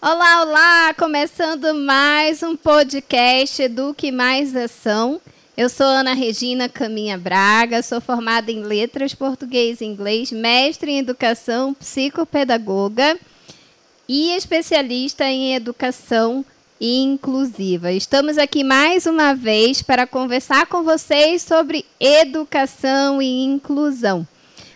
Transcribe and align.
Olá, 0.00 0.42
olá! 0.42 0.94
Começando 0.94 1.74
mais 1.74 2.42
um 2.42 2.54
podcast 2.54 3.62
Eduque 3.62 4.12
Mais 4.12 4.54
Ação. 4.54 5.18
Eu 5.56 5.70
sou 5.70 5.86
Ana 5.86 6.12
Regina 6.12 6.68
Caminha 6.68 7.16
Braga, 7.16 7.82
sou 7.82 7.98
formada 7.98 8.52
em 8.52 8.62
Letras, 8.62 9.14
Português 9.14 9.80
e 9.80 9.86
Inglês, 9.86 10.30
mestre 10.30 10.92
em 10.92 10.98
Educação, 10.98 11.72
psicopedagoga 11.72 13.18
e 14.06 14.32
especialista 14.36 15.24
em 15.24 15.54
Educação 15.54 16.44
Inclusiva. 16.78 17.90
Estamos 17.90 18.36
aqui 18.36 18.62
mais 18.62 19.06
uma 19.06 19.34
vez 19.34 19.80
para 19.80 20.06
conversar 20.06 20.66
com 20.66 20.84
vocês 20.84 21.40
sobre 21.40 21.86
educação 21.98 23.22
e 23.22 23.44
inclusão. 23.44 24.28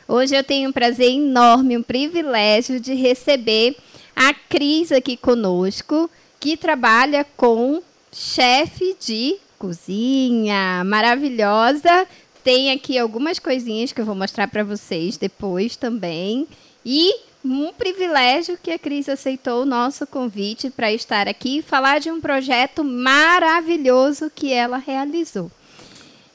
Hoje 0.09 0.35
eu 0.35 0.43
tenho 0.43 0.71
um 0.71 0.73
prazer 0.73 1.13
enorme, 1.13 1.77
um 1.77 1.83
privilégio 1.83 2.81
de 2.81 2.95
receber 2.95 3.77
a 4.21 4.35
Cris 4.35 4.93
aqui 4.93 5.17
conosco, 5.17 6.11
que 6.39 6.55
trabalha 6.55 7.25
com 7.39 7.83
chefe 8.13 8.95
de 9.01 9.39
cozinha 9.59 10.85
maravilhosa. 10.85 12.07
Tem 12.45 12.71
aqui 12.71 12.99
algumas 12.99 13.39
coisinhas 13.39 13.93
que 13.93 14.01
eu 14.03 14.05
vou 14.05 14.15
mostrar 14.15 14.47
para 14.49 14.63
vocês 14.63 15.17
depois 15.17 15.75
também. 15.75 16.47
E 16.85 17.15
um 17.43 17.73
privilégio 17.73 18.59
que 18.63 18.71
a 18.71 18.79
Cris 18.79 19.09
aceitou 19.09 19.63
o 19.63 19.67
nosso 19.67 20.07
convite 20.07 20.69
para 20.69 20.93
estar 20.93 21.27
aqui 21.27 21.59
e 21.59 21.63
falar 21.63 21.99
de 21.99 22.11
um 22.11 22.21
projeto 22.21 22.85
maravilhoso 22.85 24.31
que 24.35 24.53
ela 24.53 24.77
realizou. 24.77 25.51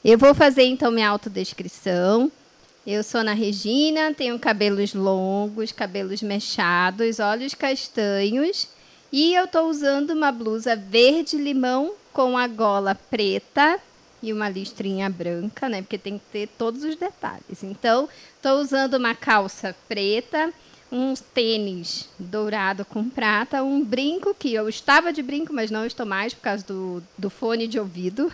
Eu 0.04 0.18
vou 0.18 0.34
fazer 0.34 0.64
então 0.64 0.90
minha 0.90 1.08
autodescrição. 1.08 2.32
Eu 2.86 3.02
sou 3.02 3.20
Ana 3.20 3.32
Regina, 3.32 4.14
tenho 4.14 4.38
cabelos 4.38 4.94
longos, 4.94 5.72
cabelos 5.72 6.22
mechados, 6.22 7.18
olhos 7.18 7.52
castanhos 7.52 8.68
e 9.12 9.34
eu 9.34 9.46
estou 9.46 9.68
usando 9.68 10.10
uma 10.10 10.30
blusa 10.30 10.76
verde 10.76 11.36
limão 11.36 11.94
com 12.12 12.38
a 12.38 12.46
gola 12.46 12.94
preta 12.94 13.80
e 14.22 14.32
uma 14.32 14.48
listrinha 14.48 15.10
branca, 15.10 15.68
né? 15.68 15.82
Porque 15.82 15.98
tem 15.98 16.16
que 16.16 16.24
ter 16.30 16.48
todos 16.56 16.84
os 16.84 16.94
detalhes. 16.94 17.64
Então, 17.64 18.08
estou 18.36 18.60
usando 18.60 18.94
uma 18.94 19.16
calça 19.16 19.74
preta, 19.88 20.52
uns 20.90 21.18
tênis 21.18 22.08
dourado 22.16 22.84
com 22.84 23.10
prata, 23.10 23.64
um 23.64 23.82
brinco 23.82 24.32
que 24.32 24.54
eu 24.54 24.68
estava 24.68 25.12
de 25.12 25.24
brinco, 25.24 25.52
mas 25.52 25.72
não 25.72 25.84
estou 25.84 26.06
mais 26.06 26.32
por 26.32 26.42
causa 26.42 26.64
do, 26.64 27.02
do 27.18 27.30
fone 27.30 27.66
de 27.66 27.80
ouvido, 27.80 28.32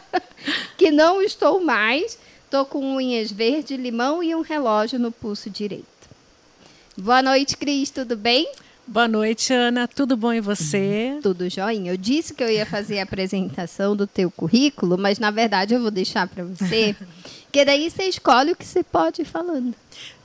que 0.78 0.90
não 0.90 1.20
estou 1.20 1.62
mais. 1.62 2.18
Estou 2.46 2.64
com 2.64 2.94
unhas 2.94 3.32
verde 3.32 3.76
limão 3.76 4.22
e 4.22 4.32
um 4.32 4.40
relógio 4.40 5.00
no 5.00 5.10
pulso 5.10 5.50
direito. 5.50 5.84
Boa 6.96 7.20
noite, 7.20 7.56
Cris, 7.56 7.90
tudo 7.90 8.16
bem? 8.16 8.48
Boa 8.86 9.08
noite, 9.08 9.52
Ana. 9.52 9.88
Tudo 9.88 10.16
bom 10.16 10.32
e 10.32 10.40
você? 10.40 11.18
Tudo 11.24 11.50
jóia. 11.50 11.90
Eu 11.90 11.96
disse 11.96 12.32
que 12.32 12.44
eu 12.44 12.48
ia 12.48 12.64
fazer 12.64 13.00
a 13.00 13.02
apresentação 13.02 13.96
do 13.96 14.06
teu 14.06 14.30
currículo, 14.30 14.96
mas 14.96 15.18
na 15.18 15.32
verdade 15.32 15.74
eu 15.74 15.82
vou 15.82 15.90
deixar 15.90 16.28
para 16.28 16.44
você, 16.44 16.94
que 17.50 17.64
daí 17.64 17.90
você 17.90 18.04
escolhe 18.04 18.52
o 18.52 18.56
que 18.56 18.64
você 18.64 18.84
pode 18.84 19.22
ir 19.22 19.24
falando. 19.24 19.74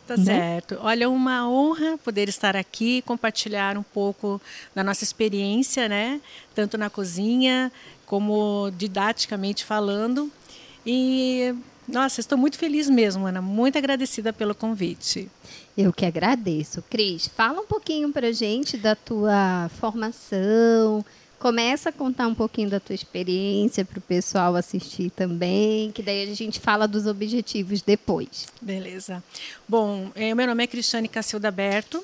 Tá 0.06 0.16
né? 0.16 0.24
certo. 0.24 0.78
Olha, 0.80 1.10
uma 1.10 1.50
honra 1.50 1.98
poder 1.98 2.30
estar 2.30 2.56
aqui, 2.56 3.02
compartilhar 3.02 3.80
um 3.80 3.84
pouco 3.84 4.40
da 4.76 4.84
nossa 4.84 5.04
experiência, 5.04 5.90
né? 5.90 6.22
Tanto 6.54 6.78
na 6.78 6.88
cozinha 6.88 7.72
como 8.06 8.72
didaticamente 8.78 9.66
falando. 9.66 10.32
E 10.86 11.56
nossa, 11.92 12.22
estou 12.22 12.38
muito 12.38 12.58
feliz 12.58 12.90
mesmo, 12.90 13.26
Ana. 13.26 13.42
Muito 13.42 13.78
agradecida 13.78 14.32
pelo 14.32 14.56
convite. 14.56 15.30
Eu 15.78 15.92
que 15.92 16.06
agradeço. 16.06 16.82
Cris, 16.90 17.28
fala 17.28 17.62
um 17.62 17.66
pouquinho 17.66 18.12
para 18.12 18.32
gente 18.32 18.78
da 18.78 18.96
tua 18.96 19.70
formação. 19.80 21.06
Começa 21.38 21.90
a 21.90 21.92
contar 21.92 22.28
um 22.28 22.36
pouquinho 22.36 22.70
da 22.70 22.80
tua 22.80 22.94
experiência 22.94 23.84
para 23.84 23.98
o 23.98 24.02
pessoal 24.02 24.56
assistir 24.56 25.10
também, 25.10 25.92
que 25.92 26.04
daí 26.04 26.32
a 26.32 26.36
gente 26.36 26.60
fala 26.60 26.88
dos 26.88 27.08
objetivos 27.08 27.82
depois. 27.82 28.46
Beleza. 28.62 29.24
Bom, 29.68 30.12
é, 30.14 30.36
meu 30.36 30.46
nome 30.46 30.64
é 30.64 30.68
Cristiane 30.68 31.08
Cacilda 31.08 31.50
Berto, 31.50 32.04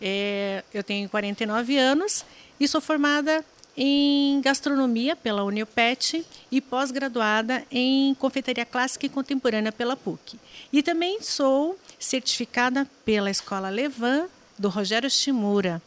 é, 0.00 0.64
eu 0.72 0.82
tenho 0.82 1.08
49 1.08 1.76
anos 1.76 2.24
e 2.58 2.66
sou 2.66 2.80
formada 2.80 3.44
em 3.80 4.40
gastronomia 4.40 5.14
pela 5.14 5.44
Uniopet 5.44 6.26
e 6.50 6.60
pós-graduada 6.60 7.64
em 7.70 8.12
confeitaria 8.16 8.64
clássica 8.64 9.06
e 9.06 9.08
contemporânea 9.08 9.70
pela 9.70 9.96
PUC. 9.96 10.36
E 10.72 10.82
também 10.82 11.22
sou 11.22 11.78
certificada 11.96 12.88
pela 13.04 13.30
Escola 13.30 13.68
Levan 13.68 14.26
do 14.58 14.68
Rogério 14.68 15.08
Shimura. 15.08 15.80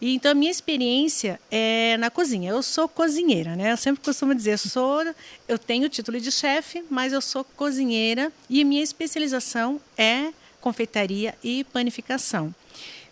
E, 0.00 0.14
então 0.14 0.32
a 0.32 0.34
minha 0.34 0.50
experiência 0.50 1.38
é 1.50 1.98
na 1.98 2.10
cozinha. 2.10 2.50
Eu 2.50 2.62
sou 2.62 2.88
cozinheira, 2.88 3.54
né? 3.54 3.70
Eu 3.72 3.76
sempre 3.76 4.02
costumo 4.02 4.34
dizer, 4.34 4.58
sou, 4.58 5.04
eu 5.46 5.58
tenho 5.58 5.84
o 5.84 5.90
título 5.90 6.18
de 6.18 6.32
chefe, 6.32 6.82
mas 6.88 7.12
eu 7.12 7.20
sou 7.20 7.44
cozinheira 7.44 8.32
e 8.48 8.64
minha 8.64 8.82
especialização 8.82 9.78
é 9.98 10.32
confeitaria 10.58 11.34
e 11.44 11.64
panificação. 11.64 12.54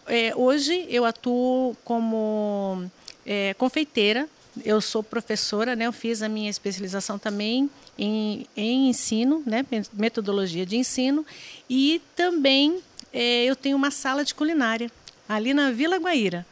É, 0.06 0.34
hoje 0.34 0.86
eu 0.88 1.04
atuo 1.04 1.76
como 1.84 2.90
é, 3.26 3.54
confeiteira. 3.54 4.28
Eu 4.64 4.80
sou 4.80 5.02
professora, 5.02 5.74
né? 5.74 5.86
Eu 5.86 5.92
fiz 5.92 6.22
a 6.22 6.28
minha 6.28 6.48
especialização 6.48 7.18
também 7.18 7.68
em, 7.98 8.46
em 8.56 8.88
ensino, 8.88 9.42
né? 9.44 9.64
Metodologia 9.92 10.64
de 10.64 10.76
ensino 10.76 11.26
e 11.68 12.00
também 12.14 12.80
é, 13.12 13.44
eu 13.44 13.56
tenho 13.56 13.76
uma 13.76 13.90
sala 13.90 14.24
de 14.24 14.34
culinária 14.34 14.90
ali 15.28 15.54
na 15.54 15.70
Vila 15.70 15.96
Guaíra. 15.96 16.46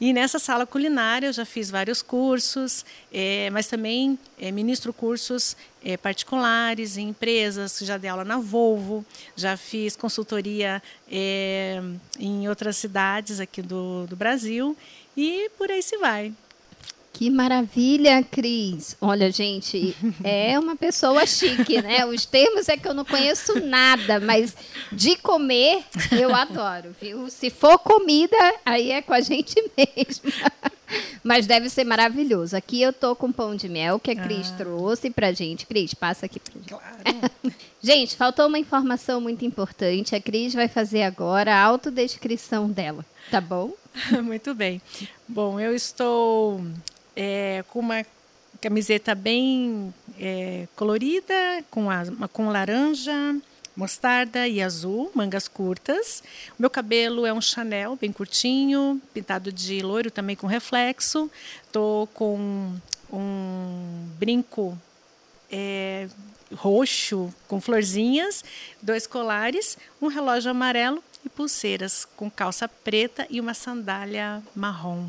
E 0.00 0.12
nessa 0.12 0.38
sala 0.38 0.64
culinária 0.64 1.26
eu 1.26 1.32
já 1.32 1.44
fiz 1.44 1.70
vários 1.70 2.02
cursos, 2.02 2.84
é, 3.12 3.50
mas 3.50 3.66
também 3.66 4.16
é, 4.38 4.52
ministro 4.52 4.92
cursos 4.92 5.56
é, 5.84 5.96
particulares 5.96 6.96
em 6.96 7.08
empresas, 7.08 7.80
já 7.82 7.96
dei 7.98 8.08
aula 8.08 8.24
na 8.24 8.38
Volvo, 8.38 9.04
já 9.34 9.56
fiz 9.56 9.96
consultoria 9.96 10.80
é, 11.10 11.82
em 12.16 12.48
outras 12.48 12.76
cidades 12.76 13.40
aqui 13.40 13.60
do, 13.60 14.06
do 14.06 14.14
Brasil 14.14 14.76
e 15.18 15.50
por 15.58 15.68
aí 15.68 15.82
se 15.82 15.98
vai. 15.98 16.32
Que 17.12 17.28
maravilha, 17.28 18.22
Cris. 18.22 18.96
Olha, 19.00 19.32
gente, 19.32 19.96
é 20.22 20.56
uma 20.56 20.76
pessoa 20.76 21.26
chique, 21.26 21.82
né? 21.82 22.06
Os 22.06 22.24
termos 22.24 22.68
é 22.68 22.76
que 22.76 22.86
eu 22.86 22.94
não 22.94 23.04
conheço 23.04 23.58
nada, 23.58 24.20
mas 24.20 24.56
de 24.92 25.16
comer 25.16 25.82
eu 26.12 26.32
adoro, 26.32 26.94
viu? 27.00 27.28
Se 27.28 27.50
for 27.50 27.80
comida, 27.80 28.36
aí 28.64 28.92
é 28.92 29.02
com 29.02 29.12
a 29.12 29.20
gente 29.20 29.56
mesmo. 29.76 30.32
Mas 31.24 31.48
deve 31.48 31.68
ser 31.68 31.82
maravilhoso. 31.82 32.56
Aqui 32.56 32.80
eu 32.80 32.92
tô 32.92 33.16
com 33.16 33.32
pão 33.32 33.56
de 33.56 33.68
mel 33.68 33.98
que 33.98 34.12
a 34.12 34.16
Cris 34.16 34.52
ah. 34.52 34.56
trouxe 34.58 35.10
pra 35.10 35.32
gente. 35.32 35.66
Cris, 35.66 35.92
passa 35.94 36.26
aqui 36.26 36.38
pra 36.38 36.52
gente. 36.54 36.68
Claro. 36.68 37.54
gente, 37.82 38.14
faltou 38.14 38.46
uma 38.46 38.58
informação 38.60 39.20
muito 39.20 39.44
importante. 39.44 40.14
A 40.14 40.20
Cris 40.20 40.54
vai 40.54 40.68
fazer 40.68 41.02
agora 41.02 41.52
a 41.52 41.60
autodescrição 41.60 42.70
dela, 42.70 43.04
tá 43.32 43.40
bom? 43.40 43.72
Muito 44.22 44.54
bem. 44.54 44.80
Bom, 45.26 45.58
eu 45.58 45.74
estou 45.74 46.60
é, 47.16 47.64
com 47.68 47.80
uma 47.80 48.04
camiseta 48.60 49.14
bem 49.14 49.92
é, 50.18 50.66
colorida, 50.76 51.34
com, 51.70 51.90
a, 51.90 52.04
com 52.32 52.48
laranja, 52.48 53.36
mostarda 53.76 54.46
e 54.48 54.62
azul, 54.62 55.10
mangas 55.14 55.48
curtas. 55.48 56.22
Meu 56.58 56.68
cabelo 56.70 57.26
é 57.26 57.32
um 57.32 57.40
Chanel 57.40 57.96
bem 57.96 58.12
curtinho, 58.12 59.00
pintado 59.14 59.52
de 59.52 59.80
loiro 59.80 60.10
também 60.10 60.36
com 60.36 60.46
reflexo. 60.46 61.30
Estou 61.64 62.06
com 62.08 62.74
um 63.12 64.08
brinco 64.18 64.78
é, 65.50 66.08
roxo 66.54 67.32
com 67.46 67.60
florzinhas, 67.60 68.44
dois 68.82 69.06
colares, 69.06 69.78
um 70.00 70.08
relógio 70.08 70.50
amarelo 70.50 71.02
e 71.24 71.28
pulseiras 71.28 72.06
com 72.16 72.30
calça 72.30 72.68
preta 72.68 73.26
e 73.30 73.40
uma 73.40 73.54
sandália 73.54 74.42
marrom. 74.54 75.08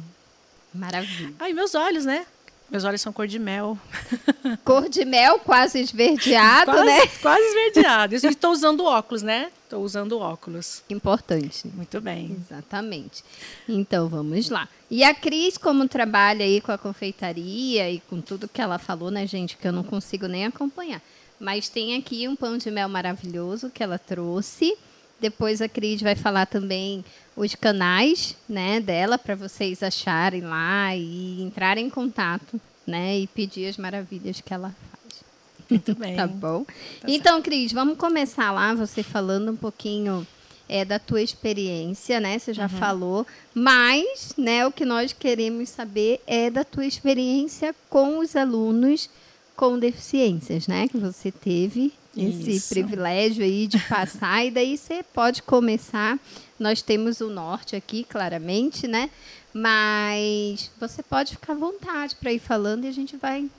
Maravilha. 0.74 1.34
Ai, 1.40 1.54
meus 1.54 1.76
olhos, 1.76 2.06
né? 2.06 2.26
Meus 2.70 2.84
olhos 2.84 3.02
são 3.02 3.12
cor 3.12 3.26
de 3.26 3.40
mel. 3.40 3.78
Cor 4.64 4.88
de 4.88 5.04
mel, 5.04 5.40
quase 5.40 5.80
esverdeado, 5.80 6.72
quase, 6.72 6.86
né? 6.86 7.08
Quase 7.20 7.44
esverdeado. 7.44 8.14
Estou 8.16 8.52
usando 8.52 8.86
óculos, 8.86 9.24
né? 9.24 9.52
Estou 9.64 9.84
usando 9.84 10.20
óculos. 10.20 10.84
Importante. 10.88 11.68
Muito 11.68 12.00
bem. 12.00 12.38
Exatamente. 12.40 13.24
Então, 13.68 14.08
vamos 14.08 14.50
lá. 14.50 14.70
E 14.90 15.04
a 15.04 15.16
Cris, 15.16 15.58
como 15.58 15.88
trabalha 15.88 16.46
aí 16.46 16.62
com 16.62 16.72
a 16.72 16.78
confeitaria 16.78 17.90
e 17.90 18.00
com 18.02 18.22
tudo 18.22 18.48
que 18.48 18.62
ela 18.62 18.78
falou, 18.78 19.10
né, 19.10 19.26
gente, 19.26 19.58
que 19.58 19.68
eu 19.68 19.72
não 19.72 19.84
consigo 19.84 20.28
nem 20.28 20.46
acompanhar. 20.46 21.02
Mas 21.40 21.70
tem 21.70 21.96
aqui 21.96 22.28
um 22.28 22.36
pão 22.36 22.58
de 22.58 22.70
mel 22.70 22.90
maravilhoso 22.90 23.72
que 23.72 23.82
ela 23.82 23.98
trouxe. 23.98 24.78
Depois 25.20 25.62
a 25.62 25.68
Cris 25.68 26.02
vai 26.02 26.16
falar 26.16 26.46
também 26.46 27.04
os 27.36 27.56
canais 27.56 28.36
né, 28.48 28.80
dela 28.80 29.18
para 29.18 29.36
vocês 29.36 29.82
acharem 29.84 30.42
lá 30.42 30.96
e 30.96 31.42
entrarem 31.42 31.88
em 31.88 31.90
contato 31.90 32.60
né, 32.86 33.20
e 33.20 33.28
pedir 33.28 33.68
as 33.68 33.78
maravilhas 33.78 34.42
que 34.42 34.54
ela 34.54 34.74
faz. 34.92 35.24
Muito 35.70 35.96
bem. 36.00 36.16
tá 36.16 36.28
bom? 36.28 36.64
Tá 36.66 37.08
então, 37.08 37.42
Cris, 37.42 37.72
vamos 37.72 37.98
começar 37.98 38.52
lá, 38.52 38.74
você 38.74 39.04
falando 39.04 39.52
um 39.52 39.56
pouquinho 39.56 40.26
é 40.70 40.86
da 40.86 41.00
tua 41.00 41.22
experiência, 41.22 42.20
né? 42.20 42.38
Você 42.38 42.54
já 42.54 42.64
uhum. 42.64 42.70
falou, 42.70 43.28
mas, 43.56 44.34
né, 44.38 44.68
o 44.68 44.72
que 44.72 44.86
nós 44.86 45.12
queremos 45.12 45.70
saber 45.70 46.22
é 46.28 46.52
da 46.52 46.64
tua 46.64 46.86
experiência 46.86 47.76
com 47.90 48.20
os 48.20 48.36
alunos 48.36 49.10
com 49.56 49.80
deficiências, 49.80 50.68
né? 50.68 50.88
Que 50.88 50.98
você 50.98 51.32
teve 51.32 51.92
esse 52.16 52.52
Isso. 52.52 52.70
privilégio 52.70 53.44
aí 53.44 53.68
de 53.68 53.80
passar 53.88 54.46
e 54.46 54.52
daí 54.52 54.78
você 54.78 55.04
pode 55.14 55.44
começar. 55.44 56.20
Nós 56.58 56.82
temos 56.82 57.22
o 57.22 57.30
norte 57.30 57.76
aqui, 57.76 58.04
claramente, 58.04 58.88
né? 58.88 59.10
Mas 59.54 60.72
você 60.80 61.02
pode 61.02 61.32
ficar 61.32 61.54
à 61.54 61.56
vontade 61.56 62.16
para 62.16 62.32
ir 62.32 62.40
falando 62.40 62.86
e 62.86 62.88
a 62.88 62.92
gente 62.92 63.16
vai. 63.16 63.50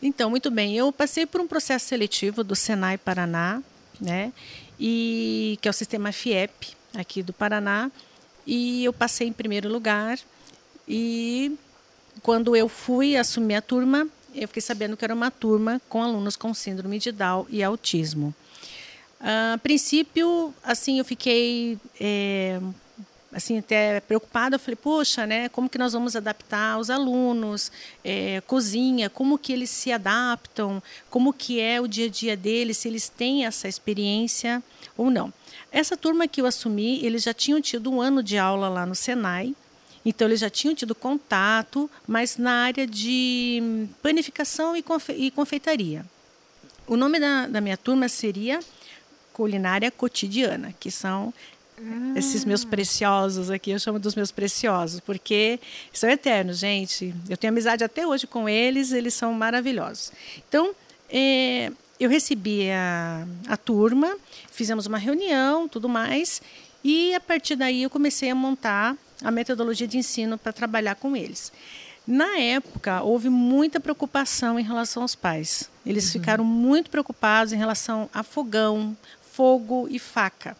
Então, 0.00 0.30
muito 0.30 0.50
bem. 0.50 0.76
Eu 0.76 0.92
passei 0.92 1.26
por 1.26 1.40
um 1.40 1.46
processo 1.46 1.86
seletivo 1.86 2.44
do 2.44 2.54
Senai 2.54 2.98
Paraná, 2.98 3.62
né? 4.00 4.32
E 4.78 5.58
que 5.60 5.68
é 5.68 5.70
o 5.70 5.74
sistema 5.74 6.12
FIEP 6.12 6.76
aqui 6.94 7.22
do 7.22 7.32
Paraná. 7.32 7.90
E 8.46 8.84
eu 8.84 8.92
passei 8.92 9.26
em 9.26 9.32
primeiro 9.32 9.68
lugar. 9.68 10.18
E 10.86 11.56
quando 12.22 12.54
eu 12.54 12.68
fui 12.68 13.16
assumir 13.16 13.56
a 13.56 13.62
turma, 13.62 14.06
eu 14.36 14.48
fiquei 14.48 14.62
sabendo 14.62 14.96
que 14.96 15.04
era 15.04 15.14
uma 15.14 15.30
turma 15.30 15.80
com 15.88 16.02
alunos 16.02 16.36
com 16.36 16.52
síndrome 16.52 16.98
de 16.98 17.10
Down 17.10 17.46
e 17.48 17.62
autismo. 17.62 18.34
A 19.20 19.58
princípio, 19.58 20.54
assim, 20.62 20.98
eu 20.98 21.04
fiquei 21.04 21.78
é, 21.98 22.60
assim 23.32 23.58
até 23.58 24.00
preocupada. 24.00 24.56
Eu 24.56 24.60
falei, 24.60 24.76
poxa, 24.76 25.26
né? 25.26 25.48
Como 25.48 25.68
que 25.68 25.78
nós 25.78 25.92
vamos 25.92 26.14
adaptar 26.14 26.78
os 26.78 26.90
alunos, 26.90 27.72
é, 28.04 28.40
cozinha, 28.42 29.10
como 29.10 29.38
que 29.38 29.52
eles 29.52 29.70
se 29.70 29.92
adaptam, 29.92 30.82
como 31.10 31.32
que 31.32 31.60
é 31.60 31.80
o 31.80 31.86
dia 31.86 32.06
a 32.06 32.10
dia 32.10 32.36
deles, 32.36 32.78
se 32.78 32.88
eles 32.88 33.08
têm 33.08 33.46
essa 33.46 33.68
experiência 33.68 34.62
ou 34.96 35.10
não. 35.10 35.32
Essa 35.72 35.96
turma 35.96 36.28
que 36.28 36.40
eu 36.40 36.46
assumi, 36.46 37.04
eles 37.04 37.22
já 37.22 37.34
tinham 37.34 37.60
tido 37.60 37.90
um 37.90 38.00
ano 38.00 38.22
de 38.22 38.38
aula 38.38 38.68
lá 38.68 38.86
no 38.86 38.94
Senai. 38.94 39.54
Então, 40.06 40.28
eles 40.28 40.38
já 40.38 40.48
tinham 40.48 40.72
tido 40.72 40.94
contato, 40.94 41.90
mas 42.06 42.36
na 42.36 42.62
área 42.62 42.86
de 42.86 43.88
panificação 44.00 44.76
e, 44.76 44.82
confe 44.82 45.12
e 45.12 45.32
confeitaria. 45.32 46.06
O 46.86 46.96
nome 46.96 47.18
da, 47.18 47.48
da 47.48 47.60
minha 47.60 47.76
turma 47.76 48.08
seria 48.08 48.60
Culinária 49.32 49.90
Cotidiana, 49.90 50.72
que 50.78 50.92
são 50.92 51.34
ah. 51.76 52.14
esses 52.14 52.44
meus 52.44 52.64
preciosos 52.64 53.50
aqui, 53.50 53.72
eu 53.72 53.80
chamo 53.80 53.98
dos 53.98 54.14
meus 54.14 54.30
preciosos, 54.30 55.00
porque 55.00 55.58
são 55.92 56.08
eternos, 56.08 56.58
gente. 56.58 57.12
Eu 57.28 57.36
tenho 57.36 57.52
amizade 57.52 57.82
até 57.82 58.06
hoje 58.06 58.28
com 58.28 58.48
eles, 58.48 58.92
eles 58.92 59.12
são 59.12 59.32
maravilhosos. 59.32 60.12
Então, 60.48 60.72
é, 61.10 61.72
eu 61.98 62.08
recebi 62.08 62.70
a, 62.70 63.26
a 63.48 63.56
turma, 63.56 64.16
fizemos 64.52 64.86
uma 64.86 64.98
reunião, 64.98 65.66
tudo 65.66 65.88
mais, 65.88 66.40
e 66.84 67.12
a 67.12 67.20
partir 67.20 67.56
daí 67.56 67.82
eu 67.82 67.90
comecei 67.90 68.30
a 68.30 68.34
montar 68.36 68.96
a 69.22 69.30
metodologia 69.30 69.86
de 69.86 69.98
ensino 69.98 70.36
para 70.38 70.52
trabalhar 70.52 70.94
com 70.96 71.16
eles. 71.16 71.52
Na 72.06 72.38
época, 72.38 73.02
houve 73.02 73.28
muita 73.28 73.80
preocupação 73.80 74.60
em 74.60 74.62
relação 74.62 75.02
aos 75.02 75.14
pais. 75.14 75.68
Eles 75.84 76.06
uhum. 76.06 76.12
ficaram 76.12 76.44
muito 76.44 76.88
preocupados 76.88 77.52
em 77.52 77.56
relação 77.56 78.08
a 78.14 78.22
fogão, 78.22 78.96
fogo 79.32 79.88
e 79.90 79.98
faca, 79.98 80.56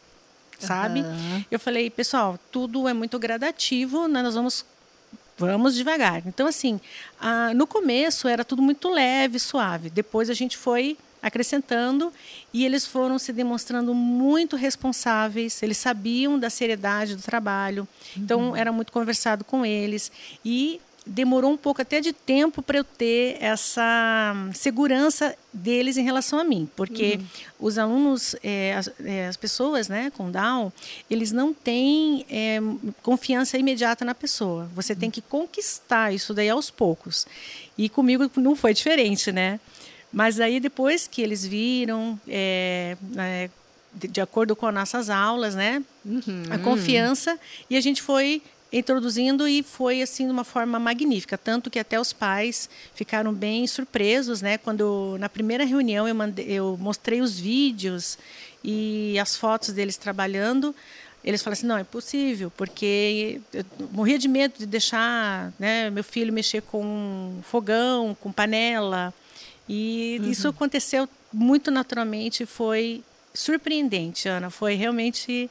sabe? 0.58 1.02
Uhum. 1.02 1.44
Eu 1.50 1.60
falei, 1.60 1.88
pessoal, 1.88 2.38
tudo 2.50 2.88
é 2.88 2.92
muito 2.92 3.18
gradativo, 3.18 4.08
né? 4.08 4.22
nós 4.22 4.34
vamos 4.34 4.64
vamos 5.38 5.74
devagar. 5.74 6.22
Então, 6.26 6.46
assim, 6.46 6.80
no 7.54 7.66
começo 7.66 8.26
era 8.26 8.44
tudo 8.44 8.62
muito 8.62 8.88
leve, 8.88 9.38
suave. 9.38 9.90
Depois 9.90 10.30
a 10.30 10.34
gente 10.34 10.56
foi 10.56 10.96
acrescentando 11.26 12.12
e 12.52 12.64
eles 12.64 12.86
foram 12.86 13.18
se 13.18 13.32
demonstrando 13.32 13.92
muito 13.94 14.56
responsáveis, 14.56 15.62
eles 15.62 15.76
sabiam 15.76 16.38
da 16.38 16.48
seriedade 16.48 17.16
do 17.16 17.22
trabalho, 17.22 17.86
então 18.16 18.50
uhum. 18.50 18.56
era 18.56 18.72
muito 18.72 18.92
conversado 18.92 19.44
com 19.44 19.64
eles 19.64 20.10
e 20.44 20.80
demorou 21.06 21.52
um 21.52 21.56
pouco 21.56 21.80
até 21.80 22.00
de 22.00 22.12
tempo 22.12 22.60
para 22.60 22.78
eu 22.78 22.84
ter 22.84 23.36
essa 23.40 24.34
segurança 24.52 25.36
deles 25.52 25.96
em 25.96 26.02
relação 26.02 26.38
a 26.38 26.44
mim, 26.44 26.68
porque 26.74 27.20
uhum. 27.20 27.26
os 27.60 27.78
alunos, 27.78 28.34
é, 28.42 28.74
as, 28.74 28.90
é, 29.04 29.28
as, 29.28 29.36
pessoas, 29.36 29.88
né, 29.88 30.10
com 30.10 30.30
Down, 30.30 30.72
eles 31.08 31.30
não 31.30 31.54
têm 31.54 32.26
é, 32.28 32.58
confiança 33.02 33.56
imediata 33.56 34.04
na 34.04 34.14
pessoa. 34.14 34.68
Você 34.74 34.94
uhum. 34.94 34.98
tem 34.98 35.10
que 35.10 35.22
conquistar 35.22 36.12
isso 36.12 36.34
daí 36.34 36.50
aos 36.50 36.70
poucos. 36.70 37.26
E 37.78 37.88
comigo 37.88 38.28
não 38.36 38.56
foi 38.56 38.74
diferente, 38.74 39.30
né? 39.30 39.60
Mas 40.16 40.40
aí 40.40 40.58
depois 40.58 41.06
que 41.06 41.20
eles 41.20 41.44
viram, 41.44 42.18
é, 42.26 42.96
é, 43.18 43.50
de, 43.92 44.18
acordo 44.18 44.56
com 44.56 44.66
as 44.66 44.72
nossas 44.72 45.10
aulas, 45.10 45.54
né, 45.54 45.84
uhum. 46.06 46.44
a 46.48 46.56
confiança 46.58 47.38
e 47.68 47.76
a 47.76 47.82
gente 47.82 48.00
foi 48.00 48.40
introduzindo 48.72 49.46
e 49.46 49.62
foi 49.62 50.00
assim 50.00 50.24
de 50.24 50.32
uma 50.32 50.42
forma 50.42 50.78
magnífica, 50.78 51.36
tanto 51.36 51.70
que 51.70 51.78
até 51.78 52.00
os 52.00 52.14
pais 52.14 52.66
ficaram 52.94 53.30
bem 53.30 53.66
surpresos, 53.66 54.40
né, 54.40 54.56
quando 54.56 55.18
na 55.20 55.28
primeira 55.28 55.66
reunião 55.66 56.08
eu, 56.08 56.14
mandei, 56.14 56.46
eu 56.48 56.78
mostrei 56.80 57.20
os 57.20 57.38
vídeos 57.38 58.18
e 58.64 59.18
as 59.18 59.36
fotos 59.36 59.68
deles 59.74 59.98
trabalhando 59.98 60.74
eles 61.22 61.42
falaram 61.42 61.58
assim, 61.58 61.66
não, 61.66 61.76
é 61.76 61.84
possível, 61.84 62.50
porque 62.56 63.40
eu 63.52 63.64
morria 63.92 64.18
de 64.18 64.28
medo 64.28 64.54
de 64.56 64.64
deixar 64.64 65.52
né, 65.58 65.90
meu 65.90 66.04
filho 66.04 66.32
mexer 66.32 66.62
com 66.62 67.38
fogão, 67.42 68.16
com 68.18 68.32
panela, 68.32 69.12
e 69.68 70.18
uhum. 70.20 70.30
isso 70.30 70.48
aconteceu 70.48 71.08
muito 71.32 71.70
naturalmente, 71.70 72.46
foi 72.46 73.02
surpreendente, 73.34 74.28
Ana. 74.28 74.50
Foi 74.50 74.74
realmente 74.74 75.50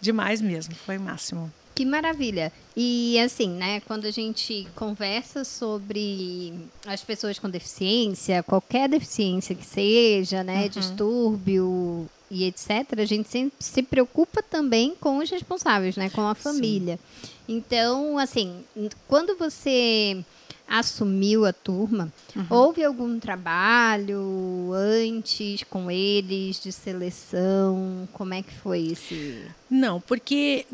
demais 0.00 0.40
mesmo, 0.40 0.74
foi 0.74 0.98
máximo. 0.98 1.52
Que 1.74 1.84
maravilha! 1.84 2.52
E 2.76 3.18
assim, 3.20 3.48
né, 3.48 3.80
quando 3.80 4.06
a 4.06 4.10
gente 4.10 4.66
conversa 4.74 5.44
sobre 5.44 6.52
as 6.86 7.02
pessoas 7.02 7.38
com 7.38 7.48
deficiência, 7.48 8.42
qualquer 8.42 8.88
deficiência 8.88 9.54
que 9.54 9.64
seja, 9.64 10.42
né, 10.42 10.64
uhum. 10.64 10.68
distúrbio 10.68 12.08
e 12.30 12.44
etc, 12.44 12.98
a 12.98 13.04
gente 13.04 13.28
sempre 13.28 13.52
se 13.58 13.82
preocupa 13.82 14.42
também 14.42 14.94
com 15.00 15.18
os 15.18 15.30
responsáveis, 15.30 15.96
né, 15.96 16.10
com 16.10 16.26
a 16.26 16.34
família. 16.34 16.98
Sim. 17.22 17.30
Então, 17.48 18.18
assim, 18.18 18.64
quando 19.08 19.36
você 19.36 20.24
assumiu 20.70 21.44
a 21.44 21.52
turma, 21.52 22.12
uhum. 22.36 22.46
houve 22.48 22.84
algum 22.84 23.18
trabalho 23.18 24.70
antes 24.72 25.64
com 25.64 25.90
eles 25.90 26.62
de 26.62 26.70
seleção? 26.70 28.08
Como 28.12 28.32
é 28.32 28.42
que 28.42 28.54
foi 28.54 28.86
esse? 28.86 29.44
Não, 29.68 30.00
porque 30.00 30.64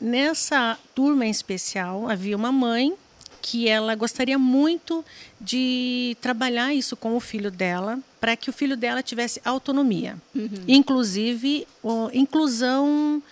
nessa 0.00 0.78
turma 0.94 1.26
em 1.26 1.30
especial 1.30 2.08
havia 2.08 2.36
uma 2.36 2.52
mãe 2.52 2.94
que 3.42 3.68
ela 3.68 3.94
gostaria 3.94 4.38
muito 4.38 5.04
de 5.38 6.16
trabalhar 6.20 6.72
isso 6.72 6.96
com 6.96 7.14
o 7.14 7.20
filho 7.20 7.50
dela, 7.50 7.98
para 8.18 8.36
que 8.36 8.48
o 8.48 8.52
filho 8.52 8.76
dela 8.76 9.02
tivesse 9.02 9.38
autonomia, 9.44 10.16
uhum. 10.34 10.48
inclusive 10.66 11.66
inclusão 12.14 13.22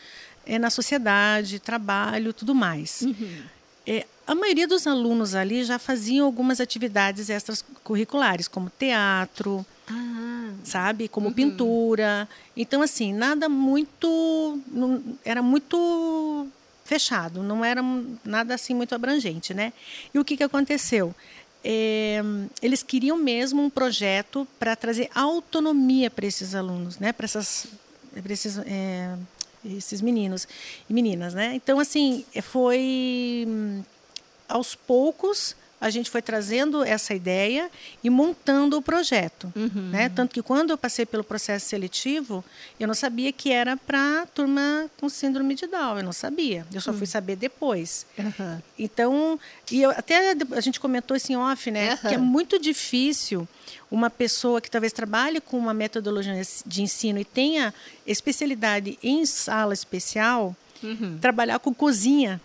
é, 0.45 0.59
na 0.59 0.69
sociedade, 0.69 1.59
trabalho, 1.59 2.35
tudo 2.35 2.55
mais. 2.55 3.03
Uhum. 3.03 3.43
É, 3.87 4.07
a 4.27 4.35
maioria 4.35 4.67
dos 4.69 4.87
alunos 4.87 5.35
ali 5.35 5.65
já 5.65 5.79
faziam 5.79 6.27
algumas 6.27 6.61
atividades 6.61 7.29
extracurriculares, 7.29 8.47
como 8.47 8.71
teatro, 8.71 9.67
ah. 9.91 10.53
sabe, 10.65 11.09
como 11.09 11.29
uhum. 11.29 11.35
pintura. 11.35 12.29
Então, 12.57 12.83
assim, 12.83 13.13
nada 13.13 13.49
muito, 13.49 14.59
não, 14.69 15.03
era 15.25 15.43
muito 15.43 16.47
fechado, 16.85 17.43
não 17.43 17.65
era 17.65 17.83
nada 18.25 18.55
assim 18.55 18.75
muito 18.75 18.95
abrangente, 18.95 19.55
né? 19.55 19.73
E 20.13 20.19
o 20.19 20.25
que 20.25 20.37
que 20.37 20.43
aconteceu? 20.43 21.15
É, 21.65 22.21
eles 22.61 22.83
queriam 22.83 23.17
mesmo 23.17 23.63
um 23.63 23.71
projeto 23.71 24.47
para 24.59 24.75
trazer 24.75 25.09
autonomia 25.15 26.11
para 26.11 26.27
esses 26.27 26.55
alunos, 26.55 26.99
né? 26.99 27.13
Para 27.13 27.25
essas, 27.25 27.67
pra 28.23 28.33
esses 28.33 28.59
é, 28.59 29.17
esses 29.65 30.01
meninos 30.01 30.47
e 30.89 30.93
meninas, 30.93 31.35
né? 31.35 31.55
Então, 31.55 31.79
assim, 31.79 32.25
foi 32.43 33.47
aos 34.49 34.75
poucos 34.75 35.57
a 35.83 35.91
gente 35.91 36.09
foi 36.09 36.23
trazendo 36.23 36.85
essa 36.85 37.13
ideia 37.13 37.69
e 38.05 38.09
montando 38.09 38.79
o 38.79 38.83
projeto. 38.83 39.53
Uhum. 39.57 39.91
Né? 39.91 40.09
Tanto 40.09 40.33
que 40.33 40.41
quando 40.41 40.71
eu 40.71 40.79
passei 40.79 41.05
pelo 41.05 41.25
processo 41.25 41.67
seletivo, 41.67 42.45
eu 42.79 42.87
não 42.87 42.95
sabia 42.95 43.33
que 43.33 43.51
era 43.51 43.77
para 43.77 44.25
turma 44.27 44.89
com 45.01 45.09
síndrome 45.09 45.57
de 45.57 45.67
Down. 45.67 45.99
Eu 45.99 46.05
não 46.05 46.13
sabia. 46.13 46.65
Eu 46.73 46.81
só 46.81 46.93
uhum. 46.93 46.99
fui 46.99 47.07
saber 47.09 47.35
depois. 47.35 48.07
Uhum. 48.17 48.59
Então, 48.79 49.41
e 49.73 49.83
eu, 49.83 49.91
até 49.91 50.37
a 50.53 50.61
gente 50.61 50.79
comentou 50.79 51.17
assim 51.17 51.35
off, 51.35 51.69
né? 51.69 51.97
Que 51.97 52.15
é 52.15 52.19
muito 52.19 52.61
difícil 52.61 53.49
uma 53.91 54.09
pessoa 54.09 54.61
que 54.61 54.71
talvez 54.71 54.93
trabalhe 54.93 55.41
com 55.41 55.59
uma 55.59 55.75
metodologia 55.75 56.41
de 56.65 56.83
ensino 56.83 57.19
e 57.19 57.25
tenha 57.25 57.75
especialidade 58.07 58.97
em 59.03 59.27
sala 59.27 59.75
especial, 59.75 60.55
uhum. 60.81 61.19
trabalhar 61.21 61.59
com 61.59 61.75
cozinha 61.75 62.41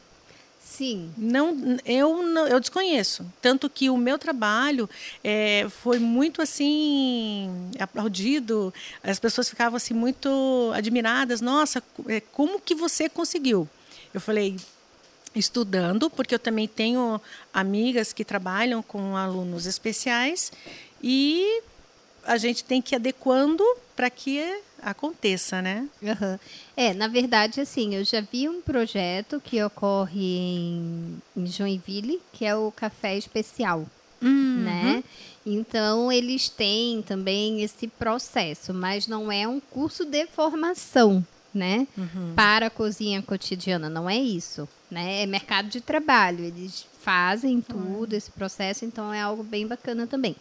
Sim. 0.78 1.12
Não, 1.18 1.80
eu, 1.84 2.22
não, 2.22 2.48
eu 2.48 2.60
desconheço. 2.60 3.26
Tanto 3.42 3.68
que 3.68 3.90
o 3.90 3.98
meu 3.98 4.20
trabalho 4.20 4.88
é, 5.24 5.66
foi 5.82 5.98
muito 5.98 6.40
assim 6.40 7.50
aplaudido. 7.80 8.72
As 9.04 9.20
pessoas 9.20 9.50
ficavam 9.50 9.76
assim 9.78 9.96
muito 9.96 10.72
admiradas. 10.76 11.42
Nossa, 11.42 11.82
é, 12.08 12.20
como 12.20 12.62
que 12.62 12.76
você 12.76 13.10
conseguiu? 13.10 13.68
Eu 14.14 14.22
falei, 14.22 14.56
estudando, 15.34 16.12
porque 16.12 16.36
eu 16.36 16.40
também 16.40 16.68
tenho 16.68 17.20
amigas 17.52 18.14
que 18.14 18.24
trabalham 18.24 18.84
com 18.84 19.18
alunos 19.18 19.66
especiais 19.66 20.52
e 21.02 21.64
a 22.24 22.38
gente 22.38 22.64
tem 22.64 22.84
que 22.84 22.94
ir 22.94 22.98
adequando 22.98 23.64
para 23.96 24.12
que 24.12 24.62
aconteça, 24.82 25.62
né? 25.62 25.88
Uhum. 26.02 26.40
É, 26.76 26.94
na 26.94 27.08
verdade, 27.08 27.62
assim, 27.62 27.96
eu 27.96 28.04
já 28.04 28.22
vi 28.22 28.48
um 28.48 28.62
projeto 28.62 29.42
que 29.44 29.62
ocorre 29.64 30.38
em, 30.38 31.22
em 31.36 31.46
Joinville, 31.46 32.22
que 32.32 32.46
é 32.46 32.56
o 32.56 32.72
Café 32.72 33.18
Especial, 33.18 33.86
uhum. 34.22 34.64
né? 34.64 35.04
Então, 35.46 36.12
eles 36.12 36.50
têm 36.50 37.02
também 37.02 37.62
esse 37.62 37.88
processo, 37.88 38.74
mas 38.74 39.08
não 39.08 39.32
é 39.32 39.48
um 39.48 39.60
curso 39.60 40.04
de 40.06 40.26
formação, 40.28 41.26
né? 41.54 41.88
Uhum. 41.98 42.34
Para 42.36 42.68
a 42.68 42.70
cozinha 42.70 43.22
cotidiana, 43.22 43.90
não 43.90 44.10
é 44.10 44.18
isso, 44.18 44.68
né? 44.92 45.24
É 45.24 45.26
mercado 45.26 45.70
de 45.70 45.80
trabalho, 45.80 46.44
eles 46.44 46.86
fazem 47.02 47.62
tudo, 47.62 48.14
esse 48.14 48.30
processo, 48.30 48.84
então 48.84 49.14
é 49.14 49.22
algo 49.22 49.42
bem 49.42 49.66
bacana 49.66 50.06
também. 50.06 50.36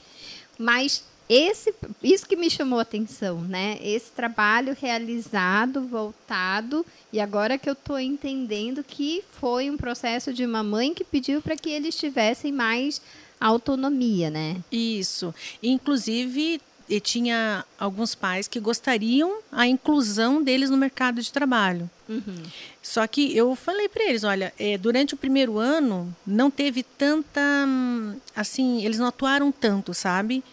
Mas 0.58 1.04
esse, 1.28 1.74
isso 2.02 2.26
que 2.26 2.36
me 2.36 2.48
chamou 2.48 2.78
a 2.78 2.82
atenção, 2.82 3.40
né? 3.40 3.78
Esse 3.82 4.10
trabalho 4.10 4.76
realizado, 4.80 5.86
voltado, 5.86 6.86
e 7.12 7.20
agora 7.20 7.58
que 7.58 7.68
eu 7.68 7.72
estou 7.72 7.98
entendendo 7.98 8.84
que 8.84 9.24
foi 9.40 9.70
um 9.70 9.76
processo 9.76 10.32
de 10.32 10.44
uma 10.44 10.62
mãe 10.62 10.94
que 10.94 11.04
pediu 11.04 11.42
para 11.42 11.56
que 11.56 11.70
eles 11.70 11.96
tivessem 11.96 12.52
mais 12.52 13.00
autonomia, 13.40 14.30
né? 14.30 14.56
Isso. 14.70 15.34
Inclusive, 15.62 16.60
e 16.88 17.00
tinha 17.00 17.64
alguns 17.78 18.14
pais 18.14 18.46
que 18.46 18.60
gostariam 18.60 19.38
a 19.50 19.66
inclusão 19.66 20.42
deles 20.42 20.70
no 20.70 20.76
mercado 20.76 21.20
de 21.20 21.32
trabalho. 21.32 21.90
Uhum. 22.08 22.42
Só 22.80 23.06
que 23.06 23.36
eu 23.36 23.54
falei 23.56 23.88
para 23.88 24.04
eles, 24.04 24.22
olha, 24.22 24.54
é, 24.58 24.78
durante 24.78 25.14
o 25.14 25.16
primeiro 25.16 25.58
ano 25.58 26.14
não 26.24 26.50
teve 26.50 26.84
tanta, 26.84 27.40
hum, 27.66 28.16
assim, 28.34 28.84
eles 28.84 28.98
não 28.98 29.06
atuaram 29.06 29.50
tanto, 29.50 29.92
sabe? 29.92 30.44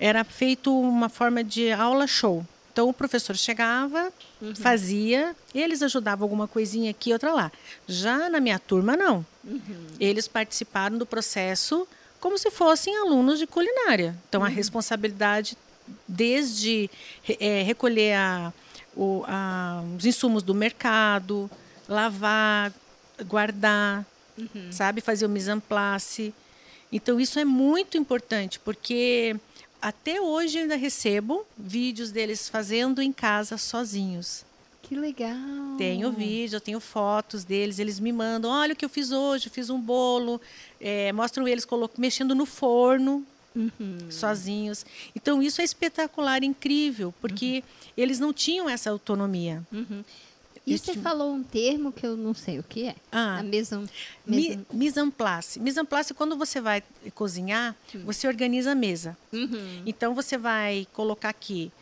Era 0.00 0.24
feito 0.24 0.76
uma 0.76 1.10
forma 1.10 1.44
de 1.44 1.70
aula 1.70 2.06
show. 2.06 2.44
Então 2.72 2.88
o 2.88 2.94
professor 2.94 3.36
chegava, 3.36 4.10
uhum. 4.40 4.54
fazia, 4.54 5.36
eles 5.54 5.82
ajudavam 5.82 6.24
alguma 6.24 6.48
coisinha 6.48 6.90
aqui, 6.90 7.12
outra 7.12 7.32
lá. 7.32 7.52
Já 7.86 8.30
na 8.30 8.40
minha 8.40 8.58
turma, 8.58 8.96
não. 8.96 9.26
Uhum. 9.44 9.86
Eles 10.00 10.26
participaram 10.26 10.96
do 10.96 11.04
processo 11.04 11.86
como 12.18 12.38
se 12.38 12.50
fossem 12.50 12.96
alunos 12.96 13.38
de 13.38 13.46
culinária. 13.46 14.16
Então 14.28 14.40
uhum. 14.40 14.46
a 14.46 14.50
responsabilidade, 14.50 15.56
desde 16.08 16.88
é, 17.38 17.62
recolher 17.62 18.14
a, 18.14 18.52
o, 18.96 19.24
a, 19.26 19.82
os 19.98 20.06
insumos 20.06 20.42
do 20.42 20.54
mercado, 20.54 21.50
lavar, 21.86 22.72
guardar, 23.26 24.06
uhum. 24.38 24.70
sabe, 24.70 25.02
fazer 25.02 25.26
o 25.26 25.28
mise 25.28 25.50
en 25.50 25.60
place. 25.60 26.32
Então 26.92 27.20
isso 27.20 27.38
é 27.38 27.44
muito 27.44 27.98
importante, 27.98 28.58
porque 28.60 29.36
até 29.80 30.20
hoje 30.20 30.58
eu 30.58 30.62
ainda 30.62 30.76
recebo 30.76 31.46
vídeos 31.56 32.10
deles 32.10 32.48
fazendo 32.48 33.00
em 33.00 33.12
casa 33.12 33.56
sozinhos. 33.56 34.44
Que 34.82 34.96
legal. 34.96 35.76
Tenho 35.78 36.10
vídeo, 36.10 36.56
eu 36.56 36.60
tenho 36.60 36.80
fotos 36.80 37.44
deles, 37.44 37.78
eles 37.78 38.00
me 38.00 38.12
mandam, 38.12 38.50
olha 38.50 38.72
o 38.72 38.76
que 38.76 38.84
eu 38.84 38.88
fiz 38.88 39.12
hoje, 39.12 39.48
fiz 39.48 39.70
um 39.70 39.80
bolo, 39.80 40.40
é, 40.80 41.12
mostram 41.12 41.46
eles 41.46 41.64
mexendo 41.96 42.34
no 42.34 42.44
forno, 42.44 43.24
uhum. 43.54 43.98
sozinhos. 44.10 44.84
Então 45.14 45.42
isso 45.42 45.60
é 45.60 45.64
espetacular, 45.64 46.42
incrível, 46.42 47.14
porque 47.20 47.62
uhum. 47.64 47.92
eles 47.96 48.18
não 48.18 48.32
tinham 48.32 48.68
essa 48.68 48.90
autonomia. 48.90 49.62
Uhum. 49.72 50.02
E 50.66 50.78
você 50.78 50.94
falou 50.94 51.32
um 51.32 51.42
termo 51.42 51.90
que 51.90 52.06
eu 52.06 52.16
não 52.16 52.34
sei 52.34 52.58
o 52.58 52.62
que 52.62 52.86
é. 52.86 52.94
Ah, 53.10 53.38
a 53.38 53.42
mise 53.42 53.74
en 55.00 55.10
place. 55.10 55.58
Mise 55.58 55.80
en 55.80 55.84
place, 55.84 56.14
quando 56.14 56.36
você 56.36 56.60
vai 56.60 56.82
cozinhar, 57.14 57.74
hum. 57.94 58.02
você 58.04 58.28
organiza 58.28 58.72
a 58.72 58.74
mesa. 58.74 59.16
Uhum. 59.32 59.82
Então, 59.86 60.14
você 60.14 60.36
vai 60.36 60.86
colocar 60.92 61.30
aqui 61.30 61.72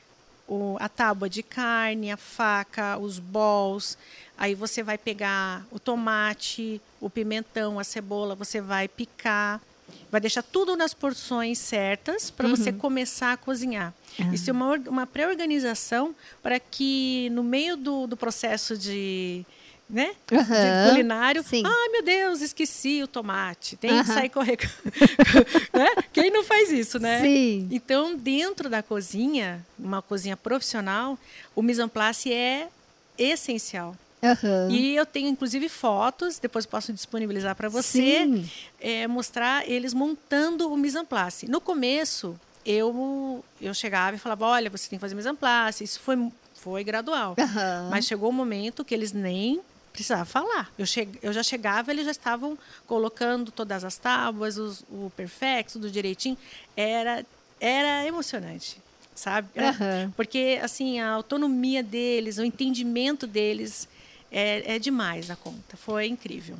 o, 0.47 0.77
a 0.81 0.89
tábua 0.89 1.29
de 1.29 1.43
carne, 1.43 2.11
a 2.11 2.17
faca, 2.17 2.97
os 2.99 3.19
bols. 3.19 3.99
Aí 4.37 4.55
você 4.55 4.83
vai 4.83 4.97
pegar 4.97 5.67
o 5.71 5.79
tomate, 5.79 6.81
o 7.01 7.11
pimentão, 7.11 7.79
a 7.79 7.85
cebola, 7.85 8.35
você 8.35 8.61
vai 8.61 8.89
picar. 8.89 9.61
Vai 10.11 10.21
deixar 10.21 10.43
tudo 10.43 10.77
nas 10.77 10.95
porções 10.95 11.59
certas 11.59 12.31
para 12.31 12.49
uhum. 12.49 12.57
você 12.57 12.73
começar 12.73 13.33
a 13.33 13.37
cozinhar. 13.37 13.93
Uhum. 14.19 14.33
Isso 14.33 14.51
é 14.51 14.53
uma, 14.53 14.75
uma 14.89 15.07
pré-organização 15.07 16.15
para 16.43 16.59
que 16.59 17.29
no 17.31 17.43
meio 17.43 17.77
do, 17.77 18.07
do 18.07 18.17
processo 18.17 18.77
de, 18.77 19.45
né? 19.89 20.15
Uhum. 20.31 20.39
De 20.43 20.91
culinário. 20.91 21.43
Sim. 21.43 21.63
Ai, 21.65 21.89
meu 21.91 22.03
Deus, 22.03 22.41
esqueci 22.41 23.03
o 23.03 23.09
tomate. 23.09 23.77
Tem 23.77 23.93
uhum. 23.93 24.05
que 24.05 24.07
sair 24.07 24.29
correr. 24.29 24.59
né? 25.73 25.89
Quem 26.13 26.31
não 26.31 26.45
faz 26.45 26.71
isso, 26.71 26.99
né? 26.99 27.21
Sim. 27.21 27.69
Então, 27.71 28.17
dentro 28.17 28.69
da 28.69 28.83
cozinha, 28.83 29.65
uma 29.79 30.03
cozinha 30.03 30.37
profissional, 30.37 31.19
o 31.55 31.63
mise 31.63 31.83
en 31.83 31.89
place 31.89 32.33
é 32.33 32.69
essencial. 33.17 33.97
Uhum. 34.23 34.71
E 34.71 34.97
eu 34.97 35.07
tenho, 35.07 35.29
inclusive, 35.29 35.69
fotos, 35.69 36.39
depois 36.39 36.67
posso 36.67 36.93
disponibilizar 36.93 37.55
para 37.55 37.69
você, 37.69 38.45
é, 38.81 39.07
mostrar 39.07 39.69
eles 39.69 39.95
montando 39.95 40.71
o 40.73 40.77
mise 40.77 40.99
en 40.99 41.05
place. 41.05 41.49
No 41.49 41.61
começo, 41.61 42.39
eu, 42.67 43.45
eu 43.61 43.73
chegava 43.73 44.17
e 44.17 44.19
falava, 44.19 44.47
olha, 44.47 44.69
você 44.71 44.89
tem 44.89 44.99
que 44.99 45.01
fazer 45.01 45.15
mise 45.15 45.29
en 45.29 45.37
place. 45.37 45.85
Isso 45.85 46.01
foi, 46.01 46.17
foi 46.55 46.83
gradual. 46.83 47.37
Uhum. 47.39 47.91
Mas 47.91 48.07
chegou 48.07 48.29
um 48.31 48.33
momento 48.33 48.85
que 48.85 48.95
eles 48.95 49.13
nem 49.13 49.61
precisavam 49.93 50.27
falar. 50.27 50.71
Eu, 50.79 50.87
che, 50.87 51.09
eu 51.23 51.33
já 51.33 51.43
chegava, 51.43 51.91
eles 51.91 52.05
já 52.05 52.11
estavam 52.11 52.59
colocando 52.87 53.51
todas 53.51 53.85
as 53.85 53.97
tábuas, 53.97 54.59
os, 54.59 54.85
o 54.91 55.11
perfeito, 55.17 55.75
tudo 55.75 55.91
direitinho. 55.91 56.37
Era, 56.77 57.25
era 57.61 58.07
emocionante 58.07 58.81
sabe? 59.19 59.49
Uhum. 59.57 60.13
Porque, 60.13 60.61
assim, 60.63 61.01
a 61.01 61.11
autonomia 61.11 61.83
deles, 61.83 62.39
o 62.39 62.45
entendimento 62.45 63.27
deles 63.27 63.89
é, 64.31 64.77
é 64.77 64.79
demais 64.79 65.31
a 65.31 65.37
conta. 65.37 65.77
Foi 65.77 66.07
incrível. 66.07 66.57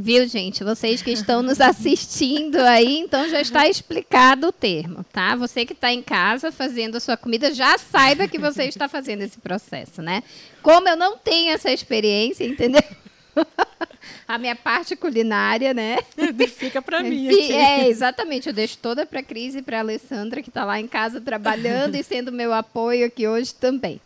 Viu, 0.00 0.28
gente? 0.28 0.62
Vocês 0.62 1.02
que 1.02 1.10
estão 1.10 1.42
nos 1.42 1.58
assistindo 1.60 2.56
aí, 2.56 2.98
então 2.98 3.28
já 3.28 3.40
está 3.40 3.68
explicado 3.68 4.46
o 4.46 4.52
termo, 4.52 5.04
tá? 5.12 5.34
Você 5.34 5.66
que 5.66 5.72
está 5.72 5.92
em 5.92 6.02
casa 6.02 6.52
fazendo 6.52 6.96
a 6.96 7.00
sua 7.00 7.16
comida, 7.16 7.52
já 7.52 7.76
saiba 7.76 8.28
que 8.28 8.38
você 8.38 8.64
está 8.64 8.88
fazendo 8.88 9.22
esse 9.22 9.38
processo, 9.38 10.00
né? 10.00 10.22
Como 10.62 10.88
eu 10.88 10.96
não 10.96 11.18
tenho 11.18 11.50
essa 11.50 11.72
experiência, 11.72 12.44
entendeu? 12.44 12.82
a 14.26 14.38
minha 14.38 14.54
parte 14.54 14.94
culinária, 14.94 15.74
né? 15.74 15.98
Fica 16.56 16.80
para 16.80 17.02
mim. 17.02 17.28
Aqui. 17.28 17.52
É, 17.52 17.88
exatamente. 17.88 18.48
Eu 18.48 18.54
deixo 18.54 18.78
toda 18.78 19.04
para 19.04 19.20
a 19.20 19.22
Cris 19.22 19.54
e 19.54 19.62
para 19.62 19.78
a 19.78 19.80
Alessandra, 19.80 20.42
que 20.42 20.48
está 20.50 20.64
lá 20.64 20.78
em 20.78 20.86
casa 20.86 21.20
trabalhando 21.20 21.96
e 21.96 22.04
sendo 22.04 22.30
meu 22.30 22.52
apoio 22.52 23.06
aqui 23.06 23.26
hoje 23.26 23.54
também. 23.54 24.00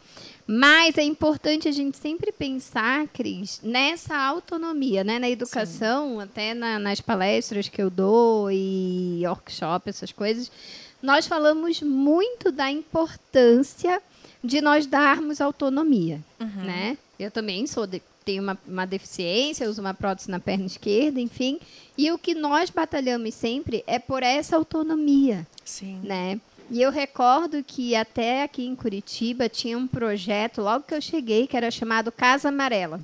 Mas 0.47 0.99
é 0.99 1.03
importante 1.03 1.69
a 1.69 1.73
gente 1.73 1.97
sempre 1.97 2.33
pensar, 2.33 3.07
Cris, 3.09 3.61
nessa 3.63 4.17
autonomia, 4.17 5.05
né? 5.05 5.19
Na 5.19 5.31
educação, 5.31 6.17
Sim. 6.17 6.23
até 6.23 6.55
na, 6.55 6.79
nas 6.79 7.01
palestras 7.01 7.69
que 7.69 7.81
eu 7.81 7.89
dou 7.89 8.51
e 8.51 9.23
workshop, 9.25 9.89
essas 9.89 10.13
coisas, 10.13 10.51
nós 11.03 11.27
falamos 11.27 11.81
muito 11.83 12.51
da 12.51 12.71
importância 12.71 14.03
de 14.43 14.61
nós 14.61 14.87
darmos 14.87 15.41
autonomia, 15.41 16.21
uhum. 16.41 16.65
né? 16.65 16.99
Eu 17.19 17.31
também 17.31 17.67
sou 17.67 17.87
de, 17.87 18.03
tenho 18.25 18.43
uma, 18.43 18.59
uma 18.67 18.85
deficiência, 18.85 19.69
uso 19.69 19.81
uma 19.81 19.95
prótese 19.95 20.31
na 20.31 20.41
perna 20.41 20.67
esquerda, 20.67 21.21
enfim. 21.21 21.61
E 21.97 22.11
o 22.11 22.19
que 22.19 22.35
nós 22.35 22.71
batalhamos 22.71 23.35
sempre 23.35 23.85
é 23.87 23.99
por 23.99 24.23
essa 24.23 24.57
autonomia, 24.57 25.47
Sim. 25.65 26.01
né? 26.03 26.41
E 26.73 26.81
eu 26.81 26.91
recordo 26.91 27.63
que 27.63 27.95
até 27.95 28.43
aqui 28.43 28.65
em 28.65 28.75
Curitiba 28.75 29.47
tinha 29.47 29.77
um 29.77 29.87
projeto, 29.87 30.63
logo 30.63 30.87
que 30.87 30.95
eu 30.95 31.03
cheguei, 31.03 31.47
que 31.47 31.55
era 31.55 31.71
chamado 31.71 32.11
Casa 32.11 32.49
Amarela. 32.49 32.99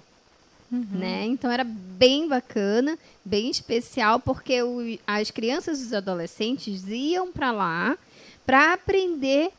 Uhum. 0.73 0.87
Né? 0.93 1.27
Então 1.27 1.51
era 1.51 1.65
bem 1.65 2.27
bacana, 2.27 2.99
bem 3.23 3.51
especial, 3.51 4.21
porque 4.21 4.63
o, 4.63 4.99
as 5.07 5.31
crianças 5.31 5.81
e 5.81 5.85
os 5.85 5.93
adolescentes 5.93 6.89
iam 6.89 7.31
para 7.31 7.53
lá 7.53 7.99
para 8.47 8.73
aprender 8.73 9.51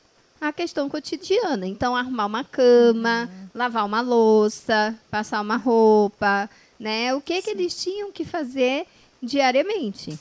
a 0.42 0.52
questão 0.52 0.90
cotidiana. 0.90 1.68
Então, 1.68 1.96
arrumar 1.96 2.26
uma 2.26 2.44
cama, 2.44 3.30
uhum. 3.32 3.50
lavar 3.54 3.86
uma 3.86 4.02
louça, 4.02 4.98
passar 5.12 5.40
uma 5.40 5.58
roupa, 5.58 6.50
né? 6.80 7.14
O 7.14 7.22
que, 7.22 7.44
que 7.44 7.52
eles 7.52 7.80
tinham 7.80 8.12
que 8.12 8.26
fazer 8.26 8.88
diariamente. 9.22 10.18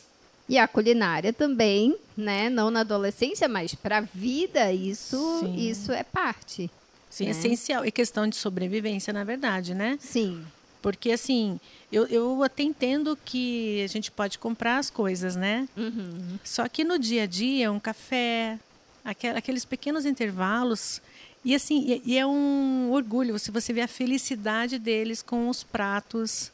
E 0.48 0.56
a 0.56 0.66
culinária 0.66 1.32
também, 1.32 1.94
né? 2.16 2.48
Não 2.48 2.70
na 2.70 2.80
adolescência, 2.80 3.46
mas 3.48 3.74
para 3.74 3.98
a 3.98 4.00
vida, 4.00 4.72
isso, 4.72 5.44
isso 5.56 5.92
é 5.92 6.02
parte. 6.02 6.70
Sim, 7.10 7.24
né? 7.26 7.30
essencial. 7.32 7.84
E 7.84 7.90
questão 7.92 8.26
de 8.26 8.36
sobrevivência, 8.36 9.12
na 9.12 9.24
verdade, 9.24 9.74
né? 9.74 9.98
Sim. 10.00 10.42
Porque, 10.80 11.10
assim, 11.10 11.58
eu, 11.92 12.06
eu 12.06 12.42
até 12.42 12.62
entendo 12.62 13.18
que 13.24 13.82
a 13.82 13.88
gente 13.88 14.10
pode 14.10 14.38
comprar 14.38 14.78
as 14.78 14.88
coisas, 14.88 15.36
né? 15.36 15.68
Uhum. 15.76 16.38
Só 16.44 16.68
que 16.68 16.84
no 16.84 16.98
dia 16.98 17.24
a 17.24 17.26
dia, 17.26 17.70
um 17.72 17.80
café, 17.80 18.58
aquel- 19.04 19.36
aqueles 19.36 19.64
pequenos 19.64 20.06
intervalos. 20.06 21.02
E, 21.44 21.54
assim, 21.54 22.00
e, 22.04 22.12
e 22.12 22.18
é 22.18 22.26
um 22.26 22.90
orgulho 22.92 23.38
se 23.38 23.50
você 23.50 23.72
vê 23.72 23.80
a 23.82 23.88
felicidade 23.88 24.78
deles 24.78 25.20
com 25.22 25.48
os 25.48 25.62
pratos. 25.62 26.50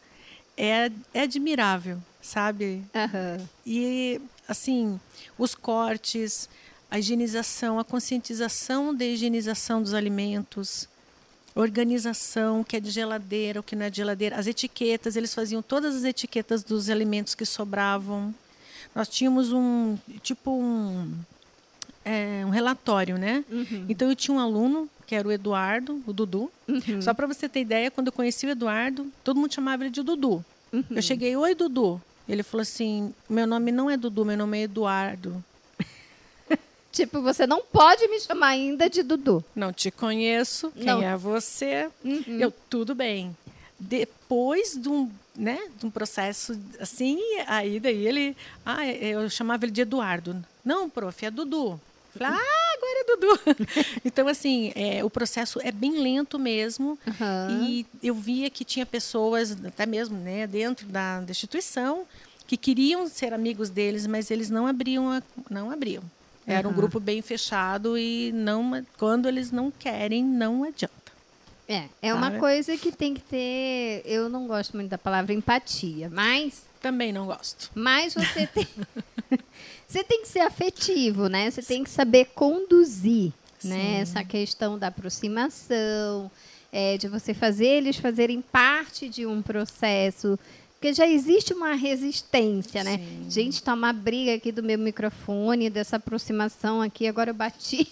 É, 0.56 0.90
é 1.12 1.22
admirável, 1.22 1.98
sabe? 2.24 2.82
Aham. 2.94 3.46
E, 3.66 4.20
assim, 4.48 4.98
os 5.38 5.54
cortes, 5.54 6.48
a 6.90 6.98
higienização, 6.98 7.78
a 7.78 7.84
conscientização 7.84 8.94
da 8.94 9.04
higienização 9.04 9.82
dos 9.82 9.92
alimentos, 9.92 10.88
organização, 11.54 12.62
o 12.62 12.64
que 12.64 12.76
é 12.76 12.80
de 12.80 12.90
geladeira, 12.90 13.60
o 13.60 13.62
que 13.62 13.76
não 13.76 13.86
é 13.86 13.90
de 13.90 13.98
geladeira, 13.98 14.36
as 14.36 14.46
etiquetas, 14.46 15.16
eles 15.16 15.34
faziam 15.34 15.62
todas 15.62 15.94
as 15.94 16.04
etiquetas 16.04 16.64
dos 16.64 16.88
alimentos 16.88 17.34
que 17.34 17.44
sobravam. 17.44 18.34
Nós 18.94 19.08
tínhamos 19.08 19.52
um, 19.52 19.96
tipo 20.22 20.50
um, 20.50 21.12
é, 22.04 22.42
um 22.46 22.50
relatório, 22.50 23.18
né? 23.18 23.44
Então 23.88 24.08
eu 24.08 24.16
tinha 24.16 24.34
um 24.36 24.40
aluno, 24.40 24.88
que 25.06 25.14
era 25.14 25.28
o 25.28 25.30
Eduardo, 25.30 26.02
o 26.06 26.12
Dudu. 26.12 26.50
Só 27.02 27.12
para 27.12 27.26
você 27.26 27.48
ter 27.48 27.60
ideia, 27.60 27.90
quando 27.90 28.06
eu 28.08 28.12
conheci 28.12 28.46
o 28.46 28.50
Eduardo, 28.50 29.12
todo 29.22 29.38
mundo 29.38 29.52
chamava 29.52 29.84
ele 29.84 29.90
de 29.90 30.02
Dudu. 30.02 30.44
Eu 30.90 31.02
cheguei, 31.02 31.36
oi 31.36 31.54
Dudu. 31.54 32.00
Ele 32.28 32.42
falou 32.42 32.62
assim: 32.62 33.14
meu 33.28 33.46
nome 33.46 33.70
não 33.70 33.90
é 33.90 33.96
Dudu, 33.96 34.24
meu 34.24 34.36
nome 34.36 34.58
é 34.58 34.62
Eduardo. 34.62 35.42
Tipo, 36.92 37.20
você 37.20 37.46
não 37.46 37.60
pode 37.60 38.06
me 38.06 38.20
chamar 38.20 38.48
ainda 38.48 38.88
de 38.88 39.02
Dudu. 39.02 39.44
Não 39.54 39.72
te 39.72 39.90
conheço, 39.90 40.70
quem 40.70 40.84
Não. 40.86 41.02
é 41.02 41.16
você? 41.16 41.90
Eu, 42.26 42.52
tudo 42.70 42.94
bem. 42.94 43.36
Depois 43.78 44.80
de 44.80 44.88
um, 44.88 45.10
né, 45.34 45.58
de 45.76 45.84
um 45.84 45.90
processo 45.90 46.58
assim, 46.78 47.18
aí 47.48 47.80
daí 47.80 48.06
ele. 48.06 48.36
Ah, 48.64 48.86
eu 48.86 49.28
chamava 49.28 49.64
ele 49.64 49.72
de 49.72 49.80
Eduardo. 49.80 50.44
Não, 50.64 50.88
prof, 50.88 51.26
é 51.26 51.30
Dudu. 51.30 51.80
Falei, 52.16 52.38
ah, 52.40 52.53
Dudu. 53.06 53.38
então, 54.04 54.26
assim, 54.28 54.72
é, 54.74 55.04
o 55.04 55.10
processo 55.10 55.60
é 55.62 55.70
bem 55.72 55.98
lento 56.00 56.38
mesmo. 56.38 56.98
Aham. 57.06 57.48
E 57.50 57.86
eu 58.02 58.14
via 58.14 58.48
que 58.50 58.64
tinha 58.64 58.84
pessoas, 58.86 59.52
até 59.64 59.86
mesmo 59.86 60.16
né, 60.18 60.46
dentro 60.46 60.86
da, 60.86 61.20
da 61.20 61.30
instituição, 61.30 62.04
que 62.46 62.56
queriam 62.56 63.06
ser 63.08 63.32
amigos 63.32 63.70
deles, 63.70 64.06
mas 64.06 64.30
eles 64.30 64.50
não 64.50 64.66
abriam. 64.66 65.10
a- 65.10 65.22
não 65.50 65.70
abriam. 65.70 66.02
Era 66.46 66.68
um 66.68 66.70
Aham. 66.72 66.76
grupo 66.76 67.00
bem 67.00 67.22
fechado 67.22 67.96
e 67.96 68.30
não, 68.32 68.84
quando 68.98 69.26
eles 69.28 69.50
não 69.50 69.70
querem, 69.70 70.22
não 70.22 70.62
adianta. 70.64 70.92
É, 71.66 71.84
é 72.02 72.12
uma 72.12 72.32
coisa 72.32 72.76
que 72.76 72.92
tem 72.92 73.14
que 73.14 73.22
ter. 73.22 74.02
Eu 74.04 74.28
não 74.28 74.46
gosto 74.46 74.74
muito 74.76 74.90
da 74.90 74.98
palavra 74.98 75.32
empatia, 75.32 76.10
mas. 76.12 76.62
Também 76.82 77.10
não 77.10 77.24
gosto. 77.24 77.70
Mas 77.74 78.12
você 78.12 78.44
tem. 78.52 78.66
Você 79.86 80.02
tem 80.02 80.22
que 80.22 80.28
ser 80.28 80.40
afetivo, 80.40 81.28
né? 81.28 81.50
Você 81.50 81.62
tem 81.62 81.84
que 81.84 81.90
saber 81.90 82.26
conduzir, 82.34 83.32
né? 83.62 84.00
Essa 84.00 84.24
questão 84.24 84.78
da 84.78 84.88
aproximação, 84.88 86.30
é, 86.72 86.98
de 86.98 87.06
você 87.08 87.32
fazer 87.32 87.66
eles 87.66 87.96
fazerem 87.96 88.40
parte 88.40 89.08
de 89.08 89.26
um 89.26 89.40
processo. 89.40 90.38
Porque 90.74 90.92
já 90.92 91.06
existe 91.06 91.54
uma 91.54 91.74
resistência, 91.74 92.84
né? 92.84 92.98
Sim. 92.98 93.26
Gente, 93.30 93.62
tá 93.62 93.72
uma 93.72 93.92
briga 93.92 94.34
aqui 94.34 94.52
do 94.52 94.62
meu 94.62 94.78
microfone, 94.78 95.70
dessa 95.70 95.96
aproximação 95.96 96.82
aqui, 96.82 97.06
agora 97.06 97.30
eu 97.30 97.34
bati. 97.34 97.90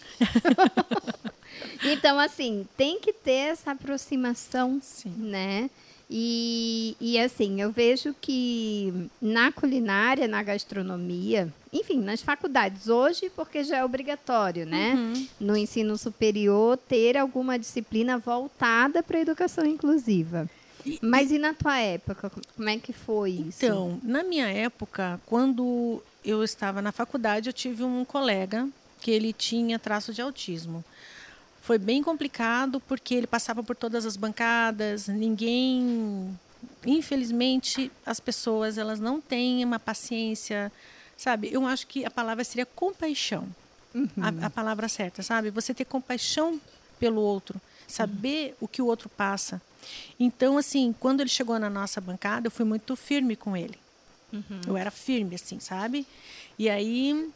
então, 1.84 2.18
assim, 2.18 2.66
tem 2.76 3.00
que 3.00 3.12
ter 3.12 3.52
essa 3.52 3.70
aproximação 3.70 4.78
Sim. 4.82 5.14
né? 5.16 5.70
E, 6.14 6.94
e 7.00 7.18
assim, 7.18 7.62
eu 7.62 7.72
vejo 7.72 8.14
que 8.20 8.92
na 9.20 9.50
culinária, 9.50 10.28
na 10.28 10.42
gastronomia, 10.42 11.50
enfim, 11.72 12.02
nas 12.02 12.20
faculdades, 12.20 12.86
hoje, 12.88 13.30
porque 13.34 13.64
já 13.64 13.78
é 13.78 13.84
obrigatório, 13.84 14.66
né? 14.66 14.92
Uhum. 14.92 15.26
No 15.40 15.56
ensino 15.56 15.96
superior, 15.96 16.76
ter 16.76 17.16
alguma 17.16 17.58
disciplina 17.58 18.18
voltada 18.18 19.02
para 19.02 19.16
a 19.16 19.22
educação 19.22 19.64
inclusiva. 19.64 20.50
Mas 21.00 21.32
e 21.32 21.38
na 21.38 21.54
tua 21.54 21.78
época, 21.78 22.30
como 22.56 22.68
é 22.68 22.76
que 22.76 22.92
foi 22.92 23.30
isso? 23.30 23.64
Então, 23.64 23.98
na 24.02 24.22
minha 24.22 24.48
época, 24.48 25.18
quando 25.24 26.02
eu 26.22 26.44
estava 26.44 26.82
na 26.82 26.92
faculdade, 26.92 27.48
eu 27.48 27.54
tive 27.54 27.84
um 27.84 28.04
colega 28.04 28.68
que 29.00 29.10
ele 29.10 29.32
tinha 29.32 29.78
traço 29.78 30.12
de 30.12 30.20
autismo. 30.20 30.84
Foi 31.62 31.78
bem 31.78 32.02
complicado 32.02 32.80
porque 32.80 33.14
ele 33.14 33.26
passava 33.26 33.62
por 33.62 33.76
todas 33.76 34.04
as 34.04 34.16
bancadas, 34.16 35.06
ninguém, 35.06 36.36
infelizmente, 36.84 37.90
as 38.04 38.18
pessoas 38.18 38.76
elas 38.76 38.98
não 38.98 39.20
têm 39.20 39.64
uma 39.64 39.78
paciência, 39.78 40.72
sabe? 41.16 41.48
Eu 41.52 41.64
acho 41.64 41.86
que 41.86 42.04
a 42.04 42.10
palavra 42.10 42.42
seria 42.42 42.66
compaixão. 42.66 43.48
A, 44.20 44.46
a 44.46 44.50
palavra 44.50 44.88
certa, 44.88 45.22
sabe? 45.22 45.50
Você 45.50 45.72
ter 45.72 45.84
compaixão 45.84 46.60
pelo 46.98 47.20
outro, 47.20 47.60
saber 47.86 48.56
o 48.60 48.66
que 48.66 48.82
o 48.82 48.86
outro 48.86 49.08
passa. 49.08 49.60
Então, 50.18 50.58
assim, 50.58 50.94
quando 50.98 51.20
ele 51.20 51.30
chegou 51.30 51.58
na 51.58 51.70
nossa 51.70 52.00
bancada, 52.00 52.46
eu 52.48 52.50
fui 52.50 52.64
muito 52.64 52.96
firme 52.96 53.36
com 53.36 53.56
ele. 53.56 53.78
Eu 54.66 54.76
era 54.76 54.90
firme, 54.90 55.34
assim, 55.34 55.60
sabe? 55.60 56.06
E 56.58 56.68
aí, 56.70 57.30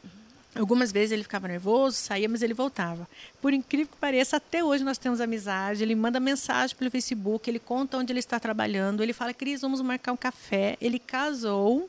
algumas 0.59 0.93
vezes 0.93 1.13
ele 1.13 1.23
ficava 1.23 1.49
nervoso, 1.49 1.97
saía, 1.97 2.29
mas 2.29 2.43
ele 2.43 2.55
voltava. 2.55 3.09
Por 3.41 3.53
incrível 3.53 3.89
que 3.93 3.97
pareça, 3.99 4.37
até 4.37 4.65
hoje 4.65 4.83
nós 4.85 4.99
temos 4.99 5.21
amizade. 5.21 5.83
Ele 5.83 5.95
manda 5.95 6.19
mensagem 6.19 6.77
pelo 6.77 6.91
Facebook, 6.91 7.49
ele 7.49 7.59
conta 7.59 7.99
onde 7.99 8.13
ele 8.13 8.21
está 8.21 8.41
trabalhando. 8.41 9.03
Ele 9.03 9.13
fala, 9.13 9.33
Cris, 9.35 9.61
vamos 9.61 9.81
marcar 9.81 10.13
um 10.13 10.17
café. 10.17 10.77
Ele 10.81 10.99
casou, 10.99 11.89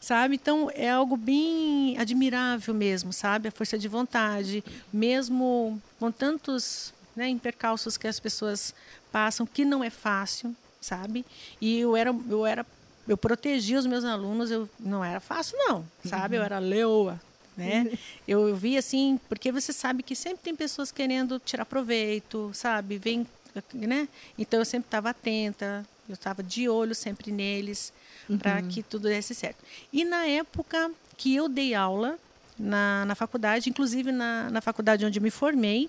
sabe? 0.00 0.34
Então, 0.36 0.70
é 0.74 0.90
algo 0.90 1.16
bem 1.16 1.96
admirável 1.98 2.74
mesmo, 2.74 3.12
sabe? 3.12 3.48
A 3.48 3.52
força 3.52 3.78
de 3.78 3.88
vontade, 3.88 4.62
mesmo 4.92 5.80
com 5.98 6.10
tantos 6.10 6.92
né, 7.16 7.28
impercalços 7.28 7.96
que 7.96 8.06
as 8.06 8.20
pessoas 8.20 8.74
passam, 9.10 9.46
que 9.46 9.64
não 9.64 9.82
é 9.82 9.90
fácil, 9.90 10.54
sabe? 10.80 11.24
E 11.60 11.78
eu 11.80 11.96
era, 11.96 12.14
eu 12.28 12.46
era, 12.46 12.64
eu 13.06 13.16
protegia 13.16 13.78
os 13.78 13.86
meus 13.86 14.04
alunos, 14.04 14.50
eu 14.50 14.68
não 14.78 15.04
era 15.04 15.18
fácil 15.18 15.56
não, 15.58 15.84
sabe? 16.04 16.36
Eu 16.36 16.42
era 16.42 16.58
leoa, 16.58 17.20
né? 17.58 17.98
Eu, 18.26 18.48
eu 18.48 18.56
vi 18.56 18.76
assim, 18.76 19.18
porque 19.28 19.50
você 19.52 19.72
sabe 19.72 20.02
que 20.02 20.14
sempre 20.14 20.42
tem 20.42 20.54
pessoas 20.54 20.92
querendo 20.92 21.38
tirar 21.38 21.64
proveito, 21.64 22.50
sabe? 22.54 22.98
Vem, 22.98 23.26
né? 23.74 24.08
Então 24.38 24.60
eu 24.60 24.64
sempre 24.64 24.86
estava 24.86 25.10
atenta, 25.10 25.84
eu 26.08 26.14
estava 26.14 26.42
de 26.42 26.68
olho 26.68 26.94
sempre 26.94 27.30
neles 27.30 27.92
para 28.38 28.62
que 28.62 28.82
tudo 28.82 29.08
desse 29.08 29.34
certo. 29.34 29.64
E 29.92 30.04
na 30.04 30.26
época 30.26 30.90
que 31.16 31.34
eu 31.34 31.48
dei 31.48 31.74
aula 31.74 32.18
na, 32.58 33.04
na 33.06 33.14
faculdade, 33.14 33.70
inclusive 33.70 34.12
na, 34.12 34.50
na 34.50 34.60
faculdade 34.60 35.04
onde 35.04 35.18
eu 35.18 35.22
me 35.22 35.30
formei, 35.30 35.88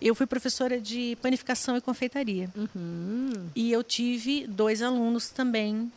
eu 0.00 0.14
fui 0.14 0.26
professora 0.26 0.80
de 0.80 1.16
panificação 1.22 1.76
e 1.76 1.80
confeitaria. 1.80 2.50
Uhum. 2.56 3.48
E 3.54 3.70
eu 3.72 3.82
tive 3.82 4.46
dois 4.46 4.82
alunos 4.82 5.28
também, 5.30 5.90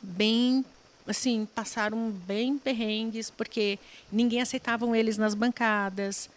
bem, 0.00 0.64
assim, 1.06 1.46
passaram 1.54 2.10
bem 2.10 2.58
perrengues, 2.58 3.30
porque 3.30 3.78
ninguém 4.10 4.40
aceitavam 4.40 4.94
eles 4.94 5.16
nas 5.16 5.34
bancadas. 5.34 6.28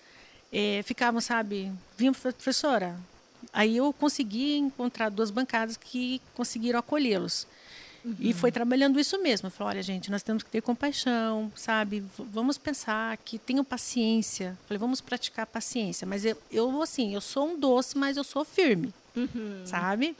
Eh, 0.52 0.82
ficavam, 0.84 1.20
sabe, 1.22 1.72
vinham, 1.98 2.14
professora. 2.14 2.98
Aí 3.54 3.78
eu 3.78 3.92
consegui 3.94 4.58
encontrar 4.58 5.10
duas 5.10 5.30
bancadas 5.30 5.78
que 5.78 6.22
conseguiram 6.34 6.80
acolhê-los. 6.80 7.48
E 8.20 8.34
foi 8.34 8.52
trabalhando 8.52 9.00
isso 9.00 9.22
mesmo. 9.22 9.50
Falei, 9.50 9.76
olha, 9.76 9.84
gente, 9.84 10.12
nós 10.12 10.22
temos 10.22 10.44
que 10.44 10.50
ter 10.50 10.62
compaixão, 10.62 11.52
sabe? 11.56 12.02
V- 12.02 12.24
Vamos 12.32 12.58
pensar 12.58 13.18
que 13.18 13.38
tenham 13.40 13.64
paciência. 13.64 14.58
Falei, 14.68 14.78
vamos 14.80 15.02
praticar 15.02 15.48
paciência. 15.48 16.06
Mas 16.06 16.24
eu, 16.26 16.38
eu, 16.52 16.82
assim, 16.82 17.14
eu 17.16 17.22
sou 17.22 17.48
um 17.54 17.60
doce, 17.60 17.98
mas 17.98 18.16
eu 18.18 18.24
sou 18.24 18.46
firme, 18.46 18.94
sabe? 19.66 20.16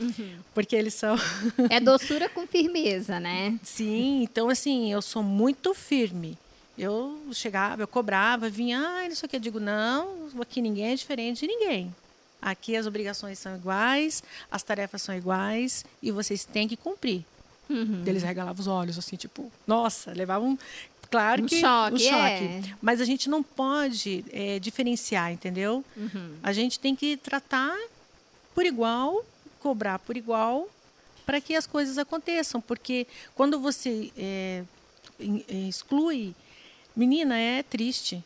Porque 0.54 0.76
eles 0.76 0.94
são... 0.94 1.16
É 1.70 1.80
doçura 1.80 2.28
com 2.30 2.48
firmeza, 2.48 3.20
né? 3.20 3.60
Sim, 3.64 4.24
então, 4.24 4.50
assim, 4.50 4.92
eu 4.92 5.02
sou 5.02 5.22
muito 5.24 5.74
firme. 5.74 6.38
Eu 6.78 7.18
chegava, 7.32 7.82
eu 7.84 7.88
cobrava, 7.88 8.50
vinha, 8.50 8.80
ah, 8.82 9.08
isso 9.08 9.26
aqui. 9.26 9.36
Eu 9.36 9.40
digo, 9.40 9.60
não, 9.60 10.28
aqui 10.42 10.62
ninguém 10.62 10.92
é 10.92 10.96
diferente 10.96 11.42
de 11.42 11.48
ninguém. 11.48 11.94
Aqui 12.42 12.76
as 12.76 12.86
obrigações 12.86 13.40
são 13.40 13.56
iguais, 13.56 14.22
as 14.52 14.62
tarefas 14.62 15.02
são 15.02 15.16
iguais 15.16 15.86
e 16.02 16.12
vocês 16.12 16.44
têm 16.46 16.68
que 16.68 16.76
cumprir. 16.78 17.24
Uhum. 17.70 18.04
Eles 18.06 18.24
regalavam 18.24 18.60
os 18.60 18.68
olhos, 18.68 18.98
assim, 18.98 19.16
tipo, 19.16 19.52
nossa, 19.66 20.12
levavam. 20.14 20.58
Claro 21.10 21.44
Um 21.44 21.46
que. 21.46 21.60
choque, 21.60 21.96
um 21.96 22.00
choque. 22.00 22.14
é. 22.16 22.62
Mas 22.82 23.00
a 23.00 23.06
gente 23.06 23.30
não 23.30 23.44
pode 23.44 24.26
é, 24.32 24.58
diferenciar, 24.60 25.32
entendeu? 25.32 25.84
Uhum. 25.96 26.36
A 26.42 26.52
gente 26.52 26.80
tem 26.80 26.96
que 26.96 27.16
tratar 27.18 27.78
por 28.54 28.66
igual, 28.66 29.24
cobrar 29.60 30.00
por 30.00 30.18
igual, 30.18 30.68
para 31.26 31.40
que 31.40 31.56
as 31.56 31.68
coisas 31.68 31.98
aconteçam. 31.98 32.60
Porque 32.60 33.06
quando 33.36 33.60
você 33.60 34.12
é, 34.18 34.64
é, 35.20 35.56
exclui, 35.70 36.34
menina, 36.96 37.38
é 37.38 37.62
triste, 37.64 38.24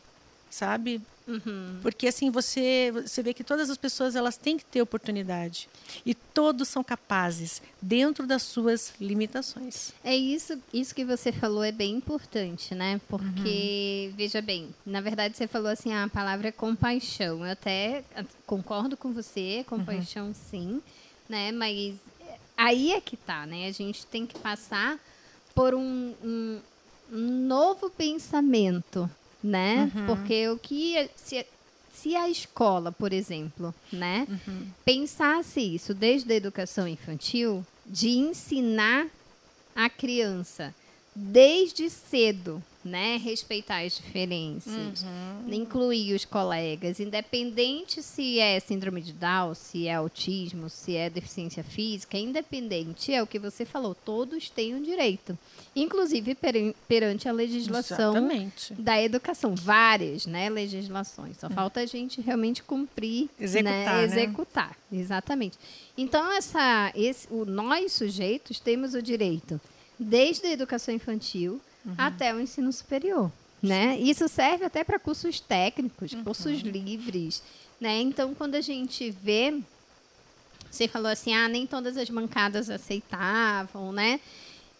sabe? 0.48 1.00
Uhum. 1.26 1.78
Porque 1.82 2.08
assim 2.08 2.30
você 2.30 2.90
você 2.92 3.22
vê 3.22 3.32
que 3.32 3.44
todas 3.44 3.70
as 3.70 3.76
pessoas 3.76 4.16
elas 4.16 4.36
têm 4.36 4.56
que 4.56 4.64
ter 4.64 4.82
oportunidade 4.82 5.68
e 6.04 6.14
todos 6.14 6.68
são 6.68 6.82
capazes 6.82 7.62
dentro 7.80 8.26
das 8.26 8.42
suas 8.42 8.92
limitações. 9.00 9.92
É 10.02 10.16
isso 10.16 10.60
isso 10.72 10.94
que 10.94 11.04
você 11.04 11.30
falou 11.30 11.62
é 11.62 11.72
bem 11.72 11.94
importante, 11.94 12.74
né? 12.74 13.00
Porque 13.08 14.08
uhum. 14.10 14.16
veja 14.16 14.42
bem, 14.42 14.74
na 14.84 15.00
verdade 15.00 15.36
você 15.36 15.46
falou 15.46 15.68
assim 15.68 15.92
a 15.92 16.08
palavra 16.08 16.48
é 16.48 16.52
compaixão. 16.52 17.44
Eu 17.44 17.52
até 17.52 18.02
concordo 18.46 18.96
com 18.96 19.12
você, 19.12 19.64
compaixão 19.68 20.28
uhum. 20.28 20.34
sim, 20.34 20.82
né? 21.28 21.52
Mas 21.52 21.94
aí 22.56 22.92
é 22.92 23.00
que 23.00 23.16
tá, 23.16 23.46
né? 23.46 23.66
A 23.66 23.72
gente 23.72 24.04
tem 24.06 24.26
que 24.26 24.38
passar 24.38 24.98
por 25.54 25.74
um, 25.74 26.14
um, 26.24 26.60
um 27.12 27.46
novo 27.46 27.90
pensamento 27.90 29.08
né? 29.42 29.90
Uhum. 29.94 30.06
Porque 30.06 30.48
o 30.48 30.58
que 30.58 31.10
se, 31.16 31.46
se 31.92 32.16
a 32.16 32.28
escola, 32.28 32.92
por 32.92 33.12
exemplo, 33.12 33.74
né, 33.92 34.26
uhum. 34.28 34.66
pensasse 34.84 35.60
isso 35.60 35.94
desde 35.94 36.32
a 36.32 36.36
educação 36.36 36.86
infantil, 36.86 37.64
de 37.86 38.10
ensinar 38.10 39.06
a 39.74 39.88
criança 39.88 40.74
desde 41.14 41.90
cedo 41.90 42.62
né? 42.84 43.18
Respeitar 43.18 43.84
as 43.84 43.96
diferenças, 43.96 45.02
uhum. 45.02 45.52
incluir 45.52 46.14
os 46.14 46.24
colegas, 46.24 46.98
independente 46.98 48.02
se 48.02 48.38
é 48.38 48.58
síndrome 48.58 49.02
de 49.02 49.12
Down, 49.12 49.54
se 49.54 49.86
é 49.86 49.94
autismo, 49.94 50.70
se 50.70 50.96
é 50.96 51.10
deficiência 51.10 51.62
física, 51.62 52.16
independente, 52.16 53.12
é 53.12 53.22
o 53.22 53.26
que 53.26 53.38
você 53.38 53.64
falou, 53.64 53.94
todos 53.94 54.48
têm 54.48 54.74
um 54.74 54.82
direito. 54.82 55.38
Inclusive 55.76 56.34
per 56.34 56.74
perante 56.88 57.28
a 57.28 57.32
legislação 57.32 58.16
Exatamente. 58.16 58.74
da 58.74 59.00
educação. 59.00 59.54
Várias 59.54 60.26
né, 60.26 60.50
legislações. 60.50 61.38
Só 61.38 61.46
uhum. 61.46 61.54
falta 61.54 61.80
a 61.80 61.86
gente 61.86 62.20
realmente 62.20 62.62
cumprir, 62.62 63.28
executar. 63.38 63.72
Né? 63.72 63.84
né? 63.86 64.04
Executar, 64.04 64.76
exatamente. 64.92 65.58
Então, 65.96 66.32
essa, 66.32 66.92
esse, 66.94 67.28
o, 67.30 67.44
nós 67.44 67.92
sujeitos 67.92 68.58
temos 68.58 68.94
o 68.94 69.02
direito, 69.02 69.60
desde 69.98 70.46
a 70.46 70.52
educação 70.52 70.94
infantil, 70.94 71.60
uhum. 71.84 71.94
até 71.96 72.34
o 72.34 72.40
ensino 72.40 72.72
superior. 72.72 73.30
Né? 73.62 73.98
Isso 73.98 74.26
serve 74.26 74.64
até 74.64 74.82
para 74.82 74.98
cursos 74.98 75.38
técnicos, 75.38 76.12
uhum. 76.12 76.24
cursos 76.24 76.60
livres. 76.60 77.42
Né? 77.80 78.00
Então, 78.00 78.34
quando 78.34 78.54
a 78.54 78.60
gente 78.60 79.10
vê, 79.10 79.60
você 80.70 80.88
falou 80.88 81.10
assim, 81.10 81.34
ah, 81.34 81.48
nem 81.48 81.66
todas 81.66 81.96
as 81.96 82.08
bancadas 82.08 82.70
aceitavam, 82.70 83.92
né? 83.92 84.20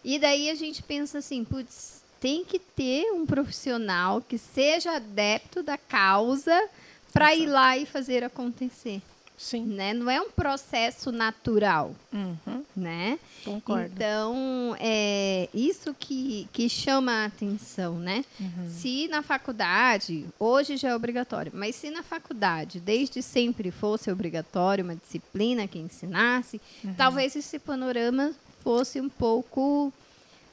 E 0.03 0.19
daí 0.19 0.49
a 0.49 0.55
gente 0.55 0.83
pensa 0.83 1.19
assim, 1.19 1.45
putz, 1.45 2.03
tem 2.21 2.45
que 2.45 2.59
ter 2.59 3.11
um 3.13 3.27
profissional 3.27 4.23
que 4.23 4.39
seja 4.39 4.97
adepto 4.97 5.63
da 5.63 5.77
causa 5.77 6.69
para 7.13 7.35
ir 7.35 7.47
lá 7.47 7.77
e 7.77 7.85
fazer 7.85 8.23
acontecer. 8.23 9.03
Sim. 9.37 9.65
Né? 9.65 9.95
Não 9.95 10.11
é 10.11 10.21
um 10.21 10.31
processo 10.31 11.11
natural, 11.11 11.95
uhum. 12.13 12.60
Né? 12.81 13.19
Concordo. 13.45 13.91
Então, 13.95 14.77
é 14.81 15.49
isso 15.55 15.95
que, 15.95 16.49
que 16.53 16.69
chama 16.69 17.13
a 17.13 17.25
atenção, 17.27 17.99
né? 17.99 18.25
Uhum. 18.41 18.71
Se 18.71 19.07
na 19.09 19.23
faculdade, 19.23 20.27
hoje 20.39 20.77
já 20.77 20.91
é 20.91 20.97
obrigatório, 20.97 21.53
mas 21.55 21.77
se 21.77 21.91
na 21.91 22.03
faculdade 22.03 22.81
desde 22.81 23.23
sempre 23.23 23.71
fosse 23.71 24.11
obrigatório 24.11 24.83
uma 24.85 24.97
disciplina 24.97 25.69
que 25.69 25.79
ensinasse, 25.79 26.61
uhum. 26.83 26.95
talvez 26.95 27.37
esse 27.37 27.59
panorama 27.59 28.33
fosse 28.63 29.01
um 29.01 29.09
pouco 29.09 29.93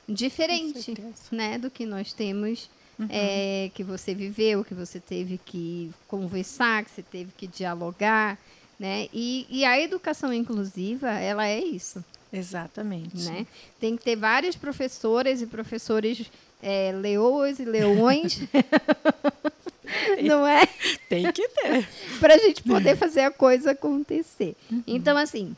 diferente, 0.07 0.93
né? 1.31 1.57
Do 1.57 1.69
que 1.69 1.85
nós 1.85 2.13
temos 2.13 2.69
Uhum. 2.99 3.07
É, 3.11 3.69
que 3.75 3.83
você 3.83 4.15
viveu, 4.15 4.63
que 4.63 4.73
você 4.73 4.99
teve 4.99 5.37
que 5.37 5.91
conversar, 6.07 6.83
que 6.83 6.89
você 6.89 7.03
teve 7.03 7.31
que 7.37 7.45
dialogar, 7.45 8.39
né? 8.79 9.07
E, 9.13 9.45
e 9.49 9.65
a 9.65 9.79
educação 9.79 10.33
inclusiva, 10.33 11.09
ela 11.11 11.47
é 11.47 11.59
isso. 11.59 12.03
Exatamente. 12.31 13.17
Né? 13.29 13.47
Tem 13.79 13.95
que 13.95 14.03
ter 14.03 14.15
várias 14.15 14.55
professoras 14.55 15.41
e 15.41 15.45
professores 15.45 16.29
é, 16.61 16.91
leoas 16.93 17.59
e 17.59 17.65
leões. 17.65 18.41
Não 20.23 20.45
é? 20.45 20.67
Tem 21.07 21.31
que 21.31 21.47
ter. 21.47 21.87
Para 22.19 22.35
a 22.35 22.37
gente 22.37 22.63
poder 22.63 22.95
fazer 22.97 23.21
a 23.21 23.31
coisa 23.31 23.71
acontecer. 23.71 24.55
Uhum. 24.69 24.83
Então, 24.85 25.17
assim, 25.17 25.55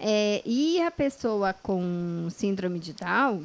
é, 0.00 0.42
e 0.44 0.80
a 0.80 0.90
pessoa 0.90 1.52
com 1.52 2.28
síndrome 2.30 2.78
de 2.78 2.92
Down, 2.92 3.44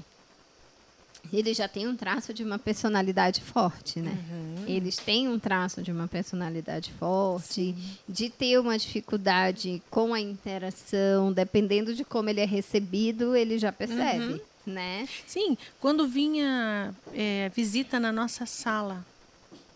eles 1.31 1.57
já 1.57 1.67
têm 1.67 1.87
um 1.87 1.95
traço 1.95 2.33
de 2.33 2.43
uma 2.43 2.59
personalidade 2.59 3.41
forte, 3.41 3.99
né? 3.99 4.11
Uhum. 4.29 4.65
Eles 4.67 4.97
têm 4.97 5.27
um 5.27 5.39
traço 5.39 5.81
de 5.81 5.91
uma 5.91 6.07
personalidade 6.07 6.91
forte, 6.93 7.53
Sim. 7.53 7.97
de 8.07 8.29
ter 8.29 8.59
uma 8.59 8.77
dificuldade 8.77 9.81
com 9.89 10.13
a 10.13 10.19
interação, 10.19 11.31
dependendo 11.31 11.95
de 11.95 12.03
como 12.03 12.29
ele 12.29 12.41
é 12.41 12.45
recebido, 12.45 13.35
ele 13.35 13.57
já 13.57 13.71
percebe, 13.71 14.33
uhum. 14.33 14.39
né? 14.65 15.07
Sim, 15.25 15.57
quando 15.79 16.07
vinha 16.07 16.93
é, 17.13 17.49
visita 17.55 17.99
na 17.99 18.11
nossa 18.11 18.45
sala, 18.45 19.05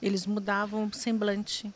eles 0.01 0.25
mudavam 0.25 0.85
o 0.85 0.93
semblante. 0.93 1.71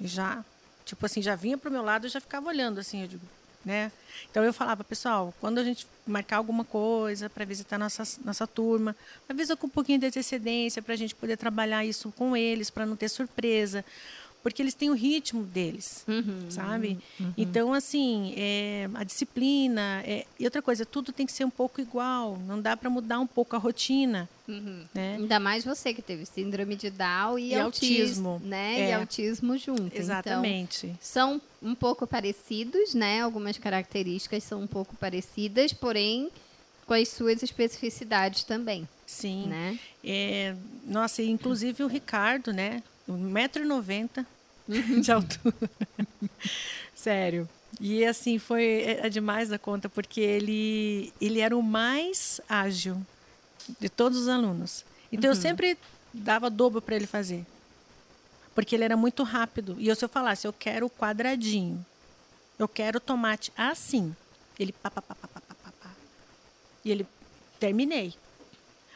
Já, 0.00 0.44
tipo 0.84 1.06
assim, 1.06 1.22
já 1.22 1.34
vinha 1.34 1.56
para 1.56 1.70
o 1.70 1.72
meu 1.72 1.82
lado, 1.82 2.06
e 2.06 2.10
já 2.10 2.20
ficava 2.20 2.48
olhando 2.48 2.78
assim, 2.78 3.02
eu 3.02 3.08
digo, 3.08 3.26
né? 3.64 3.90
Então 4.30 4.44
eu 4.44 4.52
falava, 4.52 4.84
pessoal, 4.84 5.32
quando 5.40 5.58
a 5.58 5.64
gente 5.64 5.86
marcar 6.06 6.36
alguma 6.36 6.64
coisa 6.64 7.30
para 7.30 7.44
visitar 7.44 7.78
nossa, 7.78 8.02
nossa 8.24 8.46
turma, 8.46 8.94
avisa 9.28 9.56
com 9.56 9.66
um 9.66 9.70
pouquinho 9.70 9.98
de 9.98 10.06
antecedência 10.06 10.82
para 10.82 10.94
a 10.94 10.96
gente 10.96 11.14
poder 11.14 11.36
trabalhar 11.36 11.84
isso 11.84 12.12
com 12.16 12.36
eles, 12.36 12.70
para 12.70 12.84
não 12.86 12.96
ter 12.96 13.08
surpresa 13.08 13.84
porque 14.42 14.60
eles 14.60 14.74
têm 14.74 14.90
o 14.90 14.94
ritmo 14.94 15.44
deles, 15.44 16.04
uhum, 16.08 16.50
sabe? 16.50 16.98
Uhum. 17.18 17.32
Então, 17.36 17.72
assim, 17.72 18.34
é, 18.36 18.88
a 18.94 19.04
disciplina 19.04 20.02
é, 20.04 20.26
e 20.38 20.44
outra 20.44 20.60
coisa, 20.60 20.84
tudo 20.84 21.12
tem 21.12 21.24
que 21.24 21.32
ser 21.32 21.44
um 21.44 21.50
pouco 21.50 21.80
igual. 21.80 22.36
Não 22.46 22.60
dá 22.60 22.76
para 22.76 22.90
mudar 22.90 23.20
um 23.20 23.26
pouco 23.26 23.54
a 23.54 23.58
rotina, 23.58 24.28
uhum. 24.48 24.82
né? 24.92 25.16
Ainda 25.16 25.38
mais 25.38 25.64
você 25.64 25.94
que 25.94 26.02
teve 26.02 26.26
síndrome 26.26 26.74
de 26.74 26.90
Down 26.90 27.38
e, 27.38 27.50
e 27.50 27.54
autismo, 27.54 28.30
autismo, 28.30 28.48
né? 28.48 28.80
É. 28.80 28.90
E 28.90 28.92
autismo 28.94 29.56
junto. 29.56 29.82
Então, 29.82 29.98
Exatamente. 29.98 30.86
Então, 30.86 30.98
são 31.00 31.40
um 31.62 31.74
pouco 31.74 32.06
parecidos, 32.06 32.94
né? 32.94 33.20
Algumas 33.22 33.56
características 33.58 34.42
são 34.42 34.60
um 34.60 34.66
pouco 34.66 34.96
parecidas, 34.96 35.72
porém 35.72 36.30
com 36.84 36.94
as 36.94 37.08
suas 37.08 37.42
especificidades 37.42 38.42
também. 38.42 38.88
Sim. 39.06 39.46
Né? 39.46 39.78
É, 40.04 40.54
nossa, 40.84 41.22
inclusive 41.22 41.84
o 41.84 41.86
Ricardo, 41.86 42.52
né? 42.52 42.82
1,90m 43.08 44.26
de 45.00 45.12
altura. 45.12 45.54
Sério. 46.94 47.48
E 47.80 48.04
assim, 48.04 48.38
foi 48.38 48.64
é, 48.64 49.06
é 49.06 49.08
demais 49.08 49.50
a 49.50 49.58
conta, 49.58 49.88
porque 49.88 50.20
ele, 50.20 51.12
ele 51.20 51.40
era 51.40 51.56
o 51.56 51.62
mais 51.62 52.40
ágil 52.48 53.00
de 53.80 53.88
todos 53.88 54.18
os 54.18 54.28
alunos. 54.28 54.84
Então 55.10 55.30
uhum. 55.30 55.36
eu 55.36 55.40
sempre 55.40 55.78
dava 56.12 56.50
dobro 56.50 56.80
para 56.80 56.96
ele 56.96 57.06
fazer. 57.06 57.44
Porque 58.54 58.74
ele 58.74 58.84
era 58.84 58.96
muito 58.96 59.22
rápido. 59.22 59.76
E 59.78 59.88
eu, 59.88 59.96
se 59.96 60.04
eu 60.04 60.08
falasse, 60.08 60.46
eu 60.46 60.52
quero 60.52 60.90
quadradinho, 60.90 61.84
eu 62.58 62.68
quero 62.68 63.00
tomate 63.00 63.52
assim, 63.56 64.14
ele 64.58 64.72
pá, 64.72 64.90
pá, 64.90 65.00
pá, 65.00 65.14
pá, 65.14 65.28
pá, 65.28 65.40
pá, 65.40 65.72
pá. 65.80 65.90
E 66.84 66.90
ele 66.90 67.06
terminei. 67.58 68.14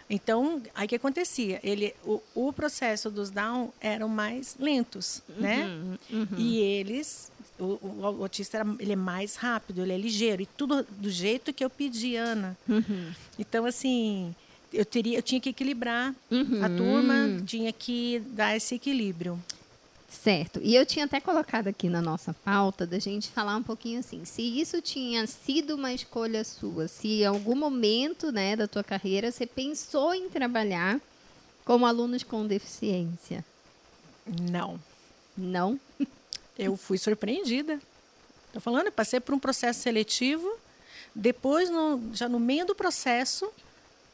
Então, 0.08 0.62
aí 0.74 0.86
que 0.86 0.94
acontecia? 0.94 1.58
Ele, 1.62 1.94
o, 2.04 2.22
o 2.34 2.52
processo 2.52 3.10
dos 3.10 3.30
Down 3.30 3.72
eram 3.80 4.08
mais 4.08 4.56
lentos, 4.58 5.20
uhum, 5.28 5.34
né? 5.38 5.66
Uhum. 6.10 6.28
E 6.38 6.58
eles, 6.60 7.30
o, 7.58 7.64
o, 7.64 8.00
o, 8.00 8.22
autista 8.22 8.58
era, 8.58 8.76
ele 8.78 8.92
é 8.92 8.96
mais 8.96 9.34
rápido, 9.34 9.82
ele 9.82 9.92
é 9.92 9.98
ligeiro 9.98 10.42
e 10.42 10.46
tudo 10.46 10.84
do 10.84 11.10
jeito 11.10 11.52
que 11.52 11.64
eu 11.64 11.70
pedi, 11.70 12.14
Ana. 12.14 12.56
Uhum. 12.68 13.12
Então, 13.36 13.66
assim, 13.66 14.32
eu 14.72 14.84
teria, 14.84 15.18
eu 15.18 15.22
tinha 15.22 15.40
que 15.40 15.48
equilibrar 15.48 16.14
a 16.30 16.34
uhum. 16.34 16.76
turma, 16.76 17.42
tinha 17.44 17.72
que 17.72 18.22
dar 18.28 18.56
esse 18.56 18.76
equilíbrio. 18.76 19.42
Certo. 20.22 20.60
E 20.62 20.74
eu 20.74 20.84
tinha 20.84 21.04
até 21.04 21.20
colocado 21.20 21.68
aqui 21.68 21.88
na 21.88 22.02
nossa 22.02 22.34
pauta 22.34 22.86
da 22.86 22.98
gente 22.98 23.30
falar 23.30 23.56
um 23.56 23.62
pouquinho 23.62 24.00
assim, 24.00 24.24
se 24.24 24.42
isso 24.42 24.80
tinha 24.80 25.26
sido 25.26 25.74
uma 25.74 25.92
escolha 25.92 26.42
sua, 26.42 26.88
se 26.88 27.22
em 27.22 27.26
algum 27.26 27.54
momento, 27.54 28.32
né, 28.32 28.56
da 28.56 28.66
tua 28.66 28.82
carreira 28.82 29.30
você 29.30 29.46
pensou 29.46 30.14
em 30.14 30.28
trabalhar 30.28 31.00
como 31.64 31.86
alunos 31.86 32.22
com 32.22 32.46
deficiência. 32.46 33.44
Não. 34.50 34.80
Não? 35.36 35.78
Eu 36.58 36.76
fui 36.76 36.96
surpreendida. 36.96 37.78
Estou 38.46 38.62
falando, 38.62 38.86
eu 38.86 38.92
passei 38.92 39.20
por 39.20 39.34
um 39.34 39.38
processo 39.38 39.80
seletivo, 39.80 40.50
depois, 41.14 41.68
no, 41.68 42.00
já 42.14 42.28
no 42.28 42.40
meio 42.40 42.64
do 42.64 42.74
processo, 42.74 43.50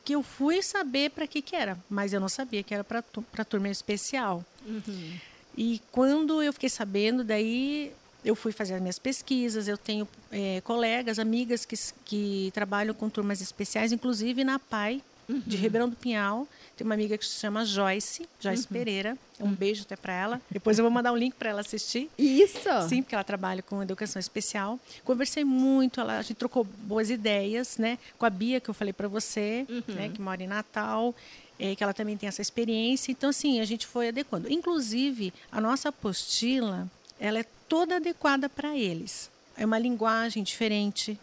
que 0.04 0.14
eu 0.14 0.22
fui 0.22 0.60
saber 0.62 1.10
para 1.10 1.26
que, 1.26 1.40
que 1.40 1.54
era, 1.54 1.78
mas 1.88 2.12
eu 2.12 2.20
não 2.20 2.28
sabia 2.28 2.62
que 2.62 2.74
era 2.74 2.82
para 2.82 3.44
turma 3.44 3.68
especial. 3.68 4.44
Uhum. 4.66 5.20
E 5.56 5.80
quando 5.90 6.42
eu 6.42 6.52
fiquei 6.52 6.68
sabendo, 6.68 7.22
daí 7.22 7.92
eu 8.24 8.34
fui 8.34 8.52
fazer 8.52 8.74
as 8.74 8.80
minhas 8.80 8.98
pesquisas. 8.98 9.68
Eu 9.68 9.76
tenho 9.76 10.08
é, 10.30 10.60
colegas, 10.62 11.18
amigas 11.18 11.64
que, 11.64 11.76
que 12.04 12.50
trabalham 12.54 12.94
com 12.94 13.08
turmas 13.08 13.40
especiais, 13.40 13.92
inclusive 13.92 14.44
na 14.44 14.58
PAI, 14.58 15.02
uhum. 15.28 15.42
de 15.46 15.56
Ribeirão 15.56 15.88
do 15.88 15.96
Pinhal. 15.96 16.46
Tem 16.76 16.84
uma 16.84 16.94
amiga 16.94 17.18
que 17.18 17.26
se 17.26 17.38
chama 17.38 17.64
Joyce, 17.64 18.28
Joyce 18.40 18.62
uhum. 18.62 18.72
Pereira. 18.72 19.18
Um 19.38 19.46
uhum. 19.46 19.54
beijo 19.54 19.82
até 19.82 19.96
para 19.96 20.12
ela. 20.12 20.40
Depois 20.50 20.78
eu 20.78 20.84
vou 20.84 20.90
mandar 20.90 21.12
um 21.12 21.16
link 21.16 21.34
para 21.34 21.50
ela 21.50 21.60
assistir. 21.60 22.08
Isso! 22.16 22.88
Sim, 22.88 23.02
porque 23.02 23.14
ela 23.14 23.24
trabalha 23.24 23.62
com 23.62 23.82
educação 23.82 24.20
especial. 24.20 24.78
Conversei 25.04 25.44
muito, 25.44 26.00
ela, 26.00 26.18
a 26.18 26.22
gente 26.22 26.36
trocou 26.36 26.64
boas 26.64 27.10
ideias, 27.10 27.76
né? 27.76 27.98
Com 28.18 28.24
a 28.24 28.30
Bia, 28.30 28.60
que 28.60 28.70
eu 28.70 28.74
falei 28.74 28.92
para 28.92 29.08
você, 29.08 29.66
uhum. 29.68 29.94
né? 29.94 30.08
Que 30.08 30.20
mora 30.20 30.42
em 30.42 30.46
Natal. 30.46 31.14
É, 31.58 31.76
que 31.76 31.84
ela 31.84 31.94
também 31.94 32.16
tem 32.16 32.28
essa 32.28 32.42
experiência. 32.42 33.12
Então, 33.12 33.30
assim, 33.30 33.60
a 33.60 33.64
gente 33.64 33.86
foi 33.86 34.08
adequando. 34.08 34.52
Inclusive, 34.52 35.32
a 35.50 35.60
nossa 35.60 35.90
apostila, 35.90 36.88
ela 37.20 37.38
é 37.38 37.46
toda 37.68 37.96
adequada 37.96 38.48
para 38.48 38.76
eles. 38.76 39.30
É 39.56 39.64
uma 39.64 39.78
linguagem 39.78 40.42
diferente, 40.42 41.18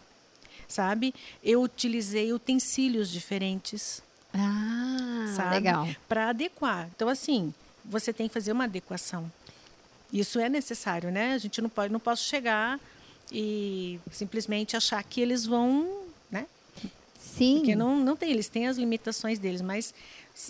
sabe? 0.66 1.14
Eu 1.42 1.62
utilizei 1.62 2.32
utensílios 2.32 3.10
diferentes. 3.10 4.02
Ah, 4.32 5.32
sabe? 5.36 5.56
legal. 5.56 5.88
Para 6.08 6.30
adequar. 6.30 6.88
Então, 6.94 7.08
assim, 7.08 7.52
você 7.84 8.12
tem 8.12 8.28
que 8.28 8.34
fazer 8.34 8.52
uma 8.52 8.64
adequação. 8.64 9.30
Isso 10.12 10.38
é 10.38 10.48
necessário, 10.48 11.10
né? 11.10 11.34
A 11.34 11.38
gente 11.38 11.60
não 11.60 11.68
pode, 11.68 11.92
não 11.92 12.00
posso 12.00 12.24
chegar 12.24 12.80
e 13.30 14.00
simplesmente 14.10 14.76
achar 14.76 15.02
que 15.04 15.20
eles 15.20 15.46
vão? 15.46 16.04
Sim. 17.20 17.56
Porque 17.58 17.76
não, 17.76 17.96
não 18.00 18.16
tem, 18.16 18.30
eles 18.30 18.48
têm 18.48 18.66
as 18.66 18.78
limitações 18.78 19.38
deles, 19.38 19.60
mas 19.60 19.94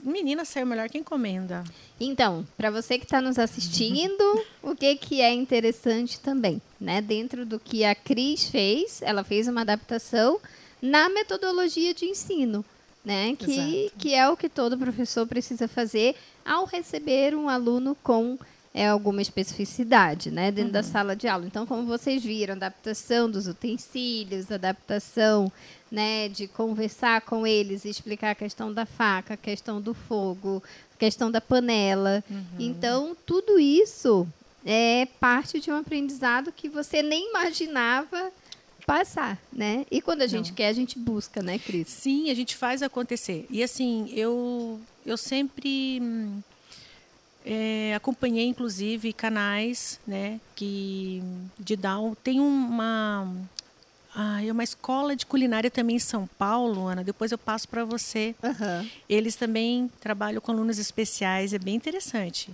menina 0.04 0.44
saiu 0.44 0.66
melhor 0.66 0.88
que 0.88 0.98
encomenda. 0.98 1.64
Então, 1.98 2.46
para 2.56 2.70
você 2.70 2.96
que 2.96 3.04
está 3.04 3.20
nos 3.20 3.38
assistindo, 3.38 4.44
o 4.62 4.74
que, 4.76 4.94
que 4.96 5.20
é 5.20 5.32
interessante 5.32 6.20
também, 6.20 6.62
né? 6.80 7.00
Dentro 7.00 7.44
do 7.44 7.58
que 7.58 7.84
a 7.84 7.94
Cris 7.94 8.48
fez, 8.48 9.02
ela 9.02 9.24
fez 9.24 9.48
uma 9.48 9.62
adaptação 9.62 10.40
na 10.80 11.08
metodologia 11.08 11.92
de 11.92 12.06
ensino, 12.06 12.64
né? 13.04 13.34
Que, 13.36 13.90
que 13.98 14.14
é 14.14 14.28
o 14.28 14.36
que 14.36 14.48
todo 14.48 14.78
professor 14.78 15.26
precisa 15.26 15.66
fazer 15.66 16.14
ao 16.44 16.64
receber 16.64 17.34
um 17.34 17.48
aluno 17.48 17.96
com 18.02 18.38
é 18.72 18.88
alguma 18.88 19.20
especificidade, 19.20 20.30
né, 20.30 20.50
dentro 20.50 20.68
uhum. 20.68 20.72
da 20.72 20.82
sala 20.82 21.16
de 21.16 21.26
aula. 21.26 21.44
Então, 21.46 21.66
como 21.66 21.84
vocês 21.84 22.22
viram, 22.22 22.54
adaptação 22.54 23.28
dos 23.28 23.46
utensílios, 23.46 24.50
adaptação, 24.50 25.50
né, 25.90 26.28
de 26.28 26.46
conversar 26.46 27.22
com 27.22 27.46
eles, 27.46 27.84
explicar 27.84 28.30
a 28.30 28.34
questão 28.34 28.72
da 28.72 28.86
faca, 28.86 29.34
a 29.34 29.36
questão 29.36 29.80
do 29.80 29.92
fogo, 29.92 30.62
a 30.94 30.98
questão 30.98 31.30
da 31.30 31.40
panela. 31.40 32.22
Uhum. 32.30 32.44
Então, 32.60 33.16
tudo 33.26 33.58
isso 33.58 34.26
é 34.64 35.08
parte 35.18 35.58
de 35.58 35.70
um 35.70 35.76
aprendizado 35.76 36.52
que 36.52 36.68
você 36.68 37.02
nem 37.02 37.30
imaginava 37.30 38.30
passar, 38.86 39.38
né? 39.52 39.84
E 39.90 40.00
quando 40.00 40.22
a 40.22 40.26
gente 40.26 40.48
Não. 40.48 40.54
quer, 40.54 40.68
a 40.68 40.72
gente 40.72 40.98
busca, 40.98 41.42
né, 41.42 41.58
Cris? 41.58 41.88
Sim, 41.88 42.30
a 42.30 42.34
gente 42.34 42.56
faz 42.56 42.82
acontecer. 42.82 43.46
E 43.50 43.62
assim, 43.62 44.10
eu 44.14 44.80
eu 45.06 45.16
sempre 45.16 45.98
hum, 46.02 46.40
é, 47.44 47.94
acompanhei 47.94 48.46
inclusive 48.46 49.12
canais, 49.12 49.98
né, 50.06 50.40
que 50.54 51.22
de 51.58 51.76
Down 51.76 52.14
tem 52.22 52.40
uma 52.40 53.26
ah, 54.14 54.44
é 54.44 54.50
uma 54.50 54.64
escola 54.64 55.14
de 55.14 55.24
culinária 55.24 55.70
também 55.70 55.96
em 55.96 56.00
São 56.00 56.28
Paulo, 56.38 56.86
Ana. 56.86 57.04
Depois 57.04 57.30
eu 57.30 57.38
passo 57.38 57.68
para 57.68 57.84
você. 57.84 58.34
Uhum. 58.42 58.90
Eles 59.08 59.36
também 59.36 59.90
trabalham 60.00 60.40
com 60.40 60.50
alunos 60.50 60.78
especiais, 60.78 61.52
é 61.52 61.58
bem 61.58 61.76
interessante. 61.76 62.50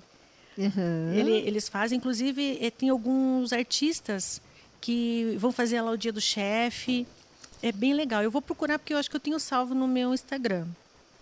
Uhum. 0.57 1.12
Ele, 1.14 1.33
eles 1.33 1.68
fazem, 1.68 1.96
inclusive, 1.96 2.59
eh, 2.61 2.70
tem 2.70 2.90
alguns 2.90 3.53
artistas 3.53 4.40
que 4.81 5.37
vão 5.38 5.51
fazer 5.51 5.81
lá 5.81 5.90
o 5.90 5.96
dia 5.96 6.12
do 6.12 6.20
chefe. 6.20 7.07
É 7.62 7.72
bem 7.72 7.94
legal. 7.94 8.22
Eu 8.22 8.31
vou 8.31 8.42
procurar 8.42 8.79
porque 8.79 8.92
eu 8.92 8.99
acho 8.99 9.09
que 9.09 9.16
eu 9.16 9.20
tenho 9.20 9.40
salvo 9.40 9.75
no 9.75 9.88
meu 9.88 10.12
Instagram. 10.12 10.66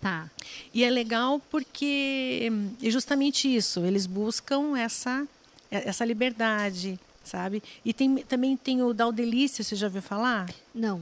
Tá. 0.05 0.29
E 0.71 0.83
é 0.83 0.89
legal 0.91 1.41
porque 1.49 2.51
é 2.79 2.91
justamente 2.91 3.47
isso, 3.47 3.83
eles 3.83 4.05
buscam 4.05 4.77
essa, 4.77 5.27
essa 5.71 6.05
liberdade, 6.05 6.99
sabe? 7.23 7.63
E 7.83 7.91
tem, 7.91 8.17
também 8.17 8.55
tem 8.55 8.83
o 8.83 8.93
Dal 8.93 9.11
Delícia, 9.11 9.63
você 9.63 9.75
já 9.75 9.87
ouviu 9.87 10.03
falar? 10.03 10.47
Não. 10.75 11.01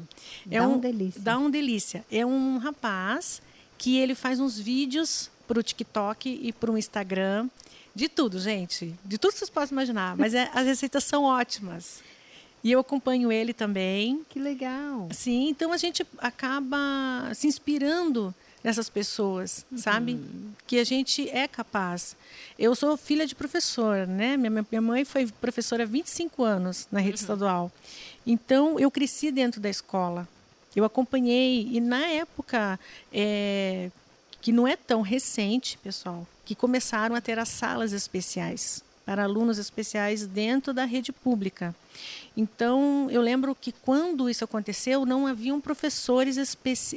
É 0.50 0.58
Dá 0.58 0.68
um, 0.70 0.80
Delícia. 0.80 1.22
Delícia. 1.52 2.06
É 2.10 2.26
um 2.26 2.58
rapaz 2.60 3.42
que 3.78 3.98
ele 3.98 4.16
faz 4.16 4.40
uns 4.40 4.58
vídeos 4.58 5.30
para 5.50 5.60
o 5.60 5.64
TikTok 5.64 6.40
e 6.42 6.54
para 6.54 6.72
o 6.72 6.78
Instagram. 6.78 7.50
De 7.94 8.08
tudo, 8.08 8.40
gente. 8.40 8.96
De 9.04 9.18
tudo 9.18 9.34
que 9.34 9.40
vocês 9.40 9.50
possam 9.50 9.76
imaginar. 9.76 10.16
Mas 10.16 10.34
é, 10.34 10.50
as 10.54 10.66
receitas 10.66 11.04
são 11.04 11.26
ótimas. 11.26 12.02
E 12.64 12.72
eu 12.72 12.80
acompanho 12.80 13.34
ele 13.34 13.52
também. 13.54 14.26
Que 14.30 14.40
legal. 14.40 15.10
Sim, 15.12 15.50
então 15.50 15.74
a 15.74 15.78
gente 15.78 16.08
acaba 16.20 17.34
se 17.34 17.48
inspirando 17.48 18.34
nessas 18.64 18.90
pessoas, 18.90 19.66
uhum. 19.72 19.78
sabe? 19.78 20.20
Que 20.66 20.80
a 20.80 20.84
gente 20.84 21.30
é 21.30 21.48
capaz. 21.48 22.16
Eu 22.58 22.74
sou 22.76 22.96
filha 22.96 23.28
de 23.28 23.36
professor, 23.36 24.08
né? 24.08 24.38
Minha, 24.38 24.66
minha 24.72 24.82
mãe 24.82 25.04
foi 25.04 25.28
professora 25.28 25.84
há 25.84 25.86
25 25.86 26.44
anos 26.44 26.88
na 26.92 27.00
rede 27.00 27.18
uhum. 27.18 27.22
estadual. 27.22 27.72
Então, 28.26 28.80
eu 28.80 28.90
cresci 28.90 29.32
dentro 29.32 29.60
da 29.60 29.70
escola. 29.70 30.28
Eu 30.76 30.86
acompanhei, 30.86 31.68
e 31.72 31.80
na 31.80 32.06
época, 32.08 32.80
é, 33.12 33.92
que 34.42 34.52
não 34.52 34.68
é 34.68 34.76
tão 34.76 35.02
recente, 35.02 35.78
pessoal, 35.78 36.26
que 36.46 36.56
começaram 36.56 37.16
a 37.16 37.22
ter 37.22 37.38
as 37.38 37.50
salas 37.50 37.92
especiais 37.92 38.84
para 39.06 39.24
alunos 39.24 39.58
especiais 39.58 40.26
dentro 40.26 40.74
da 40.74 40.86
rede 40.86 41.12
pública. 41.12 41.76
Então, 42.36 43.08
eu 43.12 43.22
lembro 43.22 43.54
que 43.54 43.72
quando 43.72 44.28
isso 44.28 44.44
aconteceu, 44.44 45.06
não 45.06 45.28
haviam 45.28 45.62
professores 45.62 46.38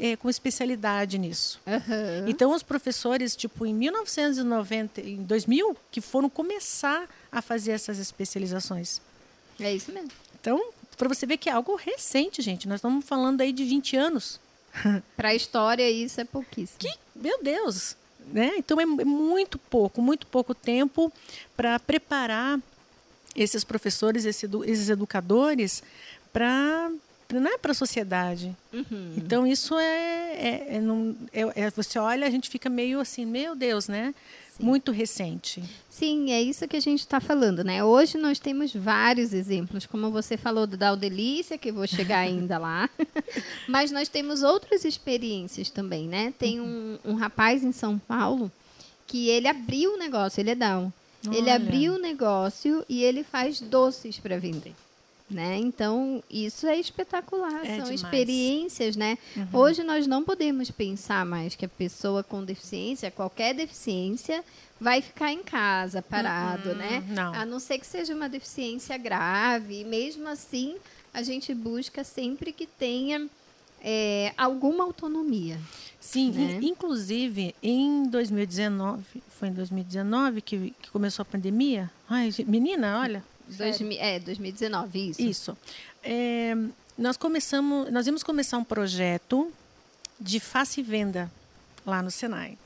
é, 0.00 0.16
com 0.16 0.30
especialidade 0.30 1.18
nisso. 1.18 1.60
Uhum. 1.66 2.28
Então, 2.28 2.52
os 2.52 2.62
professores, 2.62 3.36
tipo, 3.36 3.66
em 3.66 3.74
1990, 3.74 5.00
em 5.02 5.22
2000, 5.22 5.76
que 5.90 6.00
foram 6.00 6.30
começar 6.30 7.06
a 7.30 7.42
fazer 7.42 7.72
essas 7.72 7.98
especializações. 7.98 9.00
É 9.60 9.74
isso 9.74 9.92
mesmo. 9.92 10.10
Então, 10.40 10.70
para 10.96 11.08
você 11.08 11.26
ver 11.26 11.36
que 11.36 11.50
é 11.50 11.52
algo 11.52 11.76
recente, 11.76 12.40
gente. 12.40 12.66
Nós 12.66 12.78
estamos 12.78 13.04
falando 13.04 13.42
aí 13.42 13.52
de 13.52 13.64
20 13.64 13.96
anos. 13.96 14.40
para 15.16 15.28
a 15.28 15.34
história, 15.34 15.88
isso 15.90 16.18
é 16.18 16.24
pouquíssimo. 16.24 16.78
Que, 16.78 16.92
meu 17.14 17.42
Deus! 17.42 17.94
Né? 18.32 18.52
Então, 18.56 18.80
é, 18.80 18.84
é 18.84 19.04
muito 19.04 19.58
pouco, 19.58 20.00
muito 20.00 20.26
pouco 20.26 20.54
tempo 20.54 21.12
para 21.54 21.78
preparar 21.78 22.58
esses 23.36 23.62
professores, 23.62 24.24
esses 24.24 24.88
educadores 24.88 25.82
para 26.32 26.90
né, 27.32 27.58
para 27.58 27.72
a 27.72 27.74
sociedade. 27.74 28.56
Uhum. 28.72 29.14
Então 29.16 29.46
isso 29.46 29.76
é, 29.78 30.32
é, 30.34 30.76
é, 30.76 30.80
não, 30.80 31.16
é, 31.32 31.64
é, 31.64 31.70
você 31.70 31.98
olha 31.98 32.26
a 32.26 32.30
gente 32.30 32.48
fica 32.48 32.70
meio 32.70 33.00
assim 33.00 33.26
meu 33.26 33.56
Deus 33.56 33.88
né 33.88 34.14
Sim. 34.56 34.64
muito 34.64 34.92
recente. 34.92 35.62
Sim, 35.90 36.30
é 36.30 36.40
isso 36.40 36.66
que 36.68 36.76
a 36.76 36.80
gente 36.80 37.00
está 37.00 37.20
falando, 37.20 37.64
né? 37.64 37.82
Hoje 37.84 38.16
nós 38.16 38.38
temos 38.38 38.72
vários 38.74 39.32
exemplos, 39.32 39.86
como 39.86 40.10
você 40.10 40.36
falou 40.36 40.66
do 40.66 40.76
Daldelícia, 40.76 41.58
que 41.58 41.72
vou 41.72 41.86
chegar 41.86 42.18
ainda 42.20 42.58
lá, 42.58 42.88
mas 43.68 43.90
nós 43.90 44.08
temos 44.08 44.42
outras 44.42 44.84
experiências 44.84 45.70
também, 45.70 46.08
né? 46.08 46.32
Tem 46.38 46.60
um, 46.60 46.98
um 47.04 47.14
rapaz 47.14 47.64
em 47.64 47.72
São 47.72 47.98
Paulo 47.98 48.50
que 49.06 49.28
ele 49.28 49.46
abriu 49.46 49.94
o 49.94 49.98
negócio, 49.98 50.40
ele 50.40 50.50
é 50.50 50.54
Down. 50.54 50.92
Olha. 51.26 51.38
Ele 51.38 51.50
abriu 51.50 51.94
o 51.94 51.98
negócio 51.98 52.84
e 52.88 53.02
ele 53.02 53.22
faz 53.22 53.60
doces 53.60 54.18
para 54.18 54.38
vender. 54.38 54.74
Né? 55.28 55.56
Então, 55.56 56.22
isso 56.30 56.68
é 56.68 56.78
espetacular, 56.78 57.64
é 57.64 57.78
são 57.78 57.84
demais. 57.86 58.00
experiências, 58.00 58.94
né? 58.94 59.18
Uhum. 59.36 59.48
Hoje 59.54 59.82
nós 59.82 60.06
não 60.06 60.22
podemos 60.22 60.70
pensar 60.70 61.26
mais 61.26 61.56
que 61.56 61.64
a 61.64 61.68
pessoa 61.68 62.22
com 62.22 62.44
deficiência, 62.44 63.10
qualquer 63.10 63.52
deficiência, 63.52 64.44
vai 64.80 65.02
ficar 65.02 65.32
em 65.32 65.42
casa 65.42 66.00
parado, 66.00 66.68
uhum. 66.68 66.76
né? 66.76 67.04
Não. 67.08 67.34
A 67.34 67.44
não 67.44 67.58
ser 67.58 67.80
que 67.80 67.86
seja 67.86 68.14
uma 68.14 68.28
deficiência 68.28 68.96
grave, 68.96 69.80
e 69.80 69.84
mesmo 69.84 70.28
assim 70.28 70.76
a 71.12 71.24
gente 71.24 71.52
busca 71.52 72.04
sempre 72.04 72.52
que 72.52 72.66
tenha 72.66 73.28
é, 73.82 74.32
alguma 74.36 74.84
autonomia. 74.84 75.58
Sim, 76.00 76.30
né? 76.30 76.60
inclusive 76.62 77.54
em 77.62 78.04
2019, 78.04 79.02
foi 79.38 79.48
em 79.48 79.52
2019 79.52 80.40
que, 80.40 80.74
que 80.80 80.90
começou 80.90 81.22
a 81.22 81.26
pandemia. 81.26 81.90
Ai, 82.08 82.32
menina, 82.46 83.00
olha. 83.00 83.24
Dois, 83.48 83.80
é, 83.80 84.20
2019, 84.20 85.10
isso. 85.10 85.22
Isso. 85.22 85.58
É, 86.02 86.56
nós 86.96 87.16
começamos, 87.16 87.90
nós 87.90 88.06
íamos 88.06 88.22
começar 88.22 88.58
um 88.58 88.64
projeto 88.64 89.52
de 90.20 90.40
face 90.40 90.80
e 90.80 90.82
venda 90.82 91.30
lá 91.84 92.02
no 92.02 92.10
Senai. 92.10 92.56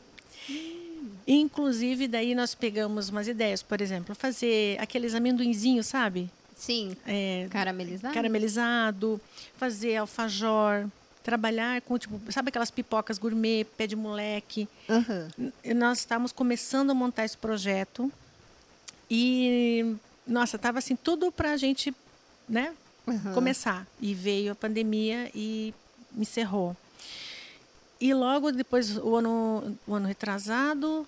Hum. 0.48 0.80
Inclusive, 1.26 2.08
daí 2.08 2.34
nós 2.34 2.54
pegamos 2.54 3.08
umas 3.08 3.28
ideias, 3.28 3.62
por 3.62 3.80
exemplo, 3.80 4.14
fazer 4.14 4.78
aqueles 4.80 5.14
amendoinzinhos, 5.14 5.86
sabe? 5.86 6.30
Sim. 6.56 6.94
É, 7.06 7.46
caramelizado. 7.50 8.12
Caramelizado, 8.12 9.20
fazer 9.56 9.96
alfajor, 9.96 10.86
trabalhar 11.22 11.80
com, 11.82 11.98
tipo, 11.98 12.20
sabe 12.32 12.48
aquelas 12.48 12.70
pipocas 12.70 13.18
gourmet, 13.18 13.64
pé 13.76 13.86
de 13.86 13.96
moleque. 13.96 14.68
Uhum. 14.88 15.52
Nós 15.76 15.98
estávamos 15.98 16.32
começando 16.32 16.90
a 16.90 16.94
montar 16.94 17.24
esse 17.24 17.36
projeto 17.36 18.10
e, 19.10 19.96
nossa, 20.26 20.56
estava 20.56 20.78
assim, 20.78 20.96
tudo 20.96 21.30
para 21.32 21.52
a 21.52 21.56
gente, 21.56 21.94
né, 22.48 22.74
uhum. 23.06 23.32
começar. 23.34 23.86
E 24.00 24.14
veio 24.14 24.52
a 24.52 24.54
pandemia 24.54 25.30
e 25.34 25.74
encerrou. 26.16 26.76
E 28.00 28.14
logo 28.14 28.50
depois, 28.50 28.96
o 28.96 29.14
ano, 29.16 29.76
o 29.86 29.94
ano 29.94 30.06
retrasado, 30.06 31.06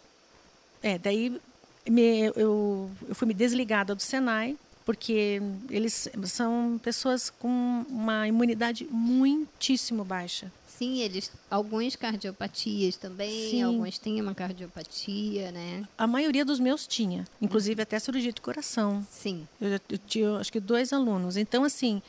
é, 0.82 0.98
daí 0.98 1.40
me, 1.88 2.26
eu, 2.36 2.90
eu 3.08 3.14
fui 3.14 3.26
me 3.26 3.34
desligada 3.34 3.94
do 3.94 4.02
Senai, 4.02 4.58
porque 4.84 5.40
eles 5.70 6.08
são 6.24 6.80
pessoas 6.82 7.30
com 7.30 7.84
uma 7.88 8.26
imunidade 8.26 8.86
muitíssimo 8.90 10.04
baixa. 10.04 10.50
Sim, 10.66 11.00
eles 11.00 11.30
alguns 11.50 11.94
cardiopatias 11.94 12.96
também, 12.96 13.50
Sim. 13.50 13.62
alguns 13.62 13.98
têm 13.98 14.20
uma 14.20 14.34
cardiopatia, 14.34 15.52
né? 15.52 15.84
A 15.96 16.06
maioria 16.06 16.44
dos 16.44 16.58
meus 16.58 16.86
tinha, 16.86 17.24
inclusive 17.40 17.80
até 17.82 17.98
cirurgia 17.98 18.32
de 18.32 18.40
coração. 18.40 19.06
Sim. 19.10 19.46
Eu, 19.60 19.78
eu 19.88 19.98
tinha, 19.98 20.36
acho 20.38 20.50
que 20.50 20.58
dois 20.58 20.92
alunos. 20.92 21.36
Então, 21.36 21.62
assim, 21.62 22.02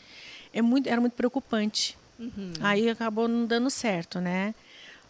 é 0.52 0.62
muito, 0.62 0.88
era 0.88 1.00
muito 1.00 1.14
preocupante. 1.14 1.98
Uhum. 2.18 2.54
Aí 2.62 2.90
acabou 2.90 3.28
não 3.28 3.46
dando 3.46 3.70
certo, 3.70 4.20
né? 4.20 4.56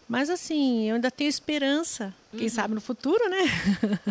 Mas 0.08 0.28
assim, 0.28 0.88
eu 0.88 0.96
ainda 0.96 1.10
tenho 1.10 1.28
esperança. 1.28 2.14
Uhum. 2.32 2.38
Quem 2.38 2.48
sabe 2.48 2.74
no 2.74 2.80
futuro, 2.80 3.28
né? 3.28 3.44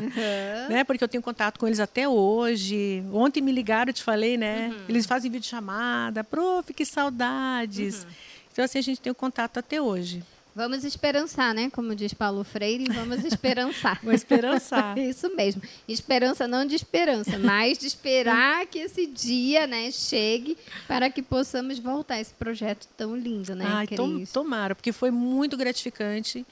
né? 0.70 0.84
Porque 0.84 1.04
eu 1.04 1.08
tenho 1.08 1.22
contato 1.22 1.60
com 1.60 1.68
eles 1.68 1.80
até 1.80 2.08
hoje. 2.08 3.04
Ontem 3.14 3.42
me 3.42 3.52
ligaram, 3.52 3.90
eu 3.90 3.94
te 3.94 4.04
falei, 4.04 4.38
né? 4.38 4.70
Uhum. 4.70 4.86
Eles 4.90 5.06
fazem 5.06 5.30
videochamada. 5.30 6.24
Prof, 6.24 6.74
que 6.74 6.86
saudades. 6.86 8.04
Uhum. 8.04 8.10
Então, 8.52 8.66
assim, 8.66 8.80
a 8.80 8.84
gente 8.84 9.02
tem 9.02 9.12
o 9.12 9.16
contato 9.16 9.58
até 9.58 9.82
hoje. 9.82 10.24
Vamos 10.56 10.84
esperançar, 10.84 11.54
né? 11.54 11.70
Como 11.72 11.96
diz 11.96 12.13
Paulo 12.13 12.44
Freire, 12.44 12.86
vamos 12.94 13.24
esperançar. 13.26 14.00
Vou 14.04 14.13
esperançar. 14.13 14.96
Isso 15.00 15.34
mesmo. 15.36 15.62
Esperança 15.88 16.48
não 16.48 16.63
de 16.66 16.76
esperança, 16.76 17.39
mas 17.39 17.78
de 17.80 17.88
esperar 17.88 18.66
que 18.68 18.78
esse 18.78 19.08
dia, 19.08 19.66
né, 19.66 19.89
chegue 19.92 20.56
para 20.88 21.10
que 21.10 21.24
possamos 21.24 21.80
voltar 21.80 22.16
a 22.16 22.22
esse 22.22 22.34
projeto 22.36 22.88
tão 22.96 23.16
lindo, 23.16 23.56
né, 23.56 23.66
Ai, 23.68 23.88
tom- 23.88 24.16
Cris? 24.18 24.32
tomara, 24.32 24.76
porque 24.76 24.92
foi 24.92 25.10
muito 25.10 25.58
gratificante. 25.58 26.46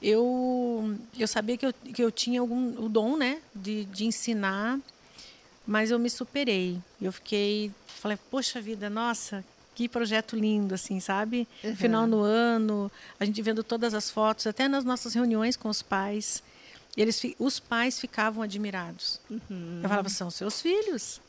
Eu, 0.00 0.94
eu 1.18 1.26
sabia 1.26 1.56
que 1.56 1.66
eu, 1.66 1.72
que 1.72 2.02
eu 2.04 2.12
tinha 2.12 2.40
algum, 2.40 2.84
o 2.84 2.88
dom, 2.88 3.16
né, 3.16 3.38
de, 3.52 3.84
de 3.86 4.04
ensinar, 4.04 4.78
mas 5.66 5.90
eu 5.90 5.98
me 5.98 6.08
superei. 6.08 6.78
Eu 7.02 7.10
fiquei, 7.12 7.72
falei, 7.88 8.16
poxa 8.30 8.60
vida, 8.60 8.88
nossa, 8.88 9.44
que 9.78 9.88
projeto 9.88 10.34
lindo, 10.34 10.74
assim, 10.74 10.98
sabe? 10.98 11.46
Uhum. 11.62 11.76
Final 11.76 12.08
do 12.08 12.20
ano, 12.20 12.90
a 13.20 13.24
gente 13.24 13.40
vendo 13.40 13.62
todas 13.62 13.94
as 13.94 14.10
fotos, 14.10 14.44
até 14.48 14.66
nas 14.66 14.84
nossas 14.84 15.14
reuniões 15.14 15.56
com 15.56 15.68
os 15.68 15.82
pais, 15.82 16.42
eles, 16.96 17.22
os 17.38 17.60
pais 17.60 18.00
ficavam 18.00 18.42
admirados. 18.42 19.20
Eu 19.30 19.88
falava, 19.88 20.08
são 20.08 20.32
seus 20.32 20.60
filhos. 20.60 21.20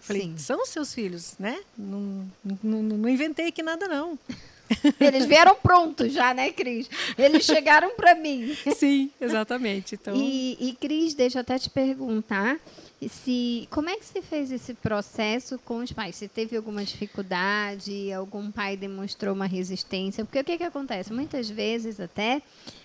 Falei, 0.00 0.22
Sim. 0.22 0.38
são 0.38 0.64
seus 0.64 0.94
filhos, 0.94 1.34
né? 1.40 1.58
Não, 1.76 2.24
não, 2.62 2.82
não 2.84 3.08
inventei 3.08 3.48
aqui 3.48 3.64
nada, 3.64 3.88
não. 3.88 4.16
Eles 5.00 5.26
vieram 5.26 5.56
prontos 5.56 6.12
já, 6.12 6.32
né, 6.32 6.52
Cris? 6.52 6.88
Eles 7.18 7.44
chegaram 7.44 7.96
para 7.96 8.14
mim. 8.14 8.56
Sim, 8.78 9.10
exatamente. 9.20 9.96
Então, 9.96 10.14
E, 10.14 10.56
e 10.68 10.72
Cris, 10.74 11.14
deixa 11.14 11.38
eu 11.38 11.40
até 11.40 11.58
te 11.58 11.68
perguntar 11.68 12.60
se 13.08 13.68
como 13.70 13.88
é 13.88 13.96
que 13.96 14.04
você 14.04 14.22
fez 14.22 14.52
esse 14.52 14.74
processo 14.74 15.58
com 15.58 15.78
os 15.78 15.92
pais? 15.92 16.16
Se 16.16 16.28
teve 16.28 16.56
alguma 16.56 16.84
dificuldade, 16.84 18.12
algum 18.12 18.50
pai 18.50 18.76
demonstrou 18.76 19.34
uma 19.34 19.46
resistência? 19.46 20.24
Porque 20.24 20.40
o 20.40 20.44
que, 20.44 20.58
que 20.58 20.64
acontece? 20.64 21.12
Muitas 21.12 21.48
vezes 21.48 21.98
até 22.00 22.42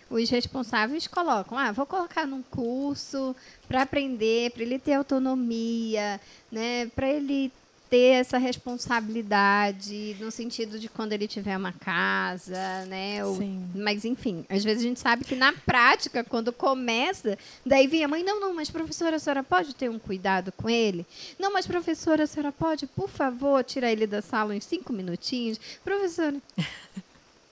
os 0.10 0.30
responsáveis 0.30 1.08
colocam, 1.08 1.58
ah, 1.58 1.72
vou 1.72 1.86
colocar 1.86 2.26
num 2.26 2.42
curso 2.42 3.36
para 3.68 3.82
aprender, 3.82 4.52
para 4.52 4.64
ele 4.64 4.80
ter 4.80 4.94
autonomia, 4.94 6.20
né, 6.52 6.88
para 6.96 7.10
ele 7.10 7.52
ter 7.89 8.19
essa 8.19 8.38
responsabilidade 8.38 10.15
no 10.19 10.30
sentido 10.32 10.80
de 10.80 10.89
quando 10.89 11.13
ele 11.13 11.28
tiver 11.28 11.58
uma 11.58 11.71
casa, 11.71 12.86
né? 12.86 13.23
Ou, 13.26 13.38
Sim. 13.38 13.69
mas 13.76 14.06
enfim, 14.06 14.45
às 14.50 14.63
vezes 14.63 14.84
a 14.84 14.88
gente 14.88 15.00
sabe 15.00 15.23
que 15.23 15.36
na 15.36 15.54
prática, 15.54 16.23
quando 16.23 16.52
começa, 16.52 17.38
daí 17.65 17.88
vem 17.88 18.04
a 18.04 18.08
mãe, 18.08 18.23
não, 18.23 18.39
não, 18.39 18.54
mas 18.54 18.69
professora, 18.69 19.15
a 19.15 19.19
senhora 19.19 19.43
pode 19.43 19.73
ter 19.76 19.89
um 19.89 20.00
cuidado 20.00 20.52
com 20.52 20.69
ele? 20.69 21.06
Não, 21.39 21.52
mas 21.52 21.65
professora, 21.67 22.23
a 22.23 22.28
senhora 22.28 22.52
pode, 22.52 22.88
por 22.88 23.10
favor, 23.10 23.63
tirar 23.63 23.91
ele 23.91 24.08
da 24.08 24.21
sala 24.21 24.54
uns 24.54 24.65
cinco 24.65 24.91
minutinhos? 24.91 25.60
Professora. 25.84 26.36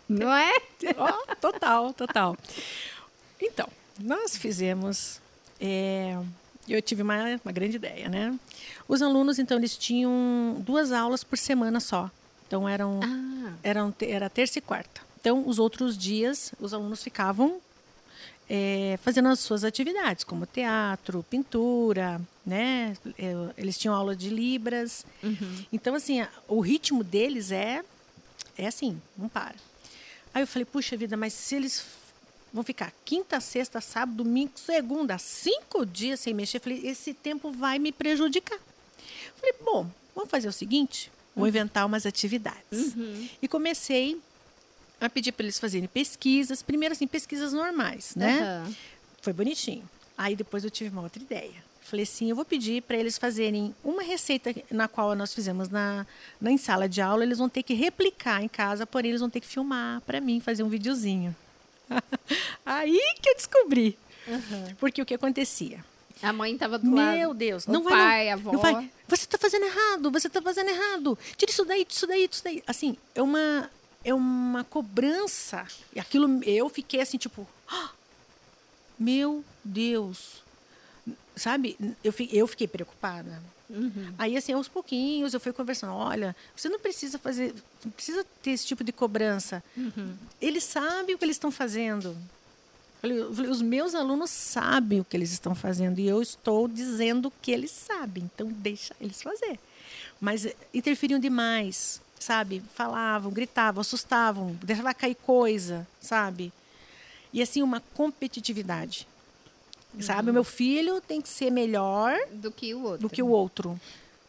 Não 0.07 0.31
é? 0.31 0.53
Ó, 0.97 1.35
total, 1.35 1.91
total. 1.93 2.37
Então, 3.41 3.67
nós 3.99 4.37
fizemos. 4.37 5.19
é, 5.59 6.15
eu 6.67 6.81
tive 6.81 7.01
uma, 7.01 7.39
uma 7.43 7.51
grande 7.51 7.75
ideia, 7.75 8.09
né? 8.09 8.37
Os 8.87 9.01
alunos, 9.01 9.39
então, 9.39 9.57
eles 9.57 9.77
tinham 9.77 10.57
duas 10.59 10.91
aulas 10.91 11.23
por 11.23 11.37
semana 11.37 11.79
só. 11.79 12.09
Então, 12.47 12.69
eram, 12.69 12.99
Ah, 13.03 13.53
eram 13.63 13.93
era 13.99 14.29
terça 14.29 14.59
e 14.59 14.61
quarta. 14.61 15.01
Então, 15.19 15.43
os 15.47 15.57
outros 15.57 15.97
dias, 15.97 16.53
os 16.59 16.73
alunos 16.73 17.01
ficavam 17.03 17.59
é, 18.47 18.99
fazendo 19.01 19.27
as 19.29 19.39
suas 19.39 19.63
atividades, 19.63 20.23
como 20.23 20.45
teatro, 20.45 21.25
pintura, 21.27 22.21
né? 22.45 22.95
É, 23.17 23.33
Eles 23.57 23.75
tinham 23.77 23.95
aula 23.95 24.15
de 24.15 24.29
libras. 24.29 25.03
uhum. 25.23 25.65
Então, 25.73 25.95
assim, 25.95 26.23
o 26.47 26.59
ritmo 26.59 27.03
deles 27.03 27.51
é, 27.51 27.83
é 28.55 28.67
assim, 28.67 29.01
não 29.17 29.27
para. 29.27 29.55
Aí 30.31 30.43
eu 30.43 30.47
falei, 30.47 30.65
puxa 30.65 30.95
vida, 30.95 31.17
mas 31.17 31.33
se 31.33 31.55
eles 31.55 31.83
vão 32.53 32.63
ficar 32.63 32.93
quinta, 33.03 33.39
sexta, 33.39 33.81
sábado, 33.81 34.23
domingo, 34.23 34.51
segunda, 34.55 35.17
cinco 35.17 35.85
dias 35.85 36.19
sem 36.19 36.33
mexer, 36.33 36.57
eu 36.57 36.61
falei, 36.61 36.81
esse 36.85 37.13
tempo 37.15 37.51
vai 37.51 37.79
me 37.79 37.91
prejudicar. 37.91 38.59
Falei, 39.45 39.55
bom, 39.63 39.88
vamos 40.15 40.31
fazer 40.31 40.47
o 40.47 40.51
seguinte, 40.51 41.12
vou 41.36 41.47
inventar 41.47 41.86
umas 41.86 42.05
atividades. 42.05 42.95
Uhum. 42.95 43.29
E 43.41 43.47
comecei 43.47 44.19
a 44.99 45.08
pedir 45.08 45.34
para 45.34 45.45
eles 45.45 45.60
fazerem 45.60 45.88
pesquisas, 45.88 46.63
primeiro 46.63 46.93
assim, 46.93 47.05
pesquisas 47.05 47.53
normais, 47.53 48.15
né? 48.15 48.39
Aham. 48.39 48.75
Foi 49.21 49.34
bonitinho. 49.34 49.88
Aí 50.17 50.36
depois 50.36 50.63
eu 50.63 50.71
tive 50.71 50.89
uma 50.89 51.03
outra 51.03 51.21
ideia. 51.21 51.63
Falei 51.81 52.01
assim, 52.03 52.29
eu 52.29 52.36
vou 52.36 52.45
pedir 52.45 52.81
para 52.81 52.97
eles 52.97 53.17
fazerem 53.17 53.75
uma 53.84 54.01
receita 54.01 54.55
na 54.71 54.88
qual 54.88 55.13
nós 55.15 55.34
fizemos 55.36 55.69
na, 55.69 56.08
na 56.41 56.49
em 56.49 56.58
sala 56.58 56.89
de 56.89 56.99
aula, 56.99 57.23
eles 57.23 57.38
vão 57.38 57.47
ter 57.47 57.62
que 57.62 57.75
replicar 57.75 58.41
em 58.41 58.47
casa, 58.47 58.88
porém 58.88 59.12
eles 59.12 59.21
vão 59.21 59.29
ter 59.29 59.41
que 59.41 59.47
filmar 59.47 60.01
para 60.01 60.19
mim, 60.19 60.39
fazer 60.39 60.63
um 60.63 60.69
videozinho. 60.69 61.36
Aí 62.65 62.99
que 63.21 63.29
eu 63.29 63.36
descobri. 63.36 63.95
Porque 64.79 64.99
o 64.99 65.05
que 65.05 65.13
acontecia? 65.13 65.84
A 66.21 66.34
mãe 66.34 66.53
estava 66.53 66.79
do 66.79 66.93
lado. 66.93 67.17
Meu 67.17 67.34
Deus, 67.34 67.67
o 67.67 67.71
não 67.71 67.84
vai 67.84 67.93
pai, 67.93 68.25
não, 68.25 68.31
a 68.31 68.34
avó. 68.34 68.51
não 68.53 68.60
vai. 68.60 68.91
Você 69.08 69.24
está 69.35 69.47
fazendo 69.47 69.65
errado, 69.65 70.11
você 70.11 70.27
está 70.27 70.41
fazendo 70.41 70.69
errado. 70.69 71.17
Tira 71.37 71.51
isso 71.51 71.65
daí, 71.65 71.85
isso 71.89 72.07
daí, 72.07 72.29
isso 72.31 72.43
daí. 72.43 72.63
Assim, 72.65 72.97
é 73.13 73.21
uma 73.21 73.69
é 74.03 74.13
uma 74.13 74.63
cobrança. 74.63 75.65
E 75.93 75.99
aquilo 75.99 76.43
eu 76.43 76.69
fiquei 76.69 77.01
assim, 77.01 77.17
tipo, 77.17 77.47
"Ah, 77.67 77.89
meu 78.97 79.43
Deus. 79.63 80.43
Sabe? 81.35 81.75
Eu, 82.03 82.13
eu 82.31 82.47
fiquei 82.47 82.67
preocupada. 82.67 83.41
Uhum. 83.69 84.13
Aí, 84.17 84.37
assim, 84.37 84.53
aos 84.53 84.67
pouquinhos, 84.67 85.33
eu 85.33 85.39
fui 85.39 85.51
conversando. 85.51 85.93
Olha, 85.93 86.35
você 86.55 86.69
não 86.69 86.79
precisa 86.79 87.17
fazer, 87.17 87.53
não 87.83 87.91
precisa 87.91 88.25
ter 88.41 88.51
esse 88.51 88.65
tipo 88.65 88.83
de 88.83 88.91
cobrança. 88.91 89.63
Uhum. 89.75 90.15
Eles 90.39 90.63
sabem 90.63 91.15
o 91.15 91.17
que 91.17 91.25
eles 91.25 91.35
estão 91.35 91.51
fazendo. 91.51 92.15
Eu 93.13 93.33
falei- 93.33 93.49
Os 93.51 93.61
meus 93.61 93.93
alunos 93.95 94.29
sabem 94.29 94.99
o 94.99 95.05
que 95.05 95.15
eles 95.15 95.31
estão 95.31 95.53
fazendo 95.55 95.99
e 95.99 96.07
eu 96.07 96.21
estou 96.21 96.67
dizendo 96.67 97.31
que 97.41 97.51
eles 97.51 97.71
sabem. 97.71 98.29
Então, 98.33 98.47
deixa 98.47 98.95
eles 98.99 99.21
fazer. 99.21 99.59
Mas 100.19 100.45
eh, 100.45 100.55
interferiam 100.73 101.19
demais, 101.19 102.01
sabe? 102.19 102.61
Falavam, 102.73 103.31
gritavam, 103.31 103.81
assustavam, 103.81 104.57
deixavam 104.63 104.93
cair 104.93 105.15
coisa, 105.15 105.85
sabe? 106.01 106.51
E, 107.33 107.41
assim, 107.41 107.61
uma 107.61 107.81
competitividade. 107.93 109.07
Sabe? 109.99 110.29
O 110.29 110.33
meu 110.33 110.43
filho 110.43 110.99
tem 110.99 111.21
que 111.21 111.29
ser 111.29 111.49
melhor 111.49 112.17
Do 112.33 112.51
que 112.51 112.73
o 112.73 112.81
outro. 112.83 112.99
do 112.99 113.09
que 113.09 113.23
o 113.23 113.27
outro. 113.29 113.79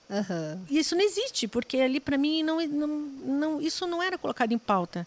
Aham. 0.08 0.60
E 0.70 0.78
isso 0.78 0.94
não 0.94 1.02
existe, 1.02 1.48
porque 1.48 1.78
ali 1.78 1.98
para 1.98 2.16
mim 2.16 2.42
não, 2.44 2.64
não, 2.68 2.86
não, 2.88 3.60
isso 3.60 3.84
não 3.86 4.00
era 4.00 4.16
colocado 4.16 4.52
em 4.52 4.58
pauta. 4.58 5.04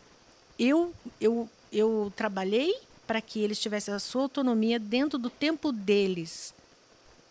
Eu, 0.58 0.94
eu, 1.22 1.50
eu 1.72 2.12
trabalhei 2.16 2.76
para 3.10 3.22
que 3.22 3.40
eles 3.40 3.58
tivessem 3.58 3.92
a 3.92 3.98
sua 3.98 4.22
autonomia 4.22 4.78
dentro 4.78 5.18
do 5.18 5.32
tempo 5.32 5.72
deles. 5.72 6.54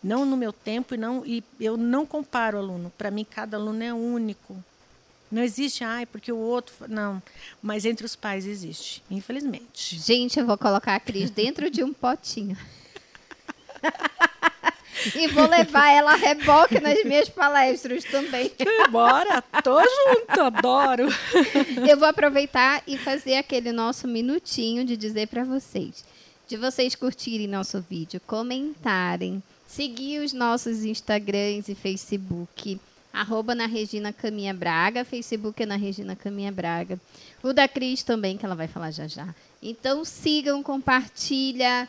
Não 0.03 0.25
no 0.25 0.35
meu 0.35 0.51
tempo 0.51 0.93
e 0.93 0.97
não 0.97 1.25
e 1.25 1.41
eu 1.57 1.77
não 1.77 2.05
comparo 2.05 2.57
aluno. 2.57 2.91
Para 2.97 3.09
mim 3.09 3.23
cada 3.23 3.55
aluno 3.55 3.81
é 3.81 3.93
único. 3.93 4.61
Não 5.31 5.41
existe, 5.41 5.85
ai, 5.85 6.05
porque 6.05 6.33
o 6.33 6.37
outro, 6.37 6.75
fa-" 6.75 6.89
não. 6.89 7.23
Mas 7.61 7.85
entre 7.85 8.05
os 8.05 8.13
pais 8.13 8.45
existe, 8.45 9.01
infelizmente. 9.09 9.97
Gente, 9.97 10.37
eu 10.37 10.45
vou 10.45 10.57
colocar 10.57 10.95
a 10.95 10.99
Cris 10.99 11.31
dentro 11.31 11.69
de 11.69 11.81
um 11.81 11.93
potinho. 11.93 12.57
e 15.15 15.27
vou 15.27 15.47
levar 15.47 15.89
ela 15.91 16.13
a 16.13 16.15
reboque 16.15 16.79
nas 16.79 17.03
minhas 17.03 17.29
palestras 17.29 18.03
também. 18.03 18.51
Bora, 18.91 19.41
tô 19.63 19.79
junto, 19.79 20.41
adoro. 20.41 21.07
Eu 21.87 21.97
vou 21.97 22.07
aproveitar 22.07 22.81
e 22.87 22.97
fazer 22.97 23.35
aquele 23.35 23.71
nosso 23.71 24.07
minutinho 24.07 24.85
de 24.85 24.97
dizer 24.97 25.27
para 25.27 25.43
vocês, 25.43 26.03
de 26.47 26.57
vocês 26.57 26.95
curtirem 26.95 27.47
nosso 27.47 27.81
vídeo, 27.81 28.21
comentarem, 28.25 29.41
seguir 29.67 30.19
os 30.23 30.33
nossos 30.33 30.83
Instagrams 30.83 31.69
e 31.69 31.75
Facebook, 31.75 32.79
arroba 33.13 33.53
na 33.53 33.65
Regina 33.65 34.13
Caminha 34.13 34.53
Braga, 34.53 35.03
Facebook 35.03 35.61
é 35.61 35.65
na 35.65 35.75
Regina 35.75 36.15
Caminha 36.15 36.51
Braga. 36.51 36.99
O 37.43 37.53
da 37.53 37.67
Cris 37.67 38.03
também, 38.03 38.37
que 38.37 38.45
ela 38.45 38.55
vai 38.55 38.67
falar 38.67 38.91
já 38.91 39.07
já. 39.07 39.33
Então 39.61 40.05
sigam, 40.05 40.63
compartilha, 40.63 41.87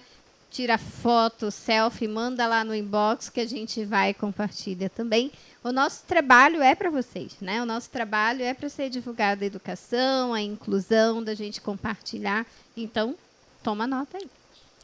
tira 0.50 0.76
foto, 0.76 1.50
selfie, 1.50 2.08
manda 2.08 2.46
lá 2.46 2.64
no 2.64 2.74
inbox 2.74 3.28
que 3.28 3.40
a 3.40 3.46
gente 3.46 3.84
vai 3.84 4.10
e 4.10 4.14
compartilha 4.14 4.90
também. 4.90 5.30
O 5.62 5.70
nosso 5.70 6.02
trabalho 6.04 6.60
é 6.62 6.74
para 6.74 6.90
vocês, 6.90 7.36
né? 7.40 7.62
O 7.62 7.66
nosso 7.66 7.88
trabalho 7.90 8.42
é 8.42 8.52
para 8.52 8.68
ser 8.68 8.90
divulgada 8.90 9.44
a 9.44 9.46
educação, 9.46 10.34
a 10.34 10.40
inclusão, 10.42 11.22
da 11.22 11.34
gente 11.34 11.60
compartilhar. 11.60 12.44
Então, 12.76 13.14
toma 13.62 13.86
nota 13.86 14.18
aí. 14.18 14.28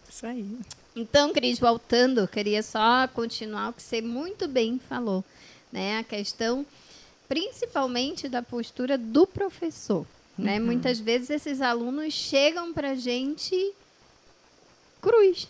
Isso 0.08 0.26
aí. 0.26 0.58
Então, 0.94 1.32
Cris, 1.32 1.58
voltando, 1.58 2.28
queria 2.28 2.62
só 2.62 3.08
continuar 3.08 3.70
o 3.70 3.72
que 3.72 3.82
você 3.82 4.00
muito 4.00 4.46
bem 4.46 4.78
falou, 4.78 5.24
né? 5.72 5.98
A 5.98 6.04
questão, 6.04 6.64
principalmente 7.28 8.28
da 8.28 8.42
postura 8.42 8.96
do 8.96 9.26
professor, 9.26 10.06
né? 10.38 10.58
Uhum. 10.58 10.66
Muitas 10.66 11.00
vezes 11.00 11.30
esses 11.30 11.60
alunos 11.60 12.14
chegam 12.14 12.72
para 12.72 12.94
gente 12.94 13.74
cruz, 15.06 15.48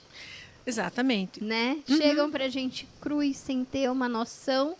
Exatamente. 0.66 1.42
né? 1.42 1.78
Uhum. 1.88 1.96
Chegam 1.96 2.30
para 2.30 2.48
gente 2.48 2.86
cruz 3.00 3.36
sem 3.36 3.64
ter 3.64 3.90
uma 3.90 4.08
noção 4.08 4.76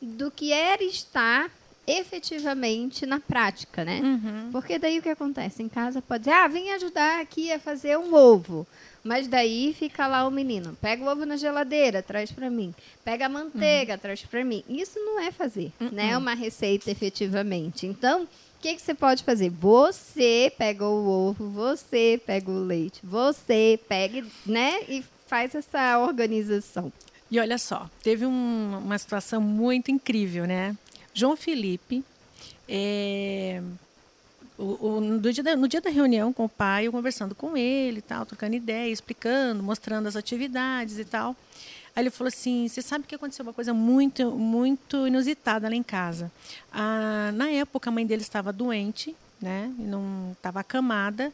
do 0.00 0.30
que 0.30 0.52
era 0.52 0.82
estar 0.84 1.50
efetivamente 1.86 3.04
na 3.06 3.18
prática, 3.18 3.84
né? 3.84 4.00
Uhum. 4.00 4.50
Porque 4.52 4.78
daí 4.78 4.98
o 4.98 5.02
que 5.02 5.08
acontece? 5.08 5.62
Em 5.62 5.68
casa 5.68 6.00
pode 6.00 6.24
dizer, 6.24 6.36
ah, 6.36 6.46
vem 6.48 6.72
ajudar 6.72 7.20
aqui 7.20 7.50
a 7.50 7.58
fazer 7.58 7.98
um 7.98 8.14
ovo. 8.14 8.66
Mas 9.04 9.26
daí 9.26 9.74
fica 9.76 10.06
lá 10.06 10.26
o 10.26 10.30
menino, 10.30 10.76
pega 10.80 11.02
o 11.02 11.08
ovo 11.08 11.26
na 11.26 11.36
geladeira, 11.36 12.02
traz 12.02 12.30
para 12.30 12.48
mim. 12.48 12.72
Pega 13.04 13.26
a 13.26 13.28
manteiga, 13.28 13.98
traz 13.98 14.22
para 14.22 14.44
mim. 14.44 14.62
Isso 14.68 14.98
não 15.00 15.18
é 15.18 15.32
fazer, 15.32 15.72
né? 15.90 16.16
Uma 16.16 16.34
receita 16.34 16.90
efetivamente. 16.90 17.84
Então, 17.86 18.22
o 18.22 18.28
que, 18.60 18.74
que 18.76 18.80
você 18.82 18.94
pode 18.94 19.24
fazer? 19.24 19.50
Você 19.50 20.52
pega 20.56 20.86
o 20.86 21.08
ovo, 21.28 21.48
você 21.50 22.20
pega 22.24 22.48
o 22.48 22.64
leite, 22.64 23.00
você 23.02 23.78
pega, 23.88 24.24
né? 24.46 24.82
E 24.88 25.04
faz 25.26 25.52
essa 25.54 25.98
organização. 25.98 26.92
E 27.28 27.40
olha 27.40 27.58
só, 27.58 27.90
teve 28.04 28.24
um- 28.24 28.78
uma 28.84 28.98
situação 28.98 29.40
muito 29.40 29.90
incrível, 29.90 30.46
né? 30.46 30.76
João 31.12 31.34
Felipe, 31.36 32.04
é, 32.68 33.60
o- 34.58 35.00
no, 35.00 35.20
dia 35.32 35.42
da, 35.42 35.56
no 35.56 35.66
dia 35.68 35.80
da 35.80 35.90
reunião 35.90 36.32
com 36.32 36.44
o 36.44 36.48
pai, 36.48 36.86
eu 36.86 36.92
conversando 36.92 37.34
com 37.34 37.56
ele, 37.56 38.00
tal, 38.02 38.24
trocando 38.26 38.54
ideia, 38.54 38.90
explicando, 38.92 39.62
mostrando 39.62 40.06
as 40.08 40.16
atividades 40.16 40.98
e 40.98 41.04
tal. 41.04 41.34
Aí 41.94 42.02
ele 42.02 42.10
falou 42.10 42.28
assim: 42.28 42.66
Você 42.68 42.80
sabe 42.82 43.06
que 43.06 43.14
aconteceu 43.14 43.44
uma 43.44 43.52
coisa 43.52 43.74
muito, 43.74 44.30
muito 44.32 45.06
inusitada 45.06 45.68
lá 45.68 45.74
em 45.74 45.82
casa. 45.82 46.30
Ah, 46.72 47.30
na 47.34 47.50
época, 47.50 47.90
a 47.90 47.92
mãe 47.92 48.06
dele 48.06 48.22
estava 48.22 48.52
doente, 48.52 49.14
né? 49.40 49.72
Não 49.78 50.32
estava 50.32 50.60
acamada. 50.60 51.32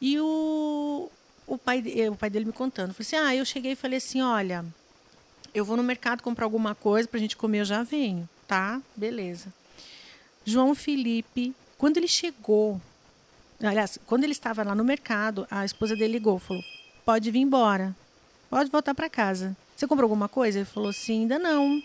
E 0.00 0.18
o, 0.20 1.10
o, 1.46 1.58
pai, 1.58 1.80
de- 1.82 2.08
o 2.08 2.14
pai 2.16 2.30
dele 2.30 2.44
me 2.44 2.52
contando: 2.52 2.92
falou 2.94 3.00
assim, 3.06 3.16
Ah, 3.16 3.34
eu 3.34 3.44
cheguei 3.44 3.72
e 3.72 3.76
falei 3.76 3.96
assim: 3.98 4.20
Olha, 4.22 4.64
eu 5.54 5.64
vou 5.64 5.76
no 5.76 5.82
mercado 5.82 6.22
comprar 6.22 6.44
alguma 6.44 6.74
coisa 6.74 7.08
para 7.08 7.18
a 7.18 7.20
gente 7.20 7.36
comer, 7.36 7.60
eu 7.60 7.64
já 7.64 7.82
venho. 7.82 8.28
Tá, 8.46 8.80
beleza. 8.94 9.52
João 10.44 10.72
Felipe, 10.74 11.52
quando 11.78 11.96
ele 11.98 12.08
chegou, 12.08 12.80
aliás, 13.62 13.98
quando 14.06 14.24
ele 14.24 14.32
estava 14.32 14.62
lá 14.62 14.74
no 14.74 14.84
mercado, 14.84 15.46
a 15.50 15.64
esposa 15.64 15.94
dele 15.94 16.14
ligou, 16.14 16.38
falou: 16.38 16.64
pode 17.04 17.30
vir 17.30 17.40
embora, 17.40 17.94
pode 18.48 18.70
voltar 18.70 18.94
para 18.94 19.10
casa. 19.10 19.56
Você 19.76 19.86
comprou 19.86 20.04
alguma 20.06 20.28
coisa? 20.28 20.58
Ele 20.58 20.64
falou 20.64 20.88
assim: 20.90 21.22
ainda 21.22 21.38
não. 21.38 21.82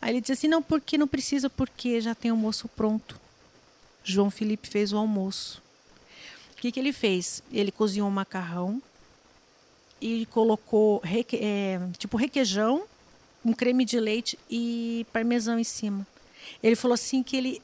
Aí 0.00 0.12
ele 0.12 0.20
disse 0.20 0.32
assim: 0.32 0.48
não, 0.48 0.62
porque 0.62 0.96
não 0.98 1.08
precisa, 1.08 1.50
porque 1.50 2.00
já 2.00 2.14
tem 2.14 2.30
almoço 2.30 2.68
pronto. 2.68 3.20
João 4.02 4.30
Felipe 4.30 4.68
fez 4.68 4.92
o 4.92 4.98
almoço. 4.98 5.62
O 6.52 6.60
que, 6.60 6.70
que 6.70 6.78
ele 6.80 6.92
fez? 6.92 7.42
Ele 7.52 7.72
cozinhou 7.72 8.08
um 8.08 8.12
macarrão 8.12 8.80
e 10.00 10.26
colocou 10.26 11.00
reque- 11.02 11.38
é, 11.40 11.80
tipo 11.98 12.16
requeijão, 12.16 12.84
um 13.44 13.52
creme 13.52 13.84
de 13.84 13.98
leite 13.98 14.38
e 14.50 15.06
parmesão 15.12 15.58
em 15.58 15.64
cima. 15.64 16.06
Ele 16.62 16.76
falou 16.76 16.94
assim 16.94 17.22
que 17.22 17.36
ele 17.36 17.62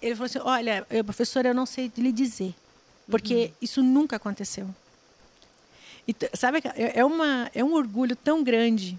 ele 0.00 0.14
falou 0.14 0.26
assim: 0.26 0.40
"Olha, 0.42 0.86
eu, 0.90 1.04
professora, 1.04 1.48
eu 1.48 1.54
não 1.54 1.66
sei 1.66 1.90
lhe 1.96 2.12
dizer, 2.12 2.54
porque 3.10 3.52
isso 3.60 3.82
nunca 3.82 4.16
aconteceu". 4.16 4.68
E 6.06 6.14
sabe 6.34 6.62
é 6.74 7.00
é 7.00 7.04
uma 7.04 7.50
é 7.54 7.62
um 7.62 7.74
orgulho 7.74 8.16
tão 8.16 8.42
grande. 8.42 8.98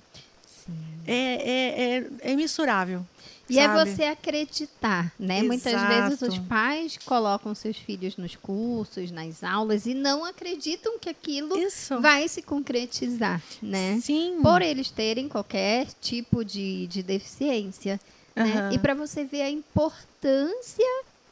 É, 1.07 1.13
é, 1.13 1.97
é, 1.97 2.07
é 2.21 2.31
imensurável. 2.31 3.03
E 3.49 3.57
é 3.57 3.65
sabe? 3.65 3.91
você 3.91 4.03
acreditar, 4.03 5.11
né? 5.19 5.41
Muitas 5.41 5.81
vezes 5.81 6.21
os 6.21 6.35
Exato. 6.35 6.43
pais 6.43 6.97
colocam 7.03 7.55
seus 7.55 7.77
filhos 7.77 8.15
nos 8.15 8.35
cursos, 8.35 9.09
nas 9.09 9.43
aulas 9.43 9.87
e 9.87 9.95
não 9.95 10.23
acreditam 10.23 10.99
que 10.99 11.09
aquilo 11.09 11.57
Isso. 11.57 11.99
vai 11.99 12.27
se 12.27 12.43
concretizar, 12.43 13.41
né? 13.61 13.99
Sim. 14.03 14.39
Por 14.43 14.61
eles 14.61 14.91
terem 14.91 15.27
qualquer 15.27 15.87
tipo 15.99 16.45
de, 16.45 16.85
de 16.85 17.01
deficiência. 17.01 17.99
Né? 18.43 18.51
Aham. 18.51 18.73
E 18.73 18.79
para 18.79 18.93
você 18.93 19.23
ver 19.23 19.41
a 19.41 19.49
importância 19.49 20.85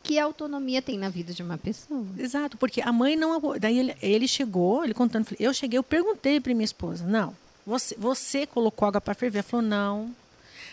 que 0.04 0.18
a 0.18 0.24
autonomia 0.24 0.82
tem 0.82 0.98
na 0.98 1.10
vida 1.10 1.34
de 1.34 1.44
uma 1.44 1.58
pessoa. 1.58 2.06
Exato, 2.18 2.58
porque 2.58 2.82
a 2.82 2.92
mãe 2.92 3.16
não. 3.16 3.42
Daí 3.60 3.80
ele, 3.80 3.96
ele 4.02 4.28
chegou, 4.28 4.84
ele 4.84 4.94
contando, 4.94 5.28
eu 5.40 5.54
cheguei, 5.54 5.78
eu 5.78 5.84
perguntei 5.84 6.40
para 6.40 6.54
minha 6.54 6.66
esposa, 6.66 7.06
não, 7.06 7.36
você, 7.66 7.96
você 7.98 8.46
colocou 8.46 8.88
água 8.88 9.02
para 9.02 9.14
ferver? 9.14 9.40
Ela 9.40 9.44
falou, 9.44 9.66
não. 9.66 10.16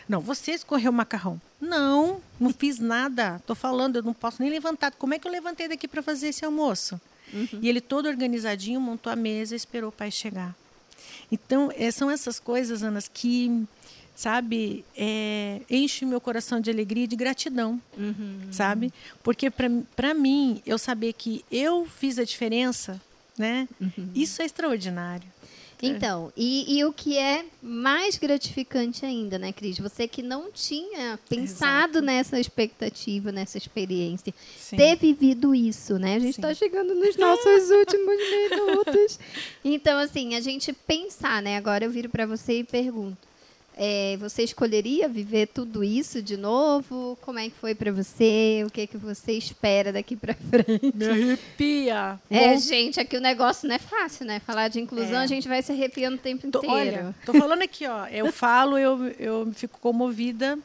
Não, 0.09 0.21
você 0.21 0.53
escorreu 0.53 0.93
o 0.93 0.95
macarrão. 0.95 1.41
Não, 1.61 2.21
não 2.39 2.53
fiz 2.53 2.79
nada. 2.79 3.41
Tô 3.47 3.55
falando, 3.55 3.97
eu 3.97 4.03
não 4.03 4.13
posso 4.13 4.43
nem 4.43 4.51
levantar. 4.51 4.93
Como 4.93 5.15
é 5.15 5.19
que 5.19 5.27
eu 5.27 5.33
levantei 5.33 5.67
daqui 5.67 5.89
para 5.89 6.03
fazer 6.03 6.29
esse 6.29 6.45
almoço? 6.45 7.01
E 7.61 7.69
ele 7.69 7.81
todo 7.81 8.07
organizadinho 8.07 8.81
montou 8.81 9.13
a 9.13 9.17
mesa 9.17 9.55
e 9.55 9.57
esperou 9.57 9.89
o 9.89 9.93
pai 9.93 10.11
chegar. 10.11 10.55
Então, 11.33 11.73
eh, 11.75 11.91
são 11.91 12.11
essas 12.11 12.39
coisas, 12.39 12.83
Anas, 12.83 13.09
que, 13.13 13.67
sabe, 14.15 14.85
é, 14.97 15.61
enche 15.69 16.05
o 16.05 16.09
meu 16.09 16.21
coração 16.21 16.61
de 16.61 16.71
alegria 16.71 17.05
e 17.05 17.09
de 17.09 17.17
gratidão 17.17 17.81
sabe? 18.51 18.93
Porque 19.23 19.51
para 19.51 20.15
mim, 20.15 20.63
eu 20.67 20.79
saber 20.79 21.13
que 21.13 21.45
eu 21.51 21.87
fiz 21.87 22.19
a 22.19 22.25
diferença, 22.25 23.01
né? 23.39 23.69
Isso 24.15 24.41
é 24.41 24.45
extraordinário. 24.45 25.35
Então, 25.83 26.33
e, 26.35 26.79
e 26.79 26.85
o 26.85 26.93
que 26.93 27.19
é 27.19 27.45
mais 27.63 28.17
gratificante 28.17 29.05
ainda, 29.05 29.39
né, 29.39 29.53
Cris? 29.53 29.79
Você 29.79 30.09
que 30.09 30.23
não 30.23 30.51
tinha 30.51 31.19
pensado 31.29 32.01
nessa 32.01 32.41
expectativa, 32.41 33.31
nessa 33.31 33.59
experiência, 33.59 34.33
Sim. 34.57 34.77
ter 34.77 34.97
vivido 34.97 35.55
isso, 35.55 35.99
né? 35.99 36.15
A 36.15 36.19
gente 36.19 36.37
está 36.37 36.55
chegando 36.55 36.95
nos 36.95 37.17
nossos 37.17 37.69
últimos 37.71 38.17
minutos. 38.51 39.19
Então, 39.63 39.99
assim, 39.99 40.35
a 40.35 40.41
gente 40.41 40.73
pensar, 40.73 41.43
né? 41.43 41.57
Agora 41.57 41.85
eu 41.85 41.91
viro 41.91 42.09
para 42.09 42.25
você 42.25 42.61
e 42.61 42.65
pergunto. 42.65 43.19
É, 43.77 44.17
você 44.19 44.43
escolheria 44.45 45.09
viver 45.09 45.49
tudo 45.49 45.83
isso 45.83 46.23
de 46.23 46.37
novo? 46.37 47.19
Como 47.21 47.39
é 47.39 47.49
que 47.49 47.57
foi 47.61 47.75
para 47.75 47.91
você? 47.91 48.63
O 48.67 48.71
que 48.71 48.87
que 48.87 48.97
você 48.97 49.33
espera 49.33 49.93
daqui 49.93 50.15
para 50.17 50.35
frente? 50.35 50.93
Me 50.95 51.07
arrepia. 51.07 52.21
É, 52.31 52.55
Bom, 52.55 52.59
gente, 52.61 53.01
aqui 53.01 53.17
o 53.17 53.21
negócio 53.21 53.67
não 53.69 53.75
é 53.75 53.79
fácil, 53.81 54.27
né? 54.27 54.41
Falar 54.41 54.69
de 54.69 54.81
inclusão, 54.81 55.21
É. 55.21 55.25
a 55.25 55.27
gente 55.27 55.49
vai 55.49 55.61
se 55.63 55.73
arrepiando 55.73 56.17
o 56.17 56.21
tempo 56.21 56.49
tô, 56.51 56.59
inteiro. 56.59 56.75
olha, 56.77 57.15
tô 57.27 57.33
falando 57.35 57.63
aqui, 57.63 57.87
ó. 57.87 58.07
Eu 58.07 58.31
falo, 58.33 58.79
eu, 58.79 59.07
eu 59.19 59.53
fico 59.55 59.79
comovida 59.81 60.59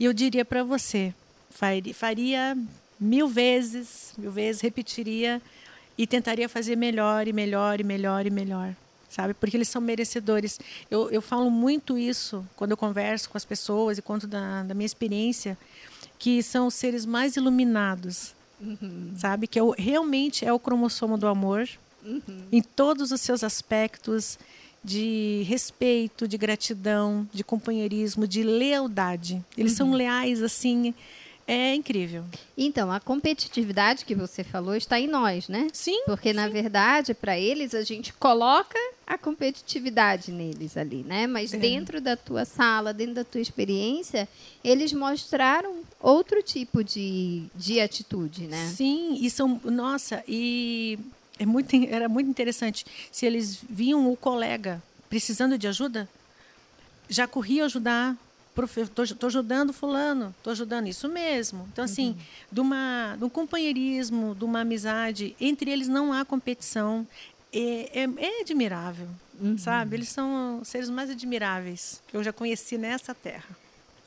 e 0.00 0.04
eu 0.04 0.12
diria 0.12 0.44
para 0.44 0.64
você, 0.64 1.14
faria, 1.50 1.94
faria 1.94 2.56
mil 2.98 3.28
vezes, 3.28 4.12
mil 4.18 4.32
vezes, 4.32 4.60
repetiria 4.60 5.40
e 5.96 6.06
tentaria 6.08 6.48
fazer 6.48 6.74
melhor 6.76 7.28
e 7.28 7.32
melhor 7.32 7.78
e 7.80 7.84
melhor 7.84 8.26
e 8.26 8.30
melhor. 8.30 8.74
Sabe? 9.12 9.34
Porque 9.34 9.54
eles 9.54 9.68
são 9.68 9.82
merecedores. 9.82 10.58
Eu, 10.90 11.10
eu 11.10 11.20
falo 11.20 11.50
muito 11.50 11.98
isso 11.98 12.42
quando 12.56 12.70
eu 12.70 12.78
converso 12.78 13.28
com 13.28 13.36
as 13.36 13.44
pessoas 13.44 13.98
e 13.98 14.02
conto 14.02 14.26
da, 14.26 14.62
da 14.62 14.72
minha 14.72 14.86
experiência, 14.86 15.58
que 16.18 16.42
são 16.42 16.68
os 16.68 16.74
seres 16.74 17.04
mais 17.04 17.36
iluminados, 17.36 18.34
sabe? 19.18 19.46
Que 19.46 19.58
é 19.58 19.62
o, 19.62 19.74
realmente 19.76 20.46
é 20.46 20.52
o 20.52 20.58
cromossomo 20.58 21.18
do 21.18 21.26
amor, 21.26 21.68
em 22.50 22.62
todos 22.62 23.12
os 23.12 23.20
seus 23.20 23.44
aspectos 23.44 24.38
de 24.82 25.44
respeito, 25.46 26.26
de 26.26 26.38
gratidão, 26.38 27.28
de 27.32 27.44
companheirismo, 27.44 28.26
de 28.26 28.42
lealdade. 28.42 29.44
Eles 29.58 29.72
são 29.72 29.92
leais 29.92 30.42
assim, 30.42 30.94
é 31.52 31.74
incrível. 31.74 32.24
Então, 32.56 32.90
a 32.90 32.98
competitividade 32.98 34.04
que 34.04 34.14
você 34.14 34.42
falou 34.42 34.74
está 34.74 34.98
em 34.98 35.06
nós, 35.06 35.48
né? 35.48 35.68
Sim. 35.72 36.02
Porque, 36.06 36.32
na 36.32 36.48
verdade, 36.48 37.12
para 37.12 37.38
eles, 37.38 37.74
a 37.74 37.82
gente 37.82 38.12
coloca 38.14 38.78
a 39.06 39.18
competitividade 39.18 40.32
neles 40.32 40.76
ali, 40.76 41.02
né? 41.02 41.26
Mas 41.26 41.52
É. 41.52 41.58
dentro 41.58 42.00
da 42.00 42.16
tua 42.16 42.44
sala, 42.44 42.94
dentro 42.94 43.14
da 43.14 43.24
tua 43.24 43.40
experiência, 43.40 44.26
eles 44.64 44.92
mostraram 44.92 45.82
outro 46.00 46.42
tipo 46.42 46.82
de, 46.82 47.44
de 47.54 47.80
atitude, 47.80 48.46
né? 48.46 48.72
Sim, 48.74 49.18
e 49.20 49.28
são, 49.28 49.60
nossa, 49.64 50.24
e 50.26 50.98
é 51.38 51.44
muito, 51.44 51.74
era 51.90 52.08
muito 52.08 52.30
interessante. 52.30 52.86
Se 53.10 53.26
eles 53.26 53.60
viam 53.68 54.10
o 54.10 54.16
colega 54.16 54.82
precisando 55.10 55.58
de 55.58 55.68
ajuda, 55.68 56.08
já 57.08 57.26
corriam 57.26 57.66
ajudar 57.66 58.16
estou 58.76 59.26
ajudando 59.26 59.72
fulano, 59.72 60.34
estou 60.36 60.50
ajudando 60.50 60.86
isso 60.86 61.08
mesmo. 61.08 61.66
Então, 61.72 61.84
assim, 61.84 62.08
uhum. 62.08 62.16
de, 62.50 62.60
uma, 62.60 63.16
de 63.18 63.24
um 63.24 63.28
companheirismo, 63.28 64.34
de 64.34 64.44
uma 64.44 64.60
amizade, 64.60 65.34
entre 65.40 65.70
eles 65.70 65.88
não 65.88 66.12
há 66.12 66.24
competição. 66.24 67.06
É, 67.54 68.04
é, 68.04 68.08
é 68.16 68.40
admirável, 68.40 69.08
uhum. 69.40 69.58
sabe? 69.58 69.96
Eles 69.96 70.08
são 70.08 70.60
os 70.60 70.68
seres 70.68 70.88
mais 70.88 71.10
admiráveis 71.10 72.02
que 72.08 72.16
eu 72.16 72.22
já 72.24 72.32
conheci 72.32 72.78
nessa 72.78 73.14
terra. 73.14 73.48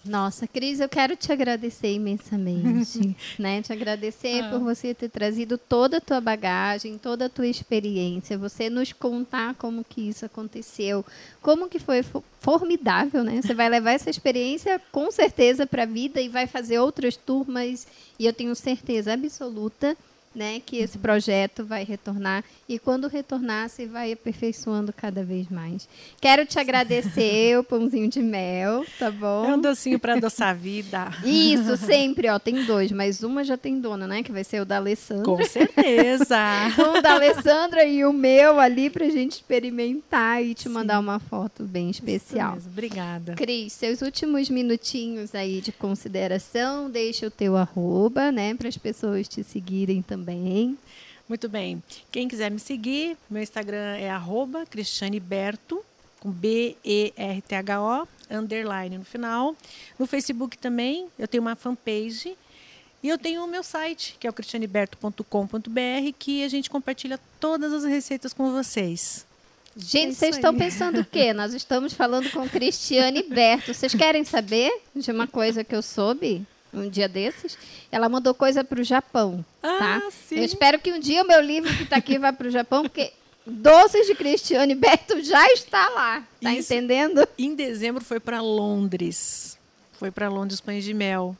Nossa, 0.07 0.47
Cris, 0.47 0.79
eu 0.79 0.87
quero 0.87 1.15
te 1.15 1.31
agradecer 1.31 1.93
imensamente, 1.93 3.15
né? 3.39 3.61
Te 3.63 3.73
agradecer 3.73 4.41
ah. 4.41 4.49
por 4.49 4.59
você 4.59 4.93
ter 4.93 5.09
trazido 5.09 5.57
toda 5.57 5.97
a 5.97 6.01
tua 6.01 6.21
bagagem, 6.21 6.97
toda 6.97 7.25
a 7.25 7.29
tua 7.29 7.47
experiência, 7.47 8.37
você 8.37 8.69
nos 8.69 8.93
contar 8.93 9.55
como 9.55 9.83
que 9.83 10.07
isso 10.07 10.23
aconteceu, 10.23 11.03
como 11.41 11.67
que 11.67 11.79
foi 11.79 12.05
formidável, 12.39 13.23
né? 13.23 13.41
Você 13.41 13.55
vai 13.55 13.67
levar 13.67 13.93
essa 13.93 14.09
experiência 14.09 14.79
com 14.91 15.09
certeza 15.09 15.65
para 15.65 15.83
a 15.83 15.87
vida 15.87 16.21
e 16.21 16.29
vai 16.29 16.45
fazer 16.45 16.77
outras 16.77 17.17
turmas 17.17 17.87
e 18.19 18.27
eu 18.27 18.33
tenho 18.33 18.55
certeza 18.55 19.13
absoluta 19.13 19.97
né, 20.35 20.61
que 20.63 20.77
esse 20.77 20.97
projeto 20.97 21.63
vai 21.63 21.85
retornar 21.85 22.43
e 22.67 22.79
quando 22.79 23.07
retornar 23.07 23.69
você 23.69 23.85
vai 23.85 24.11
aperfeiçoando 24.11 24.91
cada 24.91 25.23
vez 25.23 25.49
mais. 25.49 25.87
Quero 26.19 26.45
te 26.45 26.59
agradecer 26.59 27.57
o 27.59 27.63
pãozinho 27.63 28.09
de 28.09 28.21
mel, 28.21 28.83
tá 28.97 29.11
bom? 29.11 29.45
É 29.45 29.55
um 29.55 29.61
docinho 29.61 29.99
para 29.99 30.13
adoçar 30.13 30.49
a 30.49 30.53
vida. 30.53 31.11
Isso, 31.23 31.77
sempre, 31.77 32.27
ó, 32.27 32.39
tem 32.39 32.65
dois, 32.65 32.91
mas 32.91 33.21
uma 33.21 33.43
já 33.43 33.55
tem 33.55 33.79
dona, 33.79 34.07
né, 34.07 34.23
que 34.23 34.31
vai 34.31 34.43
ser 34.43 34.61
o 34.61 34.65
da 34.65 34.77
Alessandra. 34.77 35.25
Com 35.25 35.43
certeza. 35.43 36.37
o 36.97 37.01
da 37.01 37.13
Alessandra 37.13 37.85
e 37.85 38.03
o 38.03 38.11
meu 38.11 38.59
ali 38.59 38.89
pra 38.89 39.09
gente 39.09 39.33
experimentar 39.33 40.43
e 40.43 40.55
te 40.55 40.63
Sim. 40.63 40.69
mandar 40.69 40.99
uma 40.99 41.19
foto 41.19 41.63
bem 41.63 41.91
especial. 41.91 42.57
Obrigada. 42.65 43.35
Cris, 43.35 43.73
seus 43.73 44.01
últimos 44.01 44.49
minutinhos 44.49 45.35
aí 45.35 45.61
de 45.61 45.71
consideração, 45.71 46.89
deixa 46.89 47.27
o 47.27 47.31
teu 47.31 47.55
arroba, 47.55 48.31
né, 48.31 48.55
para 48.55 48.67
as 48.67 48.77
pessoas 48.77 49.27
te 49.27 49.43
seguirem 49.43 50.01
também. 50.01 50.77
Muito 51.27 51.49
bem. 51.49 51.81
Quem 52.11 52.27
quiser 52.27 52.51
me 52.51 52.59
seguir, 52.59 53.17
meu 53.29 53.41
Instagram 53.41 53.97
é 53.97 54.09
arroba 54.09 54.63
Berto, 55.21 55.83
com 56.19 56.29
B-E-R-T-H-O, 56.29 58.07
underline 58.29 58.97
no 58.97 59.05
final. 59.05 59.55
No 59.97 60.05
Facebook 60.05 60.57
também, 60.57 61.07
eu 61.17 61.27
tenho 61.27 61.41
uma 61.41 61.55
fanpage. 61.55 62.37
E 63.01 63.09
eu 63.09 63.17
tenho 63.17 63.43
o 63.43 63.47
meu 63.47 63.61
site, 63.61 64.17
que 64.19 64.25
é 64.25 64.29
o 64.29 64.33
cristianeberto.com.br, 64.33 66.13
que 66.17 66.43
a 66.43 66.49
gente 66.49 66.69
compartilha 66.69 67.19
todas 67.39 67.71
as 67.71 67.83
receitas 67.83 68.33
com 68.33 68.51
vocês. 68.51 69.25
Gente, 69.77 70.11
é 70.11 70.13
vocês 70.13 70.35
estão 70.37 70.55
pensando 70.55 71.01
o 71.01 71.05
quê? 71.05 71.33
Nós 71.33 71.53
estamos 71.53 71.93
falando 71.93 72.31
com 72.31 72.47
Cristiane 72.47 73.23
Berto. 73.23 73.73
Vocês 73.73 73.93
querem 73.93 74.23
saber 74.23 74.71
de 74.95 75.11
uma 75.11 75.27
coisa 75.27 75.63
que 75.63 75.75
eu 75.75 75.81
soube? 75.81 76.45
Um 76.75 76.89
dia 76.89 77.07
desses, 77.07 77.57
ela 77.91 78.09
mandou 78.09 78.33
coisa 78.33 78.63
para 78.63 78.79
o 78.79 78.83
Japão, 78.83 79.43
ah, 79.63 79.77
tá? 79.77 80.11
Sim. 80.11 80.37
Eu 80.37 80.43
espero 80.43 80.79
que 80.79 80.91
um 80.91 80.99
dia 80.99 81.23
o 81.23 81.27
meu 81.27 81.41
livro 81.41 81.73
que 81.75 81.83
está 81.83 81.95
aqui 81.95 82.17
vá 82.17 82.33
para 82.33 82.47
o 82.47 82.51
Japão, 82.51 82.83
porque 82.83 83.11
Doces 83.45 84.07
de 84.07 84.15
Cristiane 84.15 84.73
Berto 84.73 85.21
já 85.21 85.45
está 85.51 85.89
lá, 85.89 86.23
tá 86.41 86.53
Isso, 86.53 86.73
entendendo? 86.73 87.27
Em 87.37 87.53
dezembro 87.55 88.03
foi 88.03 88.19
para 88.19 88.41
Londres, 88.41 89.57
foi 89.93 90.09
para 90.09 90.29
Londres 90.29 90.59
Pães 90.59 90.83
de 90.83 90.93
Mel. 90.93 91.35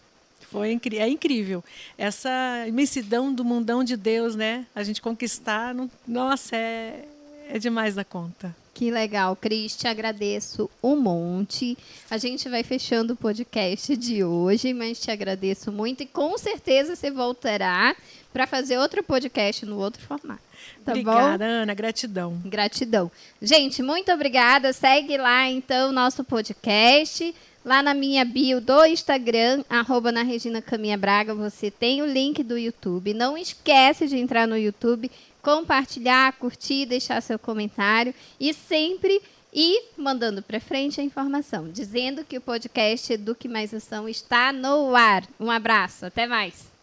Foi 0.52 0.72
incri 0.72 1.00
é 1.00 1.10
incrível. 1.10 1.64
Essa 1.98 2.30
imensidão 2.68 3.34
do 3.34 3.44
mundão 3.44 3.84
de 3.84 3.98
Deus, 3.98 4.36
né? 4.36 4.66
A 4.74 4.84
gente 4.84 5.02
conquistar, 5.02 5.74
não, 5.74 5.90
nossa, 6.08 6.56
é, 6.56 7.04
é 7.50 7.60
demais 7.60 7.96
da 7.96 8.06
conta. 8.06 8.56
Que 8.76 8.92
legal, 8.92 9.38
Cris, 9.38 9.74
te 9.74 9.88
agradeço 9.88 10.70
um 10.84 10.98
monte. 10.98 11.78
A 12.10 12.18
gente 12.18 12.50
vai 12.50 12.62
fechando 12.62 13.14
o 13.14 13.16
podcast 13.16 13.96
de 13.96 14.22
hoje, 14.22 14.74
mas 14.74 15.00
te 15.00 15.10
agradeço 15.10 15.72
muito 15.72 16.04
e 16.04 16.06
com 16.06 16.38
certeza 16.38 16.94
você 16.94 17.10
voltará 17.10 17.96
para 18.34 18.46
fazer 18.46 18.78
outro 18.78 19.02
podcast 19.02 19.66
no 19.66 19.78
outro 19.78 20.02
formato. 20.02 20.42
Tá 20.84 20.92
obrigada, 20.92 21.46
bom? 21.46 21.52
Ana, 21.52 21.74
gratidão. 21.74 22.38
Gratidão. 22.44 23.10
Gente, 23.42 23.82
muito 23.82 24.12
obrigada. 24.12 24.74
Segue 24.74 25.16
lá 25.16 25.50
então 25.50 25.92
o 25.92 25.94
nosso 25.94 26.22
podcast. 26.26 27.34
Lá 27.64 27.82
na 27.82 27.94
minha 27.94 28.26
bio 28.26 28.60
do 28.60 28.86
Instagram, 28.86 29.64
arroba 29.70 30.12
na 30.12 30.22
Regina 30.22 30.62
Caminha 30.62 30.98
Braga, 30.98 31.34
você 31.34 31.72
tem 31.72 32.02
o 32.02 32.06
link 32.06 32.44
do 32.44 32.58
YouTube. 32.58 33.14
Não 33.14 33.38
esquece 33.38 34.06
de 34.06 34.18
entrar 34.18 34.48
no 34.48 34.58
YouTube 34.58 35.10
compartilhar, 35.46 36.34
curtir, 36.40 36.88
deixar 36.88 37.22
seu 37.22 37.38
comentário 37.38 38.16
e 38.40 38.52
sempre 38.52 39.22
ir 39.54 39.92
mandando 39.96 40.42
para 40.42 40.60
frente 40.60 41.00
a 41.00 41.04
informação, 41.04 41.70
dizendo 41.70 42.26
que 42.26 42.40
o 42.40 42.42
podcast 42.42 43.16
do 43.18 43.36
Que 43.36 43.48
Mais 43.48 43.72
Ação 43.72 44.10
está 44.10 44.52
no 44.52 44.96
ar. 44.96 45.24
Um 45.40 45.52
abraço, 45.52 46.08
até 46.08 46.26
mais. 46.26 46.75